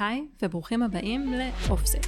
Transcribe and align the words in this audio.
היי, 0.00 0.26
וברוכים 0.42 0.82
הבאים 0.82 1.32
לאופסט. 1.32 2.06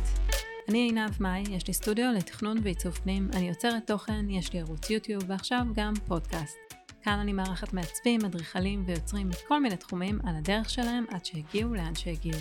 אני 0.69 0.79
עינב 0.79 1.11
מאי, 1.21 1.43
יש 1.51 1.67
לי 1.67 1.75
סטודיו 1.75 2.13
לתכנון 2.17 2.57
ועיצוב 2.63 2.95
פנים, 2.95 3.31
אני 3.33 3.49
יוצרת 3.49 3.87
תוכן, 3.87 4.31
יש 4.31 4.53
לי 4.53 4.61
ערוץ 4.61 4.91
יוטיוב 4.91 5.23
ועכשיו 5.27 5.61
גם 5.75 5.93
פודקאסט. 6.07 6.57
כאן 7.03 7.19
אני 7.19 7.33
מארחת 7.33 7.73
מעצבים, 7.73 8.25
אדריכלים 8.25 8.85
ויוצרים 8.87 9.29
מכל 9.29 9.63
מיני 9.63 9.77
תחומים 9.77 10.19
על 10.27 10.37
הדרך 10.37 10.71
שלהם 10.71 11.05
עד 11.11 11.25
שהגיעו 11.25 11.75
לאן 11.75 11.95
שהגיעו. 11.95 12.39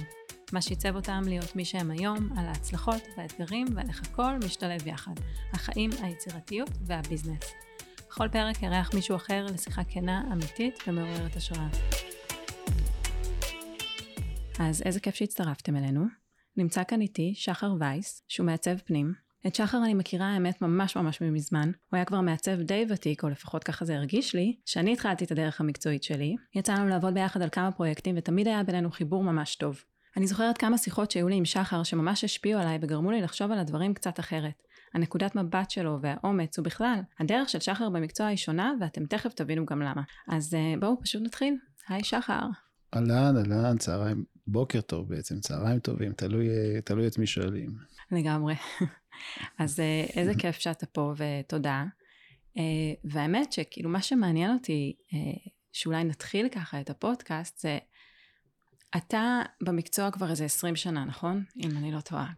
מה 0.53 0.61
שעיצב 0.61 0.95
אותם 0.95 1.21
להיות 1.25 1.55
מי 1.55 1.65
שהם 1.65 1.91
היום, 1.91 2.29
על 2.37 2.45
ההצלחות 2.45 3.01
והאתגרים 3.17 3.67
ועל 3.75 3.87
איך 3.87 4.01
הכל 4.03 4.31
משתלב 4.45 4.87
יחד. 4.87 5.13
החיים, 5.53 5.89
היצירתיות 6.01 6.71
והביזנס. 6.81 7.53
בכל 8.09 8.27
פרק 8.27 8.63
ארח 8.63 8.93
מישהו 8.93 9.15
אחר 9.15 9.45
לשיחה 9.53 9.83
כנה, 9.83 10.23
אמיתית 10.33 10.83
ומעוררת 10.87 11.35
השראה. 11.35 12.10
אז 14.59 14.81
איזה 14.85 14.99
כיף 14.99 15.15
שהצטרפתם 15.15 15.75
אלינו. 15.75 16.05
נמצא 16.57 16.83
כאן 16.83 17.01
איתי 17.01 17.33
שחר 17.35 17.73
וייס, 17.79 18.23
שהוא 18.27 18.45
מעצב 18.45 18.77
פנים. 18.77 19.13
את 19.47 19.55
שחר 19.55 19.77
אני 19.83 19.93
מכירה 19.93 20.27
האמת 20.27 20.61
ממש 20.61 20.95
ממש 20.95 21.21
מזמן. 21.21 21.71
הוא 21.89 21.97
היה 21.97 22.05
כבר 22.05 22.21
מעצב 22.21 22.61
די 22.61 22.85
ותיק, 22.89 23.23
או 23.23 23.29
לפחות 23.29 23.63
ככה 23.63 23.85
זה 23.85 23.95
הרגיש 23.95 24.35
לי, 24.35 24.55
שאני 24.65 24.93
התחלתי 24.93 25.25
את 25.25 25.31
הדרך 25.31 25.61
המקצועית 25.61 26.03
שלי. 26.03 26.35
יצא 26.55 26.73
לנו 26.73 26.89
לעבוד 26.89 27.13
ביחד 27.13 27.41
על 27.41 27.49
כמה 27.49 27.71
פרויקטים, 27.71 28.15
ותמיד 28.17 28.47
היה 28.47 28.63
בינינו 28.63 28.91
חיבור 28.91 29.23
ממש 29.23 29.55
טוב. 29.55 29.83
אני 30.17 30.27
זוכרת 30.27 30.57
כמה 30.57 30.77
שיחות 30.77 31.11
שהיו 31.11 31.29
לי 31.29 31.35
עם 31.35 31.45
שחר 31.45 31.83
שממש 31.83 32.23
השפיעו 32.23 32.61
עליי 32.61 32.79
וגרמו 32.81 33.11
לי 33.11 33.21
לחשוב 33.21 33.51
על 33.51 33.59
הדברים 33.59 33.93
קצת 33.93 34.19
אחרת. 34.19 34.63
הנקודת 34.93 35.35
מבט 35.35 35.69
שלו 35.69 35.97
והאומץ 36.01 36.59
ובכלל, 36.59 36.99
הדרך 37.19 37.49
של 37.49 37.59
שחר 37.59 37.89
במקצוע 37.89 38.27
היא 38.27 38.37
שונה 38.37 38.73
ואתם 38.79 39.05
תכף 39.05 39.33
תבינו 39.33 39.65
גם 39.65 39.81
למה. 39.81 40.01
אז 40.27 40.53
uh, 40.53 40.79
בואו 40.79 41.01
פשוט 41.01 41.21
נתחיל. 41.21 41.55
היי 41.89 42.03
שחר. 42.03 42.47
אהלן, 42.95 43.37
אהלן, 43.37 43.77
צהריים, 43.77 44.23
בוקר 44.51 44.81
טוב 44.81 45.09
בעצם, 45.09 45.39
צהריים 45.39 45.79
טובים, 45.79 46.13
תלוי, 46.13 46.47
תלוי 46.85 47.07
את 47.07 47.17
מי 47.17 47.27
שואלים. 47.27 47.77
לגמרי. 48.11 48.55
אז 49.59 49.79
uh, 49.79 50.17
איזה 50.17 50.33
כיף 50.37 50.59
שאתה 50.59 50.85
פה 50.85 51.13
ותודה. 51.17 51.85
Uh, 52.57 52.59
והאמת 53.03 53.53
שכאילו 53.53 53.89
מה 53.89 54.01
שמעניין 54.01 54.53
אותי, 54.53 54.95
uh, 55.09 55.49
שאולי 55.71 56.03
נתחיל 56.03 56.49
ככה 56.49 56.81
את 56.81 56.89
הפודקאסט, 56.89 57.59
זה 57.59 57.77
אתה 58.97 59.41
במקצוע 59.63 60.11
כבר 60.11 60.29
איזה 60.29 60.45
20 60.45 60.75
שנה, 60.75 61.05
נכון? 61.05 61.43
אם 61.63 61.71
אני 61.77 61.91
לא 61.91 62.01
טועה. 62.01 62.31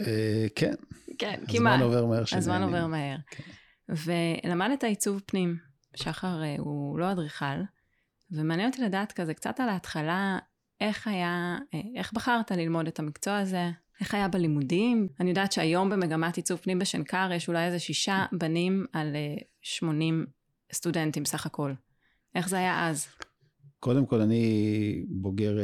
אה, 0.00 0.46
כן. 0.54 0.74
כן, 1.18 1.40
כמעט. 1.48 1.74
הזמן 1.74 1.82
עובר 1.82 2.06
מהר. 2.06 2.22
הזמן 2.36 2.62
עובר 2.62 2.86
מהר. 2.86 3.16
כן. 3.30 3.44
ולמדת 3.88 4.84
עיצוב 4.84 5.22
פנים. 5.26 5.58
שחר 5.96 6.42
אה, 6.42 6.56
הוא 6.58 6.98
לא 6.98 7.12
אדריכל, 7.12 7.62
ומעניין 8.30 8.70
אותי 8.70 8.82
לדעת 8.82 9.12
כזה 9.12 9.34
קצת 9.34 9.60
על 9.60 9.68
ההתחלה, 9.68 10.38
איך 10.80 11.08
היה, 11.08 11.58
אה, 11.74 11.80
איך 11.96 12.12
בחרת 12.12 12.50
ללמוד 12.50 12.86
את 12.86 12.98
המקצוע 12.98 13.38
הזה, 13.38 13.70
איך 14.00 14.14
היה 14.14 14.28
בלימודים. 14.28 15.08
אני 15.20 15.28
יודעת 15.28 15.52
שהיום 15.52 15.90
במגמת 15.90 16.36
עיצוב 16.36 16.58
פנים 16.58 16.78
בשנקר 16.78 17.30
יש 17.32 17.48
אולי 17.48 17.66
איזה 17.66 17.78
שישה 17.78 18.26
בנים 18.32 18.86
על 18.92 19.16
80 19.62 20.26
סטודנטים 20.72 21.24
סך 21.24 21.46
הכל. 21.46 21.72
איך 22.34 22.48
זה 22.48 22.56
היה 22.56 22.88
אז? 22.88 23.06
קודם 23.80 24.06
כל, 24.06 24.20
אני 24.20 25.04
בוגר 25.08 25.58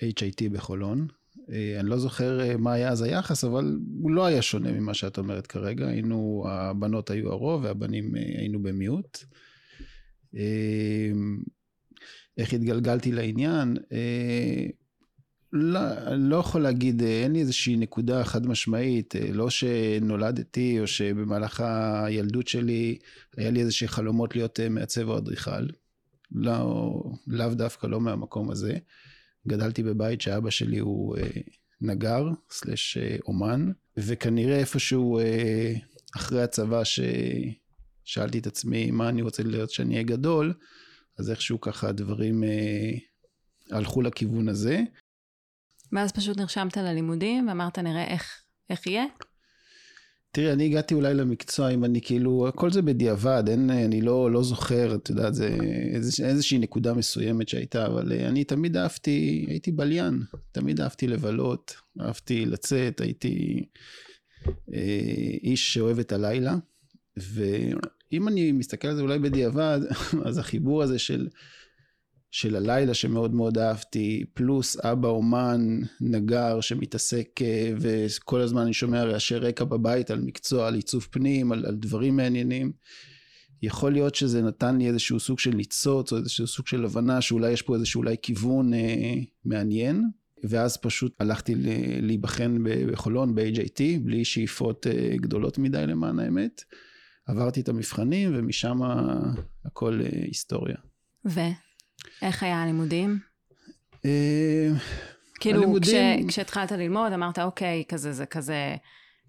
HIT 0.00 0.52
בחולון. 0.52 1.06
אה, 1.50 1.80
אני 1.80 1.88
לא 1.88 1.98
זוכר 1.98 2.40
אה, 2.40 2.56
מה 2.56 2.72
היה 2.72 2.88
אז 2.88 3.02
היחס, 3.02 3.44
אבל 3.44 3.78
הוא 4.02 4.10
לא 4.10 4.26
היה 4.26 4.42
שונה 4.42 4.72
ממה 4.72 4.94
שאת 4.94 5.18
אומרת 5.18 5.46
כרגע. 5.46 5.86
היינו, 5.86 6.44
הבנות 6.48 7.10
היו 7.10 7.32
הרוב 7.32 7.64
והבנים 7.64 8.16
אה, 8.16 8.22
היינו 8.22 8.62
במיעוט. 8.62 9.24
איך 12.38 12.52
התגלגלתי 12.52 13.12
לעניין? 13.12 13.76
לא, 15.52 15.80
לא 16.16 16.36
יכול 16.36 16.60
להגיד, 16.60 17.02
אין 17.02 17.32
לי 17.32 17.40
איזושהי 17.40 17.76
נקודה 17.76 18.24
חד 18.24 18.46
משמעית, 18.46 19.14
לא 19.32 19.50
שנולדתי 19.50 20.80
או 20.80 20.86
שבמהלך 20.86 21.60
הילדות 22.04 22.48
שלי 22.48 22.98
היה 23.36 23.50
לי 23.50 23.60
איזשהם 23.60 23.88
חלומות 23.88 24.36
להיות 24.36 24.60
מעצב 24.70 25.08
או 25.08 25.18
אדריכל. 25.18 25.66
לא, 26.32 27.02
לאו 27.26 27.54
דווקא 27.54 27.86
לא 27.86 28.00
מהמקום 28.00 28.50
הזה. 28.50 28.78
גדלתי 29.48 29.82
בבית 29.82 30.20
שאבא 30.20 30.50
שלי 30.50 30.78
הוא 30.78 31.16
אה, 31.16 31.22
נגר, 31.80 32.28
סלש 32.50 32.96
אה, 32.96 33.16
אומן, 33.26 33.70
וכנראה 33.96 34.58
איפשהו 34.58 35.18
אה, 35.18 35.72
אחרי 36.16 36.42
הצבא 36.42 36.82
ששאלתי 36.84 38.38
את 38.38 38.46
עצמי 38.46 38.90
מה 38.90 39.08
אני 39.08 39.22
רוצה 39.22 39.42
להיות 39.42 39.70
כשאני 39.70 39.94
אהיה 39.94 40.04
גדול, 40.04 40.54
אז 41.18 41.30
איכשהו 41.30 41.60
ככה 41.60 41.88
הדברים 41.88 42.44
אה, 42.44 42.90
הלכו 43.70 44.02
לכיוון 44.02 44.48
הזה. 44.48 44.80
ואז 45.92 46.12
פשוט 46.12 46.38
נרשמת 46.38 46.76
ללימודים 46.76 47.48
ואמרת 47.48 47.78
נראה 47.78 48.04
איך, 48.04 48.42
איך 48.70 48.86
יהיה? 48.86 49.04
תראי, 50.36 50.52
אני 50.52 50.64
הגעתי 50.64 50.94
אולי 50.94 51.14
למקצוע, 51.14 51.68
אם 51.68 51.84
אני 51.84 52.00
כאילו, 52.00 52.48
הכל 52.48 52.70
זה 52.70 52.82
בדיעבד, 52.82 53.44
אין, 53.48 53.70
אני 53.70 54.00
לא, 54.00 54.30
לא 54.30 54.42
זוכר, 54.42 54.94
את 54.94 55.10
יודעת, 55.10 55.34
זה 55.34 55.56
איזוש, 55.94 56.20
איזושהי 56.20 56.58
נקודה 56.58 56.94
מסוימת 56.94 57.48
שהייתה, 57.48 57.86
אבל 57.86 58.12
אה, 58.12 58.28
אני 58.28 58.44
תמיד 58.44 58.76
אהבתי, 58.76 59.44
הייתי 59.48 59.72
בליין, 59.72 60.22
תמיד 60.52 60.80
אהבתי 60.80 61.06
לבלות, 61.06 61.74
אהבתי 62.00 62.46
לצאת, 62.46 63.00
הייתי 63.00 63.64
אה, 64.74 65.38
איש 65.42 65.74
שאוהב 65.74 65.98
את 65.98 66.12
הלילה, 66.12 66.56
ואם 67.18 68.28
אני 68.28 68.52
מסתכל 68.52 68.88
על 68.88 68.96
זה 68.96 69.02
אולי 69.02 69.18
בדיעבד, 69.18 69.80
אז 70.26 70.38
החיבור 70.38 70.82
הזה 70.82 70.98
של 70.98 71.28
של 72.30 72.56
הלילה 72.56 72.94
שמאוד 72.94 73.34
מאוד 73.34 73.58
אהבתי, 73.58 74.24
פלוס 74.34 74.76
אבא 74.80 75.08
אומן, 75.08 75.80
נגר 76.00 76.60
שמתעסק 76.60 77.28
אה, 77.42 77.72
וכל 77.80 78.40
הזמן 78.40 78.62
אני 78.62 78.72
שומע 78.72 79.04
רעשי 79.04 79.34
רקע 79.34 79.64
בבית 79.64 80.10
על 80.10 80.20
מקצוע, 80.20 80.68
על 80.68 80.74
עיצוב 80.74 81.08
פנים, 81.10 81.52
על, 81.52 81.66
על 81.66 81.74
דברים 81.74 82.16
מעניינים. 82.16 82.72
יכול 83.62 83.92
להיות 83.92 84.14
שזה 84.14 84.42
נתן 84.42 84.78
לי 84.78 84.88
איזשהו 84.88 85.20
סוג 85.20 85.38
של 85.38 85.50
ניצוץ 85.50 86.12
או 86.12 86.18
איזשהו 86.18 86.46
סוג 86.46 86.66
של 86.66 86.84
הבנה 86.84 87.20
שאולי 87.20 87.50
יש 87.50 87.62
פה 87.62 87.74
איזשהו 87.74 87.98
אולי 87.98 88.16
כיוון 88.22 88.74
אה, 88.74 89.14
מעניין. 89.44 90.02
ואז 90.44 90.76
פשוט 90.76 91.14
הלכתי 91.20 91.54
להיבחן 92.02 92.56
בחולון 92.62 93.34
ב-HIT 93.34 93.80
בלי 94.04 94.24
שאיפות 94.24 94.86
אה, 94.86 95.16
גדולות 95.16 95.58
מדי 95.58 95.84
למען 95.86 96.18
האמת. 96.18 96.64
עברתי 97.26 97.60
את 97.60 97.68
המבחנים 97.68 98.32
ומשם 98.34 98.78
הכל 99.64 100.00
אה, 100.02 100.08
היסטוריה. 100.22 100.76
ו? 101.24 101.40
איך 102.22 102.42
היה 102.42 102.62
הלימודים? 102.62 103.18
אה, 104.04 104.68
כאילו, 105.40 105.74
כשהתחלת 106.28 106.72
ללמוד, 106.72 107.12
אמרת, 107.12 107.38
אוקיי, 107.38 107.84
כזה, 107.88 108.12
זה 108.12 108.26
כזה... 108.26 108.76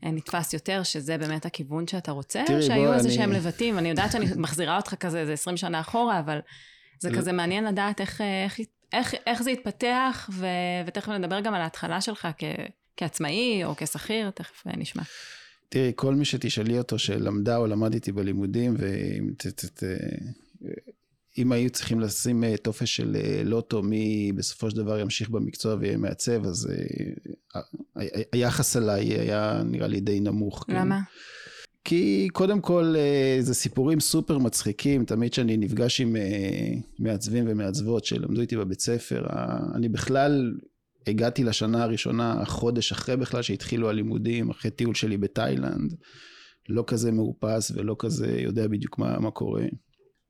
אה, 0.04 0.12
נתפס 0.12 0.54
יותר, 0.54 0.84
שזה 0.84 1.18
באמת 1.18 1.46
הכיוון 1.46 1.88
שאתה 1.88 2.12
רוצה, 2.12 2.44
או 2.50 2.62
שהיו 2.62 2.94
איזה 2.94 3.12
שהם 3.12 3.32
לבטים? 3.32 3.78
אני 3.78 3.90
יודעת 3.90 4.12
שאני 4.12 4.26
מחזירה 4.36 4.78
אותך 4.78 4.96
כזה 4.96 5.20
איזה 5.20 5.34
20 5.34 5.58
שנה 5.58 5.80
אחורה, 5.80 6.20
אבל 6.20 6.40
זה 7.00 7.10
כזה 7.18 7.32
מעניין 7.32 7.64
לדעת 7.64 8.02
איך, 8.02 8.22
איך, 8.22 8.60
איך, 8.94 9.14
איך 9.28 9.44
זה 9.44 9.50
התפתח, 9.50 10.30
ו, 10.34 10.48
ותכף 10.86 11.10
נדבר 11.10 11.40
גם 11.40 11.54
על 11.54 11.62
ההתחלה 11.62 12.02
שלך 12.02 12.28
כ, 12.38 12.44
כעצמאי 12.98 13.64
או 13.64 13.74
כשכיר, 13.78 14.30
תכף 14.30 14.64
נשמע. 14.66 15.04
תראי, 15.70 15.92
כל 15.96 16.16
מי 16.16 16.26
שתשאלי 16.26 16.78
אותו 16.78 17.00
שלמדה 17.00 17.58
או 17.58 17.68
למד 17.68 17.94
איתי 17.94 18.12
בלימודים, 18.12 18.76
ואם 18.78 19.34
אם 21.38 21.52
היו 21.52 21.70
צריכים 21.70 22.00
לשים 22.00 22.44
אה, 22.44 22.58
טופס 22.58 22.88
של 22.88 23.16
אה, 23.16 23.42
לוטו, 23.46 23.84
מי 23.84 24.32
בסופו 24.36 24.70
של 24.70 24.78
דבר 24.78 25.00
ימשיך 25.00 25.30
במקצוע 25.30 25.76
ויהיה 25.80 25.98
מעצב, 25.98 26.46
אז 26.46 26.70
אה, 27.96 28.02
היחס 28.32 28.76
עליי 28.76 29.06
היה 29.06 29.62
נראה 29.66 29.88
לי 29.88 30.00
די 30.00 30.20
נמוך. 30.20 30.64
כן. 30.68 30.76
למה? 30.76 30.96
כן. 30.96 31.12
כי 31.84 32.28
קודם 32.34 32.62
כל 32.62 32.96
זה 33.40 33.54
סיפורים 33.54 34.00
סופר 34.00 34.38
מצחיקים, 34.38 35.06
תמיד 35.06 35.32
כשאני 35.32 35.58
נפגש 35.58 36.02
עם 36.02 36.16
מעצבים 37.00 37.46
ומעצבות 37.48 38.06
שלמדו 38.06 38.42
איתי 38.42 38.58
בבית 38.58 38.82
ספר, 38.82 39.26
אני 39.76 39.90
בכלל 39.90 40.54
הגעתי 41.08 41.44
לשנה 41.44 41.84
הראשונה, 41.84 42.46
חודש 42.46 42.92
אחרי 42.92 43.18
בכלל 43.18 43.42
שהתחילו 43.42 43.90
הלימודים, 43.90 44.50
אחרי 44.50 44.72
טיול 44.72 44.96
שלי 44.96 45.18
בתאילנד, 45.18 45.94
לא 46.70 46.84
כזה 46.88 47.12
מאופס 47.12 47.72
ולא 47.76 47.96
כזה 48.00 48.40
יודע 48.40 48.68
בדיוק 48.68 49.00
מה, 49.00 49.20
מה 49.20 49.32
קורה. 49.32 49.64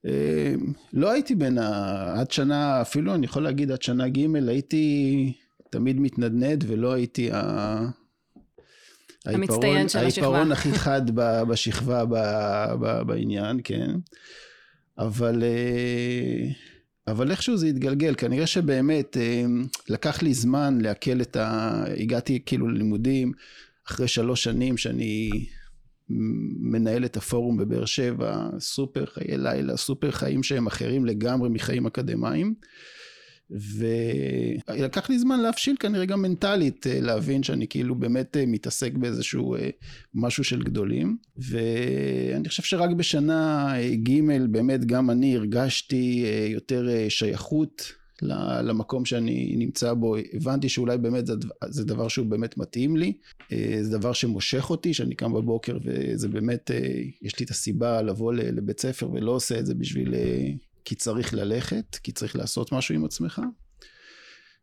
אה, 0.06 0.54
לא 0.94 1.12
הייתי 1.12 1.36
בין 1.36 1.58
ה... 1.58 2.20
עד 2.20 2.32
שנה, 2.32 2.82
אפילו 2.82 3.16
אני 3.16 3.26
יכול 3.26 3.44
להגיד 3.44 3.72
עד 3.72 3.82
שנה 3.82 4.08
ג' 4.08 4.36
הייתי 4.48 5.34
תמיד 5.70 6.00
מתנדנד 6.00 6.64
ולא 6.68 6.94
הייתי 6.94 7.32
ה... 7.32 7.90
המצטיין 9.26 9.90
של 9.90 10.00
השכבה. 10.00 10.26
העיפרון 10.26 10.52
הכי 10.52 10.72
חד 10.72 11.02
בשכבה 11.50 12.06
ב, 12.06 12.16
ב, 12.80 13.02
בעניין, 13.02 13.60
כן. 13.64 13.96
אבל, 14.98 15.44
אה, 15.44 16.50
אבל 17.08 17.32
איכשהו 17.32 17.58
זה 17.58 17.68
התגלגל, 17.68 18.16
כנראה 18.18 18.48
שבאמת 18.48 19.18
אה, 19.18 19.46
לקח 19.90 20.22
לי 20.22 20.34
זמן 20.34 20.78
לעכל 20.82 21.22
את 21.22 21.36
ה... 21.36 21.84
הגעתי 21.98 22.40
כאילו 22.46 22.68
ללימודים 22.68 23.32
אחרי 23.88 24.08
שלוש 24.08 24.44
שנים 24.44 24.78
שאני 24.78 25.30
מנהל 26.60 27.06
את 27.06 27.18
הפורום 27.18 27.58
בבאר 27.58 27.86
שבע, 27.86 28.50
סופר 28.60 29.06
חיי 29.06 29.38
לילה, 29.38 29.78
סופר 29.78 30.12
חיים 30.12 30.44
שהם 30.44 30.68
אחרים 30.68 31.06
לגמרי 31.06 31.50
מחיים 31.50 31.86
אקדמיים. 31.86 32.54
ולקח 33.52 35.10
לי 35.10 35.20
זמן 35.20 35.40
להבשיל 35.40 35.76
כנראה 35.80 36.06
גם 36.06 36.22
מנטלית, 36.22 36.88
אה, 36.88 37.00
להבין 37.00 37.44
שאני 37.44 37.68
כאילו 37.68 37.96
באמת 37.96 38.38
אה, 38.38 38.46
מתעסק 38.48 38.94
באיזשהו 38.94 39.56
אה, 39.56 39.70
משהו 40.14 40.44
של 40.44 40.64
גדולים. 40.64 41.18
ואני 41.38 42.50
חושב 42.50 42.64
שרק 42.64 42.90
בשנה 42.90 43.74
ג' 44.04 44.22
באמת 44.52 44.86
גם 44.86 45.10
אני 45.10 45.36
הרגשתי 45.36 46.26
יותר 46.50 46.88
שייכות 47.10 47.92
למקום 48.64 49.06
שאני 49.06 49.56
נמצא 49.58 49.94
בו, 49.94 50.16
הבנתי 50.34 50.70
שאולי 50.70 50.98
באמת 50.98 51.28
זה, 51.28 51.34
זה 51.68 51.86
דבר 51.86 52.08
שהוא 52.08 52.26
באמת 52.26 52.58
מתאים 52.58 52.98
לי, 52.98 53.14
זה 53.82 53.98
דבר 53.98 54.14
שמושך 54.14 54.70
אותי, 54.70 54.94
שאני 54.94 55.16
קם 55.16 55.34
בבוקר 55.34 55.78
וזה 55.84 56.28
באמת, 56.28 56.72
יש 57.22 57.40
לי 57.40 57.46
את 57.46 57.50
הסיבה 57.50 58.02
לבוא 58.02 58.34
לבית 58.34 58.80
ספר 58.80 59.10
ולא 59.12 59.32
עושה 59.32 59.60
את 59.60 59.66
זה 59.66 59.76
בשביל 59.76 60.14
כי 60.88 60.96
צריך 60.96 61.34
ללכת, 61.34 61.96
כי 62.04 62.12
צריך 62.12 62.36
לעשות 62.36 62.72
משהו 62.72 62.96
עם 62.96 63.06
עצמך. 63.06 63.42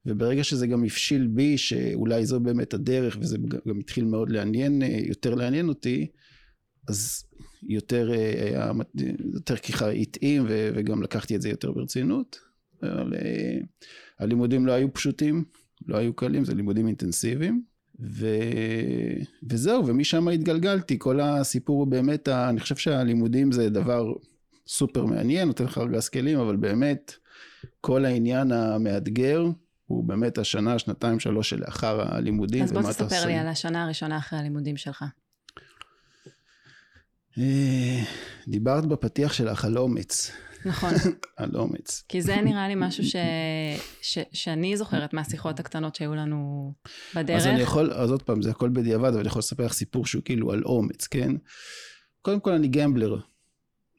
וברגע 0.07 0.45
שזה 0.45 0.67
גם 0.67 0.85
הבשיל 0.85 1.27
בי, 1.27 1.59
שאולי 1.59 2.27
זו 2.27 2.41
באמת 2.41 2.75
הדרך, 2.75 3.17
וזה 3.21 3.39
גם 3.69 3.81
התחיל 3.81 4.05
מאוד 4.05 4.31
לעניין, 4.31 4.83
יותר 4.83 5.35
לעניין 5.35 5.69
אותי, 5.69 6.07
אז 6.89 7.25
יותר, 7.63 8.11
היה, 8.11 8.73
יותר 9.35 9.57
ככה 9.57 9.91
התאים, 9.91 10.45
וגם 10.49 11.03
לקחתי 11.03 11.37
את 11.37 11.43
זה 11.43 11.49
יותר 11.49 11.73
ברצינות. 11.73 12.39
אבל 12.83 13.15
אה, 13.15 13.59
הלימודים 14.19 14.67
לא 14.67 14.73
היו 14.73 14.93
פשוטים, 14.93 15.45
לא 15.87 15.97
היו 15.97 16.15
קלים, 16.15 16.45
זה 16.45 16.55
לימודים 16.55 16.87
אינטנסיביים. 16.87 17.63
ו... 18.01 18.27
וזהו, 19.51 19.87
ומשם 19.87 20.29
התגלגלתי, 20.29 20.99
כל 20.99 21.21
הסיפור 21.21 21.79
הוא 21.79 21.87
באמת, 21.87 22.29
אני 22.29 22.61
חושב 22.61 22.77
שהלימודים 22.77 23.53
זה 23.53 23.71
דבר 23.71 24.13
סופר 24.67 25.05
מעניין, 25.05 25.49
נותן 25.49 25.65
לך 25.65 25.79
ארגז 25.79 26.09
כלים, 26.09 26.39
אבל 26.39 26.57
באמת, 26.57 27.15
כל 27.81 28.05
העניין 28.05 28.53
המאתגר 28.53 29.45
הוא 29.87 30.05
באמת 30.05 30.39
השנה, 30.39 30.79
שנתיים, 30.79 31.21
שלוש 31.21 31.51
שלאחר 31.51 32.15
הלימודים. 32.15 32.65
אז 32.65 32.73
בוא 32.73 32.83
תספר 32.83 33.27
לי 33.27 33.35
על 33.35 33.47
השנה 33.47 33.85
הראשונה 33.85 34.19
אחרי 34.19 34.39
הלימודים 34.39 34.77
שלך. 34.77 35.05
אה, 37.39 38.03
דיברת 38.49 38.87
בפתיח 38.87 39.33
שלך 39.33 39.65
על 39.65 39.79
אומץ. 39.79 40.33
נכון. 40.65 40.91
על 41.37 41.51
אומץ. 41.55 42.05
כי 42.09 42.23
זה 42.23 42.37
נראה 42.47 42.69
לי 42.69 42.75
משהו 42.77 43.05
ש... 43.05 43.17
ש... 44.03 44.19
שאני 44.33 44.77
זוכרת 44.77 45.15
מהשיחות 45.15 45.61
הקטנות 45.61 45.95
שהיו 45.95 46.15
לנו 46.15 46.73
בדרך. 47.15 47.37
אז 47.37 47.47
אני 47.47 47.61
יכול, 47.61 47.93
אז 47.93 48.11
עוד 48.11 48.23
פעם, 48.23 48.43
זה 48.43 48.51
הכל 48.51 48.69
בדיעבד, 48.69 49.09
אבל 49.09 49.19
אני 49.19 49.27
יכול 49.27 49.39
לספר 49.39 49.65
לך 49.67 49.73
סיפור 49.73 50.07
שהוא 50.07 50.23
כאילו 50.25 50.53
על 50.53 50.63
אומץ, 50.65 51.07
כן? 51.07 51.33
קודם 52.23 52.41
כל 52.41 52.53
אני 52.53 52.69
גמבלר. 52.69 53.17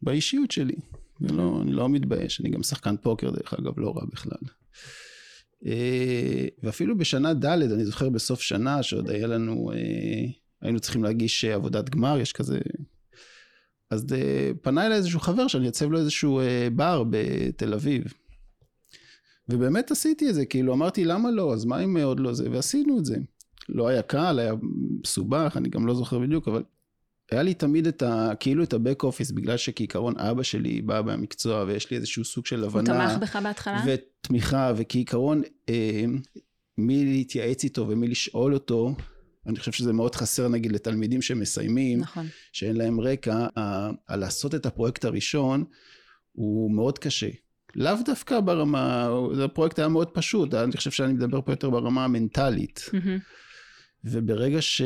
באישיות 0.06 0.52
שלי. 0.52 0.76
ולא, 1.22 1.60
אני 1.62 1.72
לא 1.72 1.90
מתבייש, 1.90 2.42
אני 2.42 2.50
גם 2.50 2.64
שחקן 2.64 2.96
פוקר 2.98 3.30
דרך 3.30 3.54
אגב, 3.54 3.80
לא 3.80 3.94
רע 3.96 4.06
בכלל. 4.12 4.38
אה, 5.66 6.48
ואפילו 6.64 6.98
בשנה 6.98 7.34
ד', 7.34 7.46
אני 7.46 7.86
זוכר 7.86 8.10
בסוף 8.10 8.42
שנה 8.42 8.84
שעוד 8.84 9.10
היה 9.10 9.28
לנו, 9.28 9.72
אה, 9.72 10.26
היינו 10.62 10.80
צריכים 10.80 11.04
להגיש 11.04 11.46
עבודת 11.46 11.90
גמר, 11.90 12.20
יש 12.20 12.34
כזה... 12.34 12.60
אז 13.92 14.06
אה, 14.14 14.52
פנה 14.62 14.86
אליי 14.86 14.98
איזשהו 14.98 15.20
חבר 15.20 15.48
שאני 15.48 15.68
אצב 15.68 15.92
לו 15.92 16.00
איזשהו 16.00 16.42
בר 16.76 17.04
בתל 17.10 17.74
אביב. 17.74 18.04
ובאמת 19.50 19.92
עשיתי 19.92 20.30
את 20.30 20.36
זה, 20.36 20.46
כאילו 20.46 20.74
אמרתי 20.74 21.06
למה 21.06 21.32
לא, 21.32 21.54
אז 21.54 21.66
מה 21.66 21.80
אם 21.84 21.98
עוד 21.98 22.20
לא 22.20 22.34
זה, 22.34 22.52
ועשינו 22.52 23.00
את 23.00 23.06
זה. 23.06 23.18
לא 23.70 23.88
היה 23.88 24.02
קל, 24.02 24.40
היה 24.40 24.54
מסובך, 25.04 25.54
אני 25.58 25.70
גם 25.70 25.88
לא 25.88 25.96
זוכר 25.96 26.20
בדיוק, 26.20 26.48
אבל 26.48 26.64
היה 27.32 27.44
לי 27.44 27.54
תמיד 27.54 27.88
את 27.88 28.02
ה... 28.02 28.32
כאילו 28.40 28.64
את 28.64 28.74
הבק 28.74 29.04
אופיס, 29.04 29.32
בגלל 29.32 29.58
שכעיקרון 29.58 30.20
אבא 30.20 30.44
שלי 30.44 30.82
בא 30.82 31.02
מהמקצוע 31.06 31.64
ויש 31.68 31.92
לי 31.92 31.98
איזשהו 31.98 32.26
סוג 32.26 32.46
של 32.46 32.64
הבנה. 32.64 33.04
הוא 33.04 33.10
תמך 33.10 33.22
בך 33.22 33.36
בהתחלה? 33.36 33.84
ותמיכה, 33.86 34.74
וכעיקרון 34.78 35.42
אה, 35.70 36.06
מי 36.78 37.06
להתייעץ 37.06 37.64
איתו 37.64 37.88
ומי 37.90 38.08
לשאול 38.08 38.54
אותו, 38.54 38.96
אני 39.48 39.60
חושב 39.60 39.72
שזה 39.72 39.94
מאוד 39.94 40.16
חסר 40.16 40.48
נגיד 40.48 40.72
לתלמידים 40.72 41.22
שמסיימים, 41.22 42.00
נכון. 42.00 42.28
שאין 42.52 42.76
להם 42.76 43.02
רקע, 43.02 43.48
ה... 43.58 43.90
ה... 44.10 44.16
לעשות 44.16 44.56
את 44.56 44.66
הפרויקט 44.66 45.06
הראשון 45.06 45.64
הוא 46.32 46.72
מאוד 46.72 47.00
קשה. 47.00 47.30
לאו 47.76 47.96
דווקא 48.06 48.40
ברמה, 48.40 49.10
הפרויקט 49.46 49.80
היה 49.80 49.88
מאוד 49.88 50.10
פשוט, 50.10 50.54
אני 50.54 50.78
חושב 50.78 50.92
שאני 50.92 51.14
מדבר 51.14 51.42
פה 51.42 51.52
יותר 51.52 51.70
ברמה 51.70 52.06
המנטלית. 52.06 52.90
Mm-hmm. 52.90 53.20
וברגע 54.04 54.62
ש... 54.62 54.82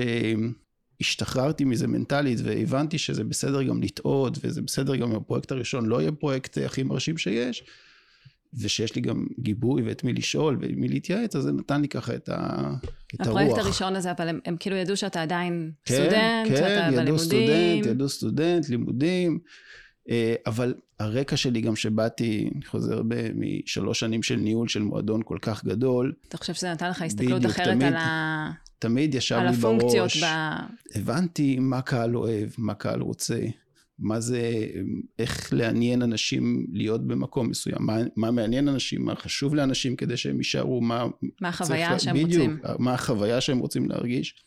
השתחררתי 1.01 1.66
מזה 1.66 1.88
מנטלית 1.88 2.40
והבנתי 2.44 2.98
שזה 2.98 3.24
בסדר 3.24 3.63
גם 3.63 3.84
לטעות 3.84 4.38
וזה 4.42 4.62
בסדר 4.62 4.96
גם 4.96 5.10
אם 5.10 5.16
הפרויקט 5.16 5.51
הראשון 5.51 5.86
לא 5.86 6.01
יהיה 6.01 6.12
פרויקט 6.12 6.57
הכי 6.57 6.84
מרשים 6.84 7.18
שיש 7.18 7.63
ושיש 8.54 8.96
לי 8.96 9.01
גם 9.01 9.25
גיבוי 9.40 9.81
ואת 9.81 10.04
מי 10.04 10.13
לשאול 10.13 10.57
ומי 10.62 10.88
להתייעץ 10.88 11.36
אז 11.36 11.44
זה 11.44 11.51
נתן 11.51 11.81
לי 11.81 11.88
ככה 11.88 12.16
את, 12.16 12.30
ה, 12.30 12.36
את 13.16 13.28
הרוח. 13.28 13.42
הפרויקט 13.42 13.57
הראשון 13.57 13.96
הזה 13.96 14.12
אבל 14.12 14.28
הם, 14.28 14.40
הם 14.46 14.57
כאילו 14.60 14.75
ידעו 14.75 14.98
שאתה 14.98 15.22
עדיין 15.22 15.72
כן, 15.86 15.94
סטודנט, 15.94 16.48
כן, 16.48 16.56
שאתה 16.56 16.69
ידעו 16.69 16.96
בלימודים. 16.96 17.18
סטודנט, 17.18 17.86
ידעו 17.86 18.10
סטודנט, 18.10 18.69
לימודים 18.69 19.40
אה, 20.10 20.36
אבל 20.46 20.74
הרקע 21.00 21.38
שלי 21.38 21.62
גם 21.62 21.75
שבאתי, 21.75 22.50
אני 22.56 22.66
חוזר 22.66 23.01
משלוש 23.36 24.00
שנים 24.00 24.24
של 24.24 24.36
ניהול 24.36 24.68
של 24.68 24.81
מועדון 24.81 25.22
כל 25.25 25.38
כך 25.42 25.66
גדול. 25.66 26.13
אתה 26.28 26.38
חושב 26.38 26.54
שזה 26.54 26.72
נתן 26.72 26.90
לך 26.90 27.01
הסתכלות 27.01 27.46
אחרת 27.46 27.68
תמיד, 27.68 27.84
על 27.84 27.96
ה... 27.96 28.51
תמיד 28.79 29.15
ישב 29.15 29.35
לי 29.35 29.41
בראש. 29.41 29.55
על 29.55 29.59
הפונקציות 29.59 30.11
ב... 30.23 30.25
הבנתי 30.95 31.59
מה 31.59 31.81
קהל 31.81 32.17
אוהב, 32.17 32.49
מה 32.57 32.73
קהל 32.73 33.01
רוצה, 33.01 33.39
מה 33.99 34.19
זה, 34.19 34.67
איך 35.19 35.53
לעניין 35.53 36.01
אנשים 36.01 36.65
להיות 36.71 37.07
במקום 37.07 37.49
מסוים, 37.49 37.77
מה, 37.79 37.97
מה 38.15 38.31
מעניין 38.31 38.67
אנשים, 38.67 39.05
מה 39.05 39.15
חשוב 39.15 39.55
לאנשים 39.55 39.95
כדי 39.95 40.17
שהם 40.17 40.37
יישארו, 40.37 40.81
מה... 40.81 41.05
מה 41.41 41.49
החוויה 41.49 41.99
שהם 41.99 42.13
בדיוק, 42.13 42.29
רוצים. 42.31 42.59
בדיוק, 42.63 42.79
מה 42.79 42.93
החוויה 42.93 43.41
שהם 43.41 43.59
רוצים 43.59 43.89
להרגיש. 43.89 44.43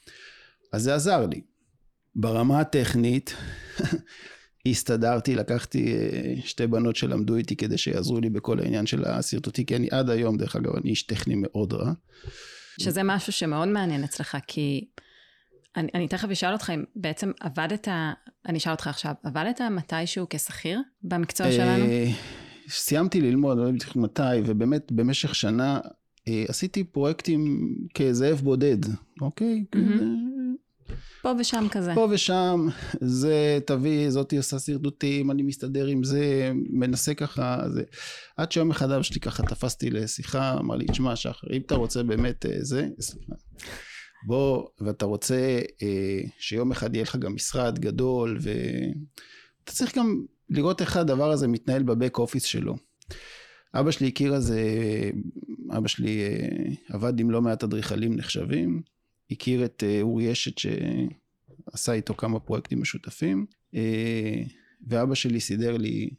אז 0.73 0.83
זה 0.83 0.95
עזר 0.95 1.27
לי. 1.27 1.41
ברמה 2.15 2.61
הטכנית, 2.61 3.35
הסתדרתי, 4.67 5.35
לקחתי 5.35 5.95
אה, 5.95 6.35
שתי 6.45 6.67
בנות 6.67 6.97
שלמדו 6.97 7.37
איתי 7.37 7.57
כדי 7.57 7.79
שיעזרו 7.79 8.21
לי 8.21 8.31
בכל 8.31 8.61
העניין 8.61 8.87
של 8.87 9.05
השרטוטי, 9.05 9.67
כי 9.67 9.77
אני 9.77 9.89
עד 9.91 10.11
היום, 10.11 10.37
דרך 10.37 10.57
אגב, 10.57 10.77
אני 10.77 10.91
איש 10.91 11.03
טכני 11.03 11.35
מאוד 11.37 11.73
רע. 11.73 11.93
שזה 12.79 13.03
משהו 13.03 13.33
שמאוד 13.33 13.69
מעניין 13.69 14.05
אצלך, 14.05 14.37
כי 14.47 14.89
אני, 15.77 15.89
אני 15.95 16.09
תכף 16.09 16.31
אשאל 16.31 16.53
אותך 16.53 16.71
אם 16.75 16.85
בעצם 16.97 17.31
עבדת, 17.41 17.89
אני 18.47 18.59
אשאל 18.59 18.73
אותך 18.73 18.87
עכשיו, 18.87 19.15
עבדת 19.23 19.61
מתישהו 19.61 20.27
כשכיר 20.31 20.81
במקצוע 21.03 21.47
אה, 21.47 21.53
שלנו? 21.53 21.85
סיימתי 22.69 23.21
ללמוד, 23.21 23.59
לא 23.59 23.63
יודעת 23.63 23.97
מתי, 23.97 24.23
ובאמת 24.47 24.93
במשך 24.93 25.35
שנה 25.35 25.81
אה, 26.29 26.45
עשיתי 26.49 26.85
פרויקטים 26.85 27.69
כזאב 27.95 28.41
בודד, 28.41 28.79
אוקיי? 29.21 29.65
Mm-hmm. 29.77 30.32
פה 31.23 31.33
ושם 31.39 31.67
כזה. 31.71 31.95
פה 31.95 32.09
ושם, 32.11 32.67
זה 33.01 33.59
תביא, 33.67 34.11
זאתי 34.11 34.37
עושה 34.37 34.59
שרטוטים, 34.59 35.31
אני 35.31 35.43
מסתדר 35.43 35.87
עם 35.87 36.05
זה, 36.05 36.53
מנסה 36.71 37.15
ככה, 37.15 37.63
זה. 37.73 37.83
עד 38.37 38.53
שיום 38.53 38.71
אחד 38.71 38.91
אבא 38.91 39.03
שלי 39.03 39.21
ככה 39.21 39.43
תפסתי 39.43 39.91
לשיחה, 39.91 40.57
אמר 40.61 40.77
לי, 40.77 40.87
תשמע 40.87 41.17
שחר, 41.17 41.47
אם 41.53 41.61
אתה 41.67 41.75
רוצה 41.75 42.03
באמת 42.03 42.47
אה, 42.47 42.57
זה, 42.61 42.89
בוא, 44.27 44.69
ואתה 44.81 45.05
רוצה 45.05 45.61
אה, 45.83 46.21
שיום 46.39 46.73
אחד 46.73 46.95
יהיה 46.95 47.03
לך 47.03 47.17
גם 47.17 47.35
משרד 47.35 47.79
גדול, 47.79 48.39
ואתה 48.41 49.73
צריך 49.73 49.99
גם 49.99 50.25
לראות 50.51 50.81
איך 50.81 50.97
הדבר 50.97 51.31
הזה 51.31 51.49
מתנהל 51.49 51.83
בבק 51.83 52.19
אופיס 52.19 52.45
שלו. 52.45 52.77
אבא 53.75 53.91
שלי 53.91 54.09
הכיר 54.09 54.35
איזה, 54.35 54.61
אבא 55.77 55.89
שלי 55.89 56.23
אה, 56.23 56.73
עבד 56.89 57.21
עם 57.21 57.31
לא 57.31 57.43
מעט 57.43 57.65
אדריכלים 57.65 58.17
נחשבים, 58.17 58.83
הכיר 59.33 59.65
את 59.65 59.85
אה, 59.87 59.99
אורי 60.03 60.33
אשת 60.33 60.59
שעשה 60.59 61.93
איתו 61.93 62.15
כמה 62.15 62.41
פרויקטים 62.41 62.81
משותפים, 62.81 63.47
אה, 63.75 64.43
ואבא 64.87 65.15
שלי 65.15 65.41
סידר 65.41 65.77
לי 65.77 66.11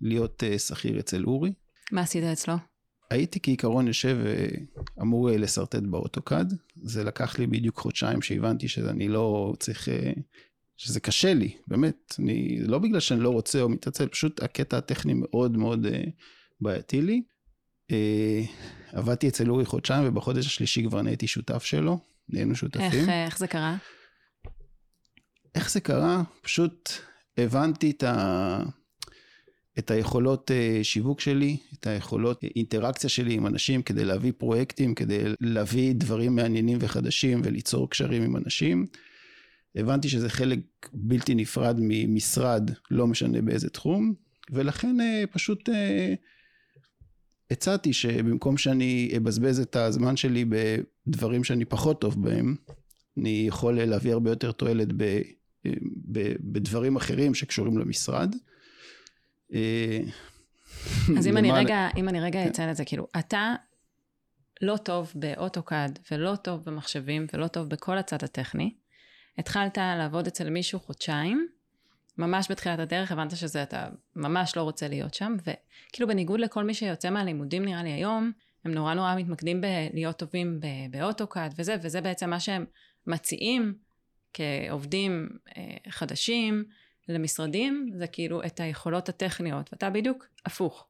להיות 0.00 0.44
אה, 0.44 0.58
שכיר 0.58 1.00
אצל 1.00 1.24
אורי. 1.24 1.52
מה 1.92 2.00
עשית 2.00 2.24
אצלו? 2.24 2.54
הייתי 3.10 3.40
כעיקרון 3.42 3.86
יושב 3.86 4.18
ואמור 4.96 5.30
לשרטט 5.30 5.82
באוטוקאד. 5.82 6.54
זה 6.82 7.04
לקח 7.04 7.38
לי 7.38 7.46
בדיוק 7.46 7.78
חודשיים 7.78 8.22
שהבנתי 8.22 8.68
שאני 8.68 9.08
לא 9.08 9.54
צריך, 9.58 9.88
שזה 10.76 11.00
קשה 11.00 11.34
לי, 11.34 11.56
באמת. 11.66 12.14
אני, 12.18 12.58
לא 12.60 12.78
בגלל 12.78 13.00
שאני 13.00 13.20
לא 13.20 13.30
רוצה 13.30 13.62
או 13.62 13.68
מתעצל, 13.68 14.06
פשוט 14.08 14.42
הקטע 14.42 14.76
הטכני 14.76 15.12
מאוד 15.16 15.56
מאוד 15.56 15.86
בעייתי 16.60 17.02
לי. 17.02 17.22
עבדתי 18.92 19.28
אצל 19.28 19.50
אורי 19.50 19.64
חודשיים 19.64 20.08
ובחודש 20.08 20.46
השלישי 20.46 20.84
כבר 20.84 21.02
נהייתי 21.02 21.26
שותף 21.26 21.64
שלו. 21.64 21.98
נהיינו 22.28 22.54
שותפים. 22.54 22.84
איך, 22.84 23.08
איך 23.08 23.38
זה 23.38 23.46
קרה? 23.46 23.76
איך 25.54 25.70
זה 25.70 25.80
קרה? 25.80 26.22
פשוט 26.42 26.90
הבנתי 27.38 27.90
את, 27.90 28.02
ה... 28.02 28.62
את 29.78 29.90
היכולות 29.90 30.50
אה, 30.50 30.80
שיווק 30.82 31.20
שלי, 31.20 31.56
את 31.74 31.86
היכולות 31.86 32.44
אה, 32.44 32.48
אינטראקציה 32.56 33.10
שלי 33.10 33.34
עם 33.34 33.46
אנשים 33.46 33.82
כדי 33.82 34.04
להביא 34.04 34.32
פרויקטים, 34.38 34.94
כדי 34.94 35.20
להביא 35.40 35.94
דברים 35.94 36.36
מעניינים 36.36 36.78
וחדשים 36.80 37.40
וליצור 37.44 37.90
קשרים 37.90 38.22
עם 38.22 38.36
אנשים. 38.36 38.86
הבנתי 39.76 40.08
שזה 40.08 40.28
חלק 40.28 40.58
בלתי 40.92 41.34
נפרד 41.34 41.76
ממשרד, 41.80 42.70
לא 42.90 43.06
משנה 43.06 43.42
באיזה 43.42 43.70
תחום, 43.70 44.14
ולכן 44.50 45.00
אה, 45.00 45.24
פשוט 45.32 45.68
הצעתי 47.50 47.92
שבמקום 47.92 48.56
שאני 48.56 49.12
אבזבז 49.16 49.60
את 49.60 49.76
הזמן 49.76 50.16
שלי 50.16 50.44
בדברים 51.06 51.44
שאני 51.44 51.64
פחות 51.64 52.00
טוב 52.00 52.22
בהם, 52.24 52.56
אני 53.18 53.44
יכול 53.48 53.84
להביא 53.84 54.12
הרבה 54.12 54.30
יותר 54.30 54.52
תועלת 54.52 54.88
ב, 54.96 55.20
ב, 56.12 56.32
בדברים 56.40 56.96
אחרים 56.96 57.34
שקשורים 57.34 57.78
למשרד. 57.78 58.34
אז 61.18 61.26
אם 61.26 61.36
אני 61.36 61.52
רגע, 61.52 61.88
אם 61.96 62.08
אני 62.08 62.20
רגע 62.20 62.42
כן. 62.42 62.48
אציין 62.48 62.70
את 62.70 62.76
זה, 62.76 62.84
כאילו, 62.84 63.06
אתה 63.18 63.54
לא 64.62 64.76
טוב 64.76 65.12
באוטוקאד 65.14 65.98
ולא 66.10 66.36
טוב 66.36 66.64
במחשבים 66.64 67.26
ולא 67.32 67.46
טוב 67.46 67.68
בכל 67.68 67.98
הצד 67.98 68.24
הטכני. 68.24 68.74
התחלת 69.38 69.78
לעבוד 69.78 70.26
אצל 70.26 70.50
מישהו 70.50 70.80
חודשיים, 70.80 71.48
ממש 72.18 72.50
בתחילת 72.50 72.78
הדרך 72.78 73.12
הבנת 73.12 73.36
שזה 73.36 73.62
אתה 73.62 73.88
ממש 74.16 74.56
לא 74.56 74.62
רוצה 74.62 74.88
להיות 74.88 75.14
שם, 75.14 75.36
וכאילו 75.40 76.08
בניגוד 76.08 76.40
לכל 76.40 76.64
מי 76.64 76.74
שיוצא 76.74 77.10
מהלימודים 77.10 77.64
נראה 77.64 77.82
לי 77.82 77.92
היום, 77.92 78.32
הם 78.64 78.72
נורא 78.72 78.94
נורא 78.94 79.14
מתמקדים 79.16 79.60
בלהיות 79.60 80.16
טובים 80.16 80.60
באוטוקאד 80.90 81.54
וזה, 81.58 81.76
וזה 81.82 82.00
בעצם 82.00 82.30
מה 82.30 82.40
שהם 82.40 82.64
מציעים 83.06 83.74
כעובדים 84.34 85.28
אה, 85.56 85.76
חדשים 85.88 86.64
למשרדים, 87.08 87.90
זה 87.94 88.06
כאילו 88.06 88.42
את 88.44 88.60
היכולות 88.60 89.08
הטכניות, 89.08 89.72
ואתה 89.72 89.90
בדיוק 89.90 90.26
הפוך. 90.46 90.86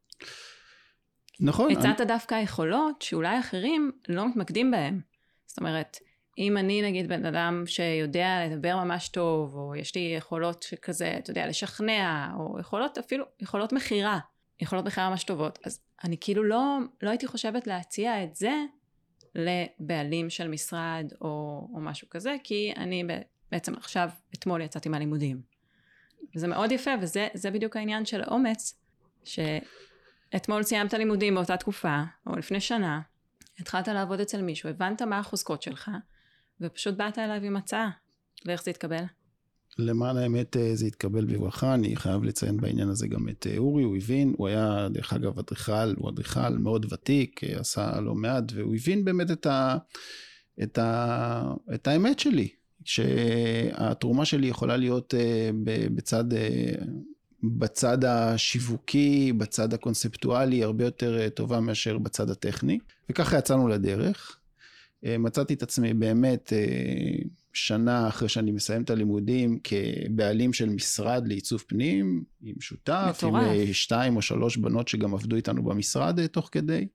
נכון. 1.40 1.70
הצעת 1.70 2.00
אני... 2.00 2.08
דווקא 2.08 2.34
יכולות 2.34 3.02
שאולי 3.02 3.40
אחרים 3.40 3.92
לא 4.08 4.28
מתמקדים 4.28 4.70
בהן. 4.70 5.00
זאת 5.46 5.58
אומרת, 5.58 5.98
אם 6.38 6.56
אני 6.56 6.82
נגיד 6.82 7.08
בן 7.08 7.26
אדם 7.26 7.62
שיודע 7.66 8.46
לדבר 8.46 8.76
ממש 8.76 9.08
טוב, 9.08 9.54
או 9.54 9.76
יש 9.76 9.94
לי 9.94 10.14
יכולות 10.16 10.62
שכזה, 10.62 11.14
אתה 11.18 11.30
יודע, 11.30 11.46
לשכנע, 11.46 12.30
או 12.38 12.60
יכולות 12.60 12.98
אפילו, 12.98 13.24
יכולות 13.40 13.72
מכירה, 13.72 14.18
יכולות 14.60 14.84
מכירה 14.84 15.10
ממש 15.10 15.24
טובות, 15.24 15.58
אז 15.64 15.80
אני 16.04 16.16
כאילו 16.20 16.44
לא, 16.44 16.78
לא 17.02 17.10
הייתי 17.10 17.26
חושבת 17.26 17.66
להציע 17.66 18.24
את 18.24 18.36
זה 18.36 18.52
לבעלים 19.34 20.30
של 20.30 20.48
משרד 20.48 21.12
או, 21.20 21.28
או 21.74 21.80
משהו 21.80 22.08
כזה, 22.10 22.36
כי 22.44 22.72
אני 22.76 23.04
בעצם 23.52 23.74
עכשיו, 23.74 24.08
אתמול 24.34 24.60
יצאתי 24.60 24.88
מהלימודים. 24.88 25.42
וזה 26.36 26.48
מאוד 26.48 26.72
יפה, 26.72 26.90
וזה 27.00 27.50
בדיוק 27.52 27.76
העניין 27.76 28.04
של 28.04 28.22
האומץ, 28.22 28.80
שאתמול 29.24 30.62
סיימת 30.62 30.94
לימודים 30.94 31.34
באותה 31.34 31.56
תקופה, 31.56 32.02
או 32.26 32.36
לפני 32.36 32.60
שנה, 32.60 33.00
התחלת 33.58 33.88
לעבוד 33.88 34.20
אצל 34.20 34.42
מישהו, 34.42 34.68
הבנת 34.68 35.02
מה 35.02 35.18
החוזקות 35.18 35.62
שלך, 35.62 35.90
ופשוט 36.60 36.94
באת 36.94 37.18
אליו 37.18 37.44
עם 37.44 37.56
הצעה, 37.56 37.90
ואיך 38.46 38.62
זה 38.62 38.70
התקבל? 38.70 39.04
למען 39.78 40.16
האמת 40.16 40.56
אה, 40.56 40.70
זה 40.74 40.86
התקבל 40.86 41.24
בברכה, 41.24 41.74
אני 41.74 41.96
חייב 41.96 42.24
לציין 42.24 42.56
בעניין 42.56 42.88
הזה 42.88 43.08
גם 43.08 43.28
את 43.28 43.46
אה, 43.50 43.58
אורי, 43.58 43.82
הוא 43.82 43.96
הבין, 43.96 44.34
הוא 44.36 44.48
היה 44.48 44.88
דרך 44.90 45.12
אגב 45.12 45.38
אדריכל, 45.38 45.94
הוא 45.96 46.10
אדריכל 46.10 46.58
מאוד 46.58 46.92
ותיק, 46.92 47.44
אה, 47.44 47.60
עשה 47.60 48.00
לא 48.00 48.14
מעט, 48.14 48.44
והוא 48.54 48.74
הבין 48.74 49.04
באמת 49.04 49.30
את, 49.30 49.46
ה, 49.46 49.76
את, 50.62 50.78
ה, 50.78 51.52
את 51.74 51.86
האמת 51.86 52.18
שלי, 52.18 52.48
שהתרומה 52.84 54.24
שלי 54.24 54.46
יכולה 54.46 54.76
להיות 54.76 55.14
בצד, 55.94 56.24
בצד 57.42 58.04
השיווקי, 58.04 59.32
בצד 59.32 59.74
הקונספטואלי, 59.74 60.64
הרבה 60.64 60.84
יותר 60.84 61.28
טובה 61.28 61.60
מאשר 61.60 61.98
בצד 61.98 62.30
הטכני, 62.30 62.78
וככה 63.10 63.38
יצאנו 63.38 63.68
לדרך. 63.68 64.37
מצאתי 65.02 65.54
את 65.54 65.62
עצמי 65.62 65.94
באמת 65.94 66.52
שנה 67.58 68.08
אחרי 68.08 68.28
שאני 68.28 68.50
מסיים 68.50 68.82
את 68.82 68.90
הלימודים 68.90 69.58
כבעלים 69.64 70.52
של 70.52 70.68
משרד 70.68 71.28
לעיצוב 71.28 71.64
פנים, 71.66 72.24
עם 72.42 72.54
שותף, 72.60 73.14
מטורף. 73.18 73.42
עם 73.42 73.50
אה, 73.50 73.74
שתיים 73.74 74.16
או 74.16 74.22
שלוש 74.22 74.56
בנות 74.56 74.88
שגם 74.88 75.14
עבדו 75.14 75.36
איתנו 75.36 75.62
במשרד 75.62 76.18
אה, 76.18 76.28
תוך 76.28 76.48
כדי. 76.52 76.86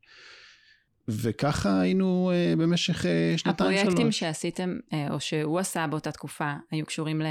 וככה 1.08 1.82
היינו 1.82 2.32
אה, 2.34 2.54
במשך 2.58 3.06
שנתיים 3.38 3.72
שלוש. 3.72 3.82
הפרויקטים 3.82 4.12
שעשיתם, 4.12 4.78
או 5.10 5.20
שהוא 5.20 5.60
עשה 5.60 5.88
באותה 5.88 6.12
תקופה, 6.12 6.54
היו 6.72 6.86
קשורים 6.86 7.22
ל... 7.22 7.26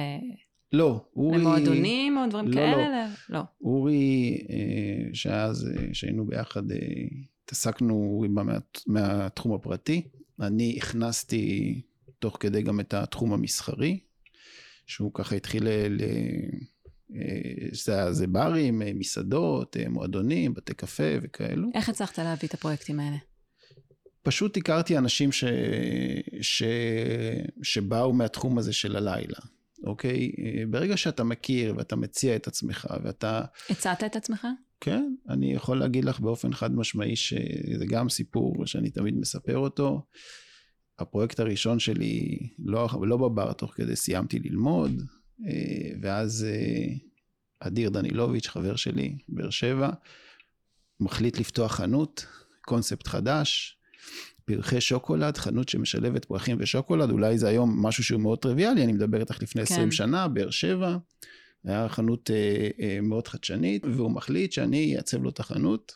לא, 0.73 1.05
אורי... 1.17 1.39
למועדונים 1.39 2.19
או 2.19 2.23
דברים 2.29 2.49
לא, 2.49 2.55
כאלה? 2.55 2.89
לא, 3.29 3.39
לא. 3.39 3.43
אורי, 3.61 4.39
שאז, 5.13 5.69
שהיינו 5.93 6.27
ביחד, 6.27 6.63
התעסקנו, 7.45 7.95
אורי 7.95 8.29
בא 8.29 8.43
מה, 8.43 8.59
מהתחום 8.87 9.55
הפרטי. 9.55 10.09
אני 10.43 10.79
הכנסתי 10.79 11.81
תוך 12.19 12.37
כדי 12.41 12.63
גם 12.63 12.81
את 12.81 12.95
התחום 12.95 13.33
המסחרי, 13.33 13.99
שהוא 14.87 15.11
ככה 15.15 15.37
התחיל 15.37 15.69
ל... 15.69 16.01
אה, 17.17 17.69
זה, 17.73 18.13
זה 18.13 18.27
ברים, 18.27 18.83
אה, 18.83 18.91
מסעדות, 18.95 19.77
אה, 19.77 19.89
מועדונים, 19.89 20.55
בתי 20.55 20.75
קפה 20.75 21.13
וכאלו. 21.23 21.69
איך 21.75 21.89
הצלחת 21.89 22.19
להביא 22.19 22.49
את 22.49 22.55
הפרויקטים 22.55 23.01
האלה? 23.01 23.17
פשוט 24.23 24.57
הכרתי 24.57 24.99
אנשים 24.99 25.33
ש... 25.33 25.45
ש... 26.41 26.63
שבאו 27.63 28.13
מהתחום 28.13 28.59
הזה 28.59 28.73
של 28.73 28.97
הלילה, 28.97 29.39
אוקיי? 29.85 30.33
ברגע 30.71 30.97
שאתה 30.97 31.25
מכיר 31.25 31.75
ואתה 31.77 31.97
מציע 31.97 32.37
את 32.37 32.47
עצמך 32.47 32.87
ואתה... 33.05 33.43
הצעת 33.71 34.05
את 34.05 34.17
עצמך? 34.17 34.47
כן, 34.85 35.15
אני 35.29 35.53
יכול 35.53 35.79
להגיד 35.79 36.05
לך 36.05 36.21
באופן 36.21 36.53
חד 36.53 36.75
משמעי 36.75 37.17
שזה 37.17 37.87
גם 37.89 38.09
סיפור 38.09 38.67
שאני 38.67 38.91
תמיד 38.91 39.17
מספר 39.17 39.57
אותו. 39.57 40.07
הפרויקט 40.99 41.41
הראשון 41.41 41.79
שלי 41.79 42.39
לא, 42.59 42.89
לא 43.03 43.17
בבר, 43.17 43.53
תוך 43.53 43.75
כדי 43.75 43.97
סיימתי 43.97 44.39
ללמוד, 44.39 45.03
אה, 45.49 45.91
ואז 46.03 46.47
אה, 46.49 46.95
אדיר 47.61 47.91
דנילוביץ', 47.91 48.49
חבר 48.49 48.77
שלי, 48.77 49.17
באר 49.29 49.51
שבע, 49.51 49.91
מחליט 51.01 51.39
לפתוח 51.39 51.73
חנות, 51.73 52.27
קונספט 52.65 53.07
חדש, 53.07 53.79
פרחי 54.45 54.81
שוקולד, 54.81 55.37
חנות 55.37 55.69
שמשלבת 55.69 56.25
פרחים 56.25 56.57
ושוקולד, 56.61 57.11
אולי 57.11 57.39
זה 57.39 57.49
היום 57.49 57.87
משהו 57.87 58.05
שהוא 58.05 58.21
מאוד 58.21 58.39
טריוויאלי, 58.39 58.85
אני 58.85 58.93
מדבר 58.93 59.21
איתך 59.21 59.43
לפני 59.43 59.67
כן. 59.67 59.75
20 59.75 59.93
שנה, 59.93 60.29
באר 60.29 60.51
שבע, 60.51 60.97
היה 61.65 61.89
חנות 61.89 62.31
אה, 62.31 62.69
אה, 62.81 63.01
מאוד 63.01 63.29
חדשנית, 63.29 63.85
והוא 63.85 64.11
מחליט 64.11 64.53
שאני 64.53 64.97
אעצב 64.97 65.23
לו 65.23 65.31
את 65.31 65.41
החנות. 65.41 65.93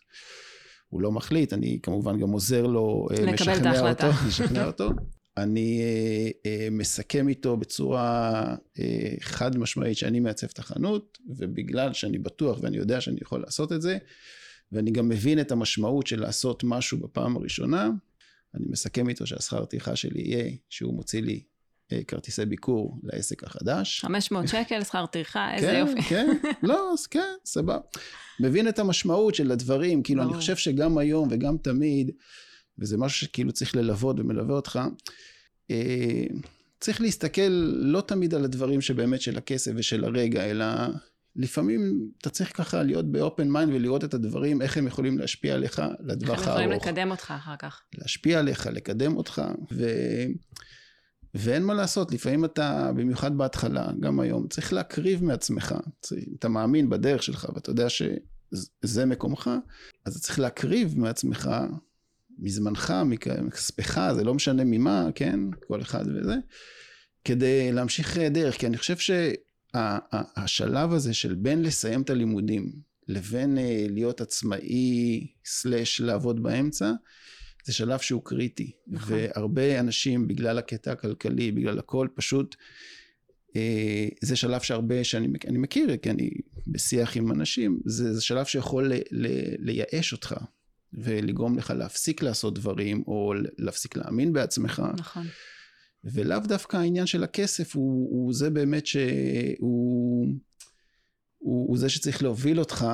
הוא 0.89 1.03
לא 1.03 1.13
מחליט, 1.13 1.53
אני 1.53 1.79
כמובן 1.83 2.21
גם 2.21 2.31
עוזר 2.31 2.67
לו 2.67 3.09
אה, 3.11 3.33
לשכנע 3.33 3.91
אותו, 3.91 4.07
לשכנע 4.29 4.67
אותו. 4.67 4.91
אני 5.37 5.81
אה, 5.83 6.31
אה, 6.47 6.69
מסכם 6.71 7.29
איתו 7.29 7.57
בצורה 7.57 8.43
אה, 8.79 9.15
חד 9.21 9.59
משמעית 9.59 9.97
שאני 9.97 10.21
מעצב 10.21 10.47
את 10.53 10.59
החנות, 10.59 11.19
ובגלל 11.37 11.93
שאני 11.93 12.19
בטוח 12.19 12.59
ואני 12.63 12.77
יודע 12.77 13.01
שאני 13.01 13.19
יכול 13.23 13.41
לעשות 13.41 13.73
את 13.73 13.83
זה, 13.83 13.99
ואני 14.73 14.91
גם 14.91 15.09
מבין 15.09 15.41
את 15.41 15.53
המשמעות 15.53 16.07
של 16.07 16.21
לעשות 16.21 16.65
משהו 16.65 16.99
בפעם 16.99 17.37
הראשונה, 17.37 17.91
אני 18.55 18.67
מסכם 18.69 19.09
איתו 19.09 19.27
שהשכר 19.27 19.65
טרחה 19.65 19.97
שלי 19.97 20.23
יהיה 20.23 20.51
שהוא 20.69 20.95
מוציא 20.95 21.23
לי 21.23 21.43
כרטיסי 22.07 22.45
ביקור 22.45 23.01
לעסק 23.03 23.45
החדש. 23.45 24.01
500 24.01 24.49
שקל 24.49 24.85
שכר 24.85 25.07
טרחה, 25.07 25.55
איזה 25.55 25.67
כן, 25.67 25.79
יופי. 25.79 26.03
כן, 26.03 26.37
לא, 26.63 26.93
אז 26.93 27.07
כן, 27.07 27.35
סבבה. 27.45 27.79
מבין 28.41 28.69
את 28.69 28.79
המשמעות 28.79 29.35
של 29.35 29.53
הדברים, 29.53 30.03
כאילו 30.03 30.23
אני 30.23 30.35
חושב 30.35 30.57
שגם 30.57 30.99
היום 30.99 31.29
וגם 31.31 31.57
תמיד, 31.59 32.11
וזה 32.79 32.97
משהו 32.99 33.27
שכאילו 33.27 33.53
צריך 33.53 33.77
ללוות 33.77 34.21
ומלווה 34.21 34.55
אותך, 34.55 34.81
אה, 35.71 36.25
צריך 36.81 37.01
להסתכל 37.01 37.73
לא 37.75 38.01
תמיד 38.01 38.35
על 38.35 38.45
הדברים 38.45 38.81
שבאמת 38.81 39.21
של 39.21 39.39
הכסף 39.39 39.73
ושל 39.77 40.05
הרגע, 40.05 40.45
אלא 40.45 40.67
לפעמים 41.37 42.09
אתה 42.21 42.31
צריך 42.31 42.57
ככה 42.57 42.83
להיות 42.83 43.13
ב 43.13 43.20
open 43.20 43.49
mind 43.49 43.73
ולראות 43.75 44.05
את 44.05 44.15
הדברים, 44.15 44.63
איך 44.63 44.77
הם 44.77 44.87
יכולים 44.87 45.19
להשפיע 45.19 45.55
עליך 45.55 45.83
לטווח 46.01 46.29
הארוך. 46.29 46.41
איך 46.41 46.49
הם 46.49 46.53
יכולים 46.53 46.71
לקדם 46.71 47.11
אותך 47.11 47.35
אחר 47.37 47.57
כך. 47.59 47.83
להשפיע 47.95 48.39
עליך, 48.39 48.67
לקדם 48.73 49.17
אותך, 49.17 49.43
ו... 49.73 49.91
ואין 51.39 51.63
מה 51.63 51.75
לעשות, 51.75 52.13
לפעמים 52.13 52.45
אתה, 52.45 52.91
במיוחד 52.97 53.39
בהתחלה, 53.39 53.89
גם 54.01 54.21
היום, 54.21 54.49
צריך 54.49 54.73
להקריב 54.73 55.25
מעצמך. 55.25 55.75
אתה 56.39 56.49
מאמין 56.49 56.89
בדרך 56.89 57.23
שלך 57.23 57.49
ואתה 57.55 57.71
יודע 57.71 57.87
שזה 57.89 59.07
מקומך, 59.07 59.51
אז 60.05 60.13
אתה 60.13 60.23
צריך 60.23 60.39
להקריב 60.39 60.99
מעצמך, 60.99 61.51
מזמנך, 62.39 62.95
מכספך, 63.43 64.13
זה 64.15 64.25
לא 64.25 64.35
משנה 64.35 64.63
ממה, 64.65 65.09
כן? 65.15 65.41
כל 65.67 65.83
אחד 65.83 66.05
וזה, 66.09 66.35
כדי 67.25 67.73
להמשיך 67.73 68.19
דרך. 68.19 68.57
כי 68.59 68.67
אני 68.67 68.77
חושב 68.77 68.97
שהשלב 69.75 70.93
הזה 70.93 71.15
של 71.15 71.35
בין 71.35 71.63
לסיים 71.63 72.03
את 72.03 72.11
הלימודים 72.11 72.73
לבין 73.09 73.59
אה, 73.59 73.87
להיות 73.89 74.21
עצמאי, 74.21 75.27
סלאש 75.45 76.01
לעבוד 76.01 76.43
באמצע, 76.43 76.93
זה 77.67 77.73
שלב 77.73 77.99
שהוא 77.99 78.23
קריטי. 78.25 78.73
נכון. 78.87 79.17
והרבה 79.17 79.81
אנשים, 79.81 80.29
בגלל 80.29 80.59
הקטע 80.59 80.93
הכלכלי, 80.93 81.53
בגלל 81.53 81.79
הכל, 81.79 82.09
פשוט, 82.15 82.57
אה, 83.57 84.09
זה 84.21 84.37
שלב 84.37 84.61
שהרבה, 84.61 85.05
שאני 85.05 85.29
אני 85.47 85.59
מכיר, 85.59 85.97
כי 85.97 86.11
אני 86.11 86.31
בשיח 86.67 87.17
עם 87.17 87.33
אנשים, 87.33 87.81
זה, 87.85 88.15
זה 88.15 88.23
שלב 88.23 88.47
שיכול 88.47 88.93
ל, 88.93 89.01
ל, 89.11 89.27
לייאש 89.59 90.13
אותך, 90.13 90.35
ולגרום 90.93 91.59
לך 91.59 91.71
להפסיק 91.71 92.23
לעשות 92.23 92.55
דברים, 92.55 93.03
או 93.07 93.35
להפסיק 93.59 93.97
להאמין 93.97 94.33
בעצמך. 94.33 94.83
נכון. 94.99 95.27
ולאו 96.05 96.39
דווקא 96.39 96.77
העניין 96.77 97.07
של 97.07 97.25
הכסף 97.25 97.77
הוא, 97.77 98.09
הוא 98.11 98.35
זה 98.35 98.51
באמת 98.51 98.87
שהוא... 98.87 100.29
הוא, 101.39 101.69
הוא 101.69 101.79
זה 101.79 101.89
שצריך 101.89 102.23
להוביל 102.23 102.59
אותך, 102.59 102.87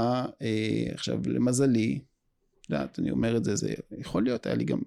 אה, 0.42 0.84
עכשיו 0.94 1.20
למזלי, 1.26 2.00
יודעת, 2.72 2.98
אני 2.98 3.10
אומר 3.10 3.36
את 3.36 3.44
זה, 3.44 3.56
זה 3.56 3.68
יכול 3.98 4.22
להיות, 4.24 4.46
היה 4.46 4.54
לי 4.54 4.64
גם 4.64 4.78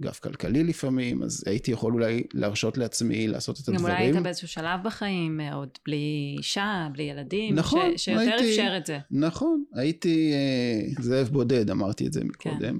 גב 0.00 0.12
כלכלי 0.12 0.64
לפעמים, 0.64 1.22
אז 1.22 1.44
הייתי 1.46 1.70
יכול 1.70 1.92
אולי 1.92 2.22
להרשות 2.34 2.78
לעצמי 2.78 3.28
לעשות 3.28 3.60
את 3.60 3.68
גם 3.68 3.74
הדברים. 3.74 3.94
אולי 3.94 4.04
היית 4.06 4.16
באיזשהו 4.22 4.48
שלב 4.48 4.80
בחיים, 4.84 5.40
אה, 5.40 5.54
עוד 5.54 5.68
בלי 5.86 6.34
אישה, 6.38 6.88
בלי 6.92 7.02
ילדים, 7.02 7.54
נכון, 7.54 7.98
ש- 7.98 8.04
שיותר 8.04 8.20
הייתי- 8.20 8.50
אפשר 8.50 8.74
את 8.78 8.86
זה. 8.86 8.98
נכון, 9.10 9.64
הייתי 9.74 10.32
אה, 10.32 11.02
זאב 11.02 11.28
בודד, 11.28 11.70
אמרתי 11.70 12.06
את 12.06 12.12
זה 12.12 12.24
מקודם. 12.24 12.58
כן. 12.60 12.76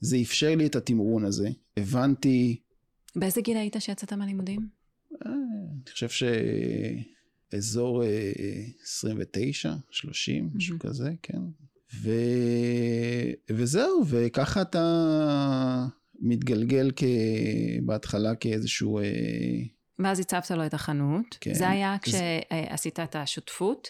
זה 0.00 0.16
אפשר 0.22 0.54
לי 0.56 0.66
את 0.66 0.76
התמרון 0.76 1.24
הזה. 1.24 1.48
הבנתי, 1.76 2.60
באיזה 3.16 3.40
גיל 3.40 3.56
היית 3.56 3.76
שיצאת 3.78 4.12
מהלימודים? 4.12 4.68
אה, 5.26 5.30
אני 5.84 5.92
חושב 5.92 6.26
שאזור 7.52 8.04
אה, 8.04 8.32
29, 8.82 9.74
30, 9.90 10.50
משהו 10.54 10.72
מהמם. 10.74 10.78
כזה, 10.90 11.10
כן. 11.22 11.38
ו... 12.02 12.10
וזהו, 13.50 14.02
וככה 14.06 14.62
אתה 14.62 15.86
מתגלגל 16.20 16.90
כ... 16.96 17.02
בהתחלה 17.82 18.34
כאיזשהו... 18.34 18.98
אה, 18.98 19.04
ואז 19.98 20.20
הצבת 20.20 20.50
לו 20.50 20.66
את 20.66 20.74
החנות. 20.74 21.24
כן. 21.40 21.54
זה 21.54 21.68
היה 21.68 21.96
זה- 22.06 22.10
כשעשית 22.50 23.00
את 23.00 23.16
השותפות? 23.16 23.88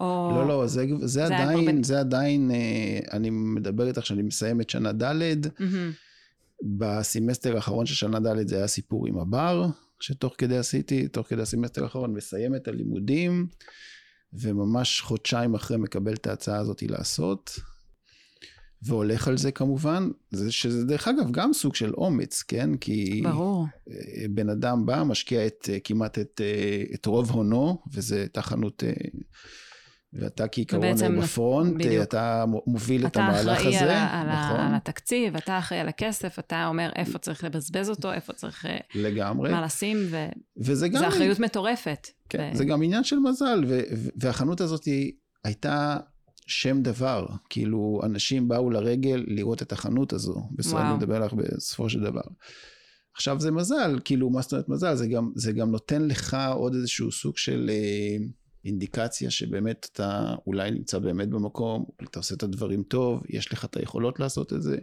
או... 0.00 0.30
לא, 0.34 0.48
לא, 0.48 0.66
זה, 0.66 0.84
זה 0.98 1.06
זה 1.06 1.24
עדיין, 1.26 1.66
בין- 1.66 1.82
זה 1.82 2.00
עדיין, 2.00 2.50
אה, 2.50 2.98
אני 3.12 3.30
מדבר 3.30 3.88
איתך 3.88 4.06
שאני 4.06 4.22
מסיים 4.22 4.60
את 4.60 4.70
שנה 4.70 4.92
ד', 4.92 5.02
מהמם. 5.60 5.92
בסמסטר 6.62 7.56
האחרון 7.56 7.86
של 7.86 7.94
שנה 7.94 8.20
ד' 8.20 8.48
זה 8.48 8.56
היה 8.56 8.66
סיפור 8.66 9.06
עם 9.06 9.18
הבר, 9.18 9.66
שתוך 10.00 10.34
כדי 10.38 10.56
עשיתי, 10.58 11.08
תוך 11.08 11.26
כדי 11.28 11.42
הסמסטר 11.42 11.82
האחרון 11.84 12.14
מסיים 12.14 12.54
את 12.54 12.68
הלימודים, 12.68 13.46
וממש 14.32 15.00
חודשיים 15.00 15.54
אחרי 15.54 15.76
מקבל 15.76 16.14
את 16.14 16.26
ההצעה 16.26 16.58
הזאת 16.58 16.82
לעשות, 16.82 17.58
והולך 18.82 19.28
על 19.28 19.36
זה 19.36 19.52
כמובן, 19.52 20.10
זה, 20.30 20.52
שזה 20.52 20.84
דרך 20.84 21.08
אגב 21.08 21.30
גם 21.30 21.52
סוג 21.52 21.74
של 21.74 21.94
אומץ, 21.94 22.42
כן? 22.42 22.76
כי 22.76 23.20
ברור. 23.24 23.66
אה, 23.90 24.26
בן 24.30 24.48
אדם 24.48 24.86
בא, 24.86 25.02
משקיע 25.02 25.46
את, 25.46 25.68
אה, 25.72 25.80
כמעט 25.80 26.18
את, 26.18 26.40
אה, 26.44 26.84
את 26.94 27.06
רוב 27.06 27.30
הונו, 27.30 27.82
וזה 27.92 28.16
הייתה 28.20 28.42
חנות... 28.42 28.82
ואתה 30.20 30.48
כעיקרון 30.48 30.84
אה, 30.84 31.08
ב 31.22 31.29
front, 31.29 31.72
אה, 31.72 31.86
בדיוק. 31.86 32.02
אתה 32.02 32.44
מוביל 32.66 33.06
את 33.06 33.10
אתה 33.12 33.20
המהלך 33.24 33.58
אחראי 33.58 33.76
הזה, 33.76 33.84
על, 33.84 33.90
ה- 33.90 34.20
על, 34.20 34.28
נכון, 34.28 34.60
על 34.66 34.74
התקציב, 34.74 35.36
אתה 35.36 35.58
אחראי 35.58 35.80
על 35.80 35.88
הכסף, 35.88 36.38
אתה 36.38 36.66
אומר 36.66 36.90
איפה 36.96 37.18
צריך 37.18 37.44
לבזבז 37.44 37.90
אותו, 37.90 38.12
איפה 38.12 38.32
צריך 38.32 38.66
אה, 38.66 38.76
לגמרי. 38.94 39.50
מה 39.50 39.62
לשים, 39.62 39.96
וזה 40.56 40.88
גם... 40.88 40.94
וזו 40.96 41.08
אחריות 41.08 41.40
מטורפת. 41.40 42.08
כן, 42.28 42.50
ו- 42.54 42.56
זה 42.56 42.64
גם 42.64 42.82
עניין 42.82 43.04
של 43.04 43.18
מזל, 43.18 43.64
ו- 43.68 43.80
ו- 43.96 44.08
והחנות 44.16 44.60
הזאת 44.60 44.84
היא- 44.84 45.12
הייתה 45.44 45.96
שם 46.46 46.82
דבר, 46.82 47.26
כאילו 47.50 48.00
אנשים 48.04 48.48
באו 48.48 48.70
לרגל 48.70 49.24
לראות 49.26 49.62
את 49.62 49.72
החנות 49.72 50.12
הזו, 50.12 50.34
וואו. 50.70 50.82
אני 50.86 50.94
מדבר 50.94 51.18
לך 51.18 51.32
בסופו 51.32 51.88
של 51.88 52.00
דבר. 52.00 52.20
עכשיו 53.14 53.40
זה 53.40 53.50
מזל, 53.50 53.98
כאילו 54.04 54.30
מה 54.30 54.42
זאת 54.42 54.52
אומרת 54.52 54.68
מזל? 54.68 54.94
זה 54.94 55.06
גם, 55.06 55.30
זה 55.34 55.52
גם 55.52 55.70
נותן 55.70 56.02
לך 56.08 56.36
עוד 56.54 56.74
איזשהו 56.74 57.12
סוג 57.12 57.36
של 57.36 57.70
אה, 57.72 58.16
אינדיקציה 58.66 59.30
שבאמת 59.30 59.88
אתה 59.92 60.34
אולי 60.46 60.70
נמצא 60.70 60.98
באמת 60.98 61.28
במקום, 61.28 61.84
אתה 62.04 62.18
עושה 62.18 62.34
את 62.34 62.42
הדברים 62.42 62.82
טוב, 62.82 63.22
יש 63.28 63.52
לך 63.52 63.64
את 63.64 63.76
היכולות 63.76 64.20
לעשות 64.20 64.52
את 64.52 64.62
זה, 64.62 64.76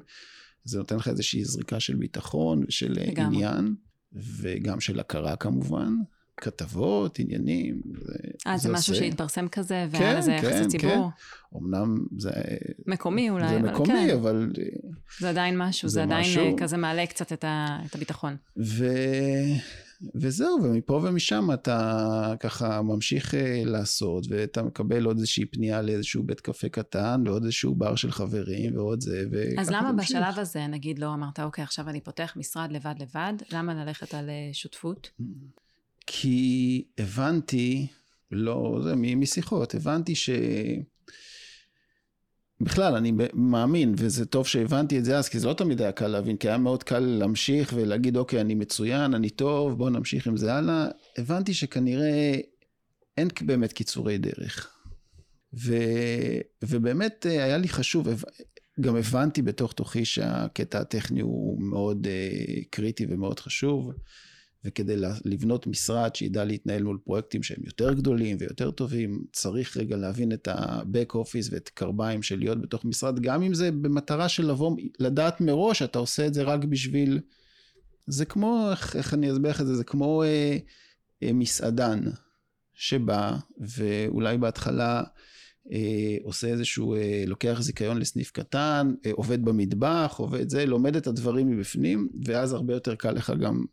זה 0.64 0.78
נותן 0.78 0.96
לך 0.96 1.08
איזושהי 1.08 1.46
זריקה 1.46 1.80
של 1.80 1.96
ביטחון 1.96 2.64
ושל 2.68 2.92
לגמרי. 2.92 3.36
עניין, 3.36 3.76
וגם 4.14 4.80
של 4.80 5.00
הכרה 5.00 5.36
כמובן. 5.36 5.94
כתבות, 6.38 7.20
עניינים. 7.20 7.82
אה, 8.48 8.58
זה 8.58 8.70
משהו 8.70 8.94
עושה. 8.94 9.06
שהתפרסם 9.06 9.48
כזה, 9.48 9.88
כן, 9.92 9.98
והיה 9.98 10.20
לזה 10.20 10.32
יחס 10.32 10.46
כן, 10.52 10.64
לציבור? 10.64 11.10
אמנם 11.58 11.98
זה, 12.18 12.32
מקומי 12.88 13.30
אולי, 13.30 13.48
זה 13.50 13.58
אבל 13.58 13.70
מקומי, 13.72 13.88
כן. 14.08 14.16
אבל... 14.16 14.52
זה 15.20 15.30
עדיין 15.30 15.58
משהו, 15.58 15.90
זה 15.90 15.94
זה 15.94 16.04
עדיין 16.04 16.22
משהו. 16.22 16.46
אה, 16.46 16.58
כזה 16.58 16.78
מעלה 16.78 17.06
קצת 17.06 17.34
את 17.34 17.44
ה- 17.44 17.80
את 17.86 17.96
הביטחון. 17.96 18.36
ו... 18.58 18.86
וזהו, 20.16 20.60
ומפה 20.64 20.94
ומשם 21.04 21.50
אתה 21.54 22.34
ככה 22.40 22.82
ממשיך 22.82 23.36
אה, 23.36 23.64
לעשות, 23.66 24.26
ואתה 24.30 24.64
מקבל 24.64 25.06
עוד 25.06 25.18
איזושהי 25.18 25.46
פנייה 25.46 25.82
לאיזשהו 25.82 26.24
בית 26.24 26.40
קפה 26.42 26.70
קטן, 26.70 27.24
ועוד 27.26 27.44
איזשהו 27.44 27.76
בר 27.76 27.96
של 27.96 28.12
חברים, 28.12 28.78
ועוד 28.78 29.02
זה, 29.02 29.26
וככה 29.32 29.62
אז 29.62 29.70
למה 29.70 29.92
ממשיך. 29.92 30.18
בשלב 30.18 30.40
הזה, 30.40 30.68
נגיד, 30.68 31.00
לא 31.00 31.14
אמרת, 31.14 31.40
אוקיי, 31.40 31.64
עכשיו 31.64 31.90
אני 31.90 32.02
פותח 32.02 32.34
משרד 32.36 32.72
לבד 32.72 32.96
לבד, 33.00 33.34
למה 33.52 33.74
ללכת 33.74 34.14
על 34.14 34.30
אה, 34.30 34.50
שותפות? 34.54 35.10
כי 36.08 36.84
הבנתי, 36.98 37.88
לא, 38.32 38.80
זה 38.84 38.96
משיחות, 38.96 39.76
הבנתי 39.76 40.16
ש... 40.16 40.30
בכלל, 42.64 42.96
אני 42.96 43.12
מאמין, 43.34 43.96
וזה 43.98 44.26
טוב 44.26 44.48
שהבנתי 44.48 45.00
את 45.00 45.06
זה 45.06 45.18
אז, 45.18 45.30
כי 45.30 45.40
זה 45.40 45.48
לא 45.48 45.54
תמיד 45.54 45.82
היה 45.82 45.92
קל 45.92 46.08
להבין, 46.08 46.38
כי 46.38 46.48
היה 46.48 46.58
מאוד 46.58 46.84
קל 46.84 47.00
להמשיך 47.00 47.74
ולהגיד, 47.76 48.18
אוקיי, 48.18 48.42
אני 48.42 48.56
מצוין, 48.56 49.14
אני 49.14 49.30
טוב, 49.30 49.78
בוא 49.78 49.90
נמשיך 49.90 50.28
עם 50.28 50.38
זה 50.38 50.54
הלאה. 50.54 50.88
הבנתי 51.18 51.54
שכנראה 51.54 52.36
אין 53.18 53.28
באמת 53.42 53.74
קיצורי 53.74 54.18
דרך. 54.18 54.70
ו... 55.54 55.76
ובאמת 56.64 57.26
אה, 57.30 57.44
היה 57.44 57.58
לי 57.58 57.70
חשוב, 57.70 58.08
גם 58.82 58.96
הבנתי 58.96 59.42
בתוך 59.42 59.74
תוכי 59.74 60.06
שהקטע 60.06 60.80
הטכני 60.80 61.22
הוא 61.22 61.62
מאוד 61.62 62.08
uh, 62.08 62.66
קריטי 62.70 63.06
ומאוד 63.10 63.40
חשוב. 63.40 63.92
וכדי 64.66 64.96
לבנות 65.26 65.68
משרד 65.68 66.16
שידע 66.16 66.44
להתנהל 66.46 66.84
מול 66.84 66.98
פרויקטים 67.04 67.44
שהם 67.44 67.64
יותר 67.66 67.94
גדולים 67.94 68.38
ויותר 68.40 68.72
טובים, 68.72 69.24
צריך 69.32 69.78
רגע 69.78 69.98
להבין 69.98 70.32
את 70.32 70.48
ה-back 70.48 71.16
office 71.16 71.50
ואת 71.52 71.70
קרביים 71.70 72.24
של 72.24 72.40
להיות 72.40 72.62
בתוך 72.62 72.86
משרד, 72.86 73.20
גם 73.20 73.44
אם 73.44 73.54
זה 73.54 73.72
במטרה 73.72 74.30
של 74.30 74.46
לבוא, 74.46 74.78
לדעת 75.00 75.42
מראש, 75.42 75.82
אתה 75.82 76.00
עושה 76.00 76.28
את 76.28 76.34
זה 76.34 76.44
רק 76.44 76.64
בשביל... 76.64 77.20
זה 78.08 78.26
כמו, 78.26 78.68
איך, 78.72 78.96
איך 78.96 79.14
אני 79.14 79.32
אסביר 79.32 79.50
לך 79.50 79.62
את 79.62 79.68
זה, 79.68 79.76
זה 79.76 79.84
כמו 79.84 80.24
אה, 80.24 80.58
אה, 81.24 81.34
מסעדן 81.34 82.00
שבא, 82.74 83.38
ואולי 83.58 84.38
בהתחלה 84.38 85.04
אה, 85.72 86.18
עושה 86.24 86.48
איזשהו, 86.48 86.96
אה, 86.96 87.24
לוקח 87.28 87.58
זיכיון 87.62 87.98
לסניף 87.98 88.32
קטן, 88.32 88.94
אה, 89.06 89.12
עובד 89.14 89.46
במטבח, 89.46 90.16
עובד 90.18 90.50
זה, 90.50 90.66
לומד 90.66 90.96
את 90.96 91.08
הדברים 91.08 91.50
מבפנים, 91.50 92.10
ואז 92.26 92.54
הרבה 92.54 92.74
יותר 92.74 92.96
קל 92.96 93.12
לך 93.12 93.34
גם 93.42 93.64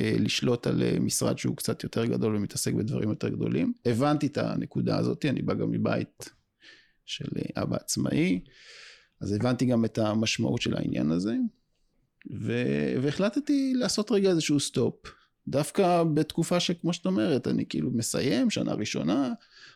לשלוט 0.00 0.66
על 0.66 0.82
אה, 0.82 1.00
משרד 1.00 1.38
שהוא 1.38 1.56
קצת 1.56 1.82
יותר 1.82 2.04
גדול 2.04 2.36
ומתעסק 2.36 2.72
בדברים 2.72 3.08
יותר 3.08 3.28
גדולים. 3.28 3.72
הבנתי 3.86 4.26
את 4.26 4.38
הנקודה 4.38 4.98
הזאת, 4.98 5.24
אני 5.24 5.42
בא 5.42 5.54
גם 5.54 5.70
מבית 5.70 6.30
של 7.04 7.28
אה, 7.36 7.62
אבא 7.62 7.76
עצמאי, 7.76 8.40
אז 9.20 9.32
הבנתי 9.32 9.66
גם 9.66 9.84
את 9.84 9.98
המשמעות 9.98 10.62
של 10.62 10.76
העניין 10.76 11.10
הזה, 11.10 11.34
ו- 12.40 12.94
והחלטתי 13.02 13.72
לעשות 13.74 14.10
רגע 14.10 14.30
איזשהו 14.30 14.60
stop. 14.60 14.94
דווקא 15.48 16.04
בתקופה 16.14 16.60
שכמו 16.60 16.92
שאת 16.92 17.06
אומרת, 17.06 17.48
אני 17.48 17.64
כאילו 17.68 17.90
מסיים, 17.90 18.50
שנה 18.50 18.74
ראשונה, 18.74 19.32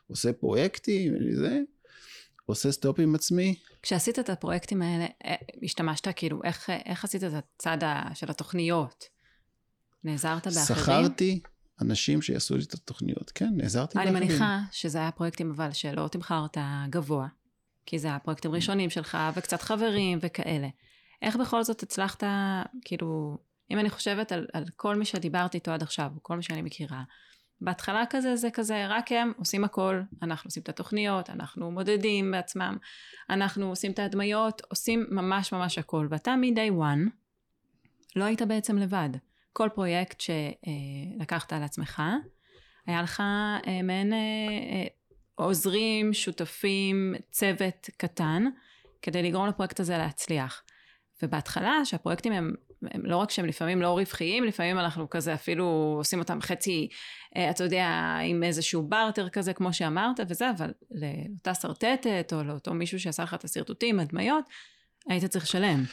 עושה 0.07 0.33
פרויקטים, 0.33 1.15
זה, 1.35 1.61
עושה 2.47 2.73
stop 2.73 3.01
עם 3.01 3.15
עצמי. 3.15 3.55
כשעשית 3.83 4.19
את 4.19 4.31
הפרויקטים 4.31 4.83
האלה, 4.83 5.07
אה, 5.25 5.35
השתמשת 5.63 6.09
כאילו, 6.17 6.41
איך, 6.45 6.71
איך 6.71 7.05
עשית 7.05 7.25
את 7.25 7.33
הצד 7.33 7.79
של 8.15 8.31
התוכניות? 8.31 9.16
נעזרת 10.07 10.47
באחרים? 10.47 10.79
שכרתי 10.79 11.40
אנשים 11.81 12.23
שיעשו 12.23 12.57
לי 12.57 12.62
את 12.62 12.75
התוכניות. 12.75 13.31
כן, 13.35 13.51
נעזרתי 13.57 13.99
אני 13.99 14.11
באחרים. 14.11 14.29
מניחה 14.29 14.61
שזה 14.73 14.99
היה 14.99 15.12
פרויקטים 15.12 15.51
אבל 15.51 15.73
שלא 15.73 16.09
תמחרת 16.09 16.59
גבוה, 16.90 17.29
כי 17.87 17.99
זה 17.99 18.09
היה 18.09 18.19
פרויקטים 18.19 18.53
ראשונים 18.53 18.90
שלך 18.90 19.19
וקצת 19.35 19.62
חברים 19.62 20.19
וכאלה. 20.23 20.69
איך 21.23 21.37
בכל 21.37 21.62
זאת 21.62 21.83
הצלחת, 21.83 22.23
כאילו, 22.85 23.38
אם 23.71 23.79
אני 23.79 23.90
חושבת 23.90 24.33
על, 24.33 24.47
על 24.53 24.64
כל 24.77 24.97
מי 24.97 25.05
שדיברתי 25.05 25.57
איתו 25.59 25.71
עד 25.71 25.83
עכשיו, 25.83 26.11
כל 26.23 26.37
מי 26.37 26.42
שאני 26.42 26.62
מכירה, 26.62 27.03
בהתחלה 27.61 28.05
כזה 28.11 28.37
זה 28.37 28.51
כזה, 28.51 28.87
רק 28.88 29.12
הם 29.12 29.33
עושים 29.37 29.64
הכל, 29.64 30.01
אנחנו 30.23 30.49
עושים 30.49 30.62
את 30.62 30.69
התוכניות, 30.69 31.31
אנחנו 31.31 31.71
מודדים 31.71 32.31
בעצמם, 32.31 32.77
אנחנו 33.31 33.69
עושים 33.69 33.92
את 33.92 33.99
ההדמיות, 33.99 34.62
עושים 34.71 35.07
ממש 35.11 35.53
ממש 35.53 35.79
הכל, 35.79 36.09
ואתה 36.11 36.37
מ-day 36.37 36.73
one 36.83 37.11
לא 38.16 38.25
היית 38.25 38.42
בעצם 38.42 38.79
לבד. 38.79 39.11
כל 39.57 39.69
פרויקט 39.75 40.21
שלקחת 40.21 41.53
על 41.53 41.62
עצמך, 41.62 42.03
היה 42.87 43.03
לך 43.03 43.21
אה, 43.66 43.83
מעין 43.83 44.12
אה, 44.12 44.19
אה, 44.19 44.87
עוזרים, 45.35 46.14
שותפים, 46.14 47.14
צוות 47.31 47.90
קטן, 47.97 48.45
כדי 49.03 49.23
לגרום 49.23 49.49
לפרויקט 49.49 49.81
הזה 49.81 49.99
להצליח. 49.99 50.62
ובהתחלה, 51.23 51.85
שהפרויקטים 51.85 52.33
הם, 52.33 52.55
הם 52.83 53.07
לא 53.07 53.16
רק 53.16 53.31
שהם 53.31 53.47
לפעמים 53.47 53.83
לא 53.83 53.99
רווחיים, 53.99 54.45
לפעמים 54.45 54.79
אנחנו 54.79 55.11
כזה 55.11 55.35
אפילו 55.35 55.95
עושים 55.99 56.19
אותם 56.19 56.40
חצי, 56.40 56.88
אתה 57.51 57.64
יודע, 57.64 58.19
עם 58.25 58.42
איזשהו 58.42 58.83
בארטר 58.83 59.29
כזה, 59.29 59.53
כמו 59.53 59.73
שאמרת, 59.73 60.21
וזה, 60.29 60.51
אבל 60.51 60.73
לאותה 60.90 61.55
שרטטת, 61.55 62.33
או 62.33 62.42
לאותו 62.42 62.75
מישהו 62.75 63.01
שעשה 63.01 63.23
לך 63.23 63.35
את 63.35 63.45
השרטוטים, 63.45 64.01
הדמיות, 64.01 64.45
היית 65.09 65.25
צריך 65.25 65.45
לשלם. 65.45 65.85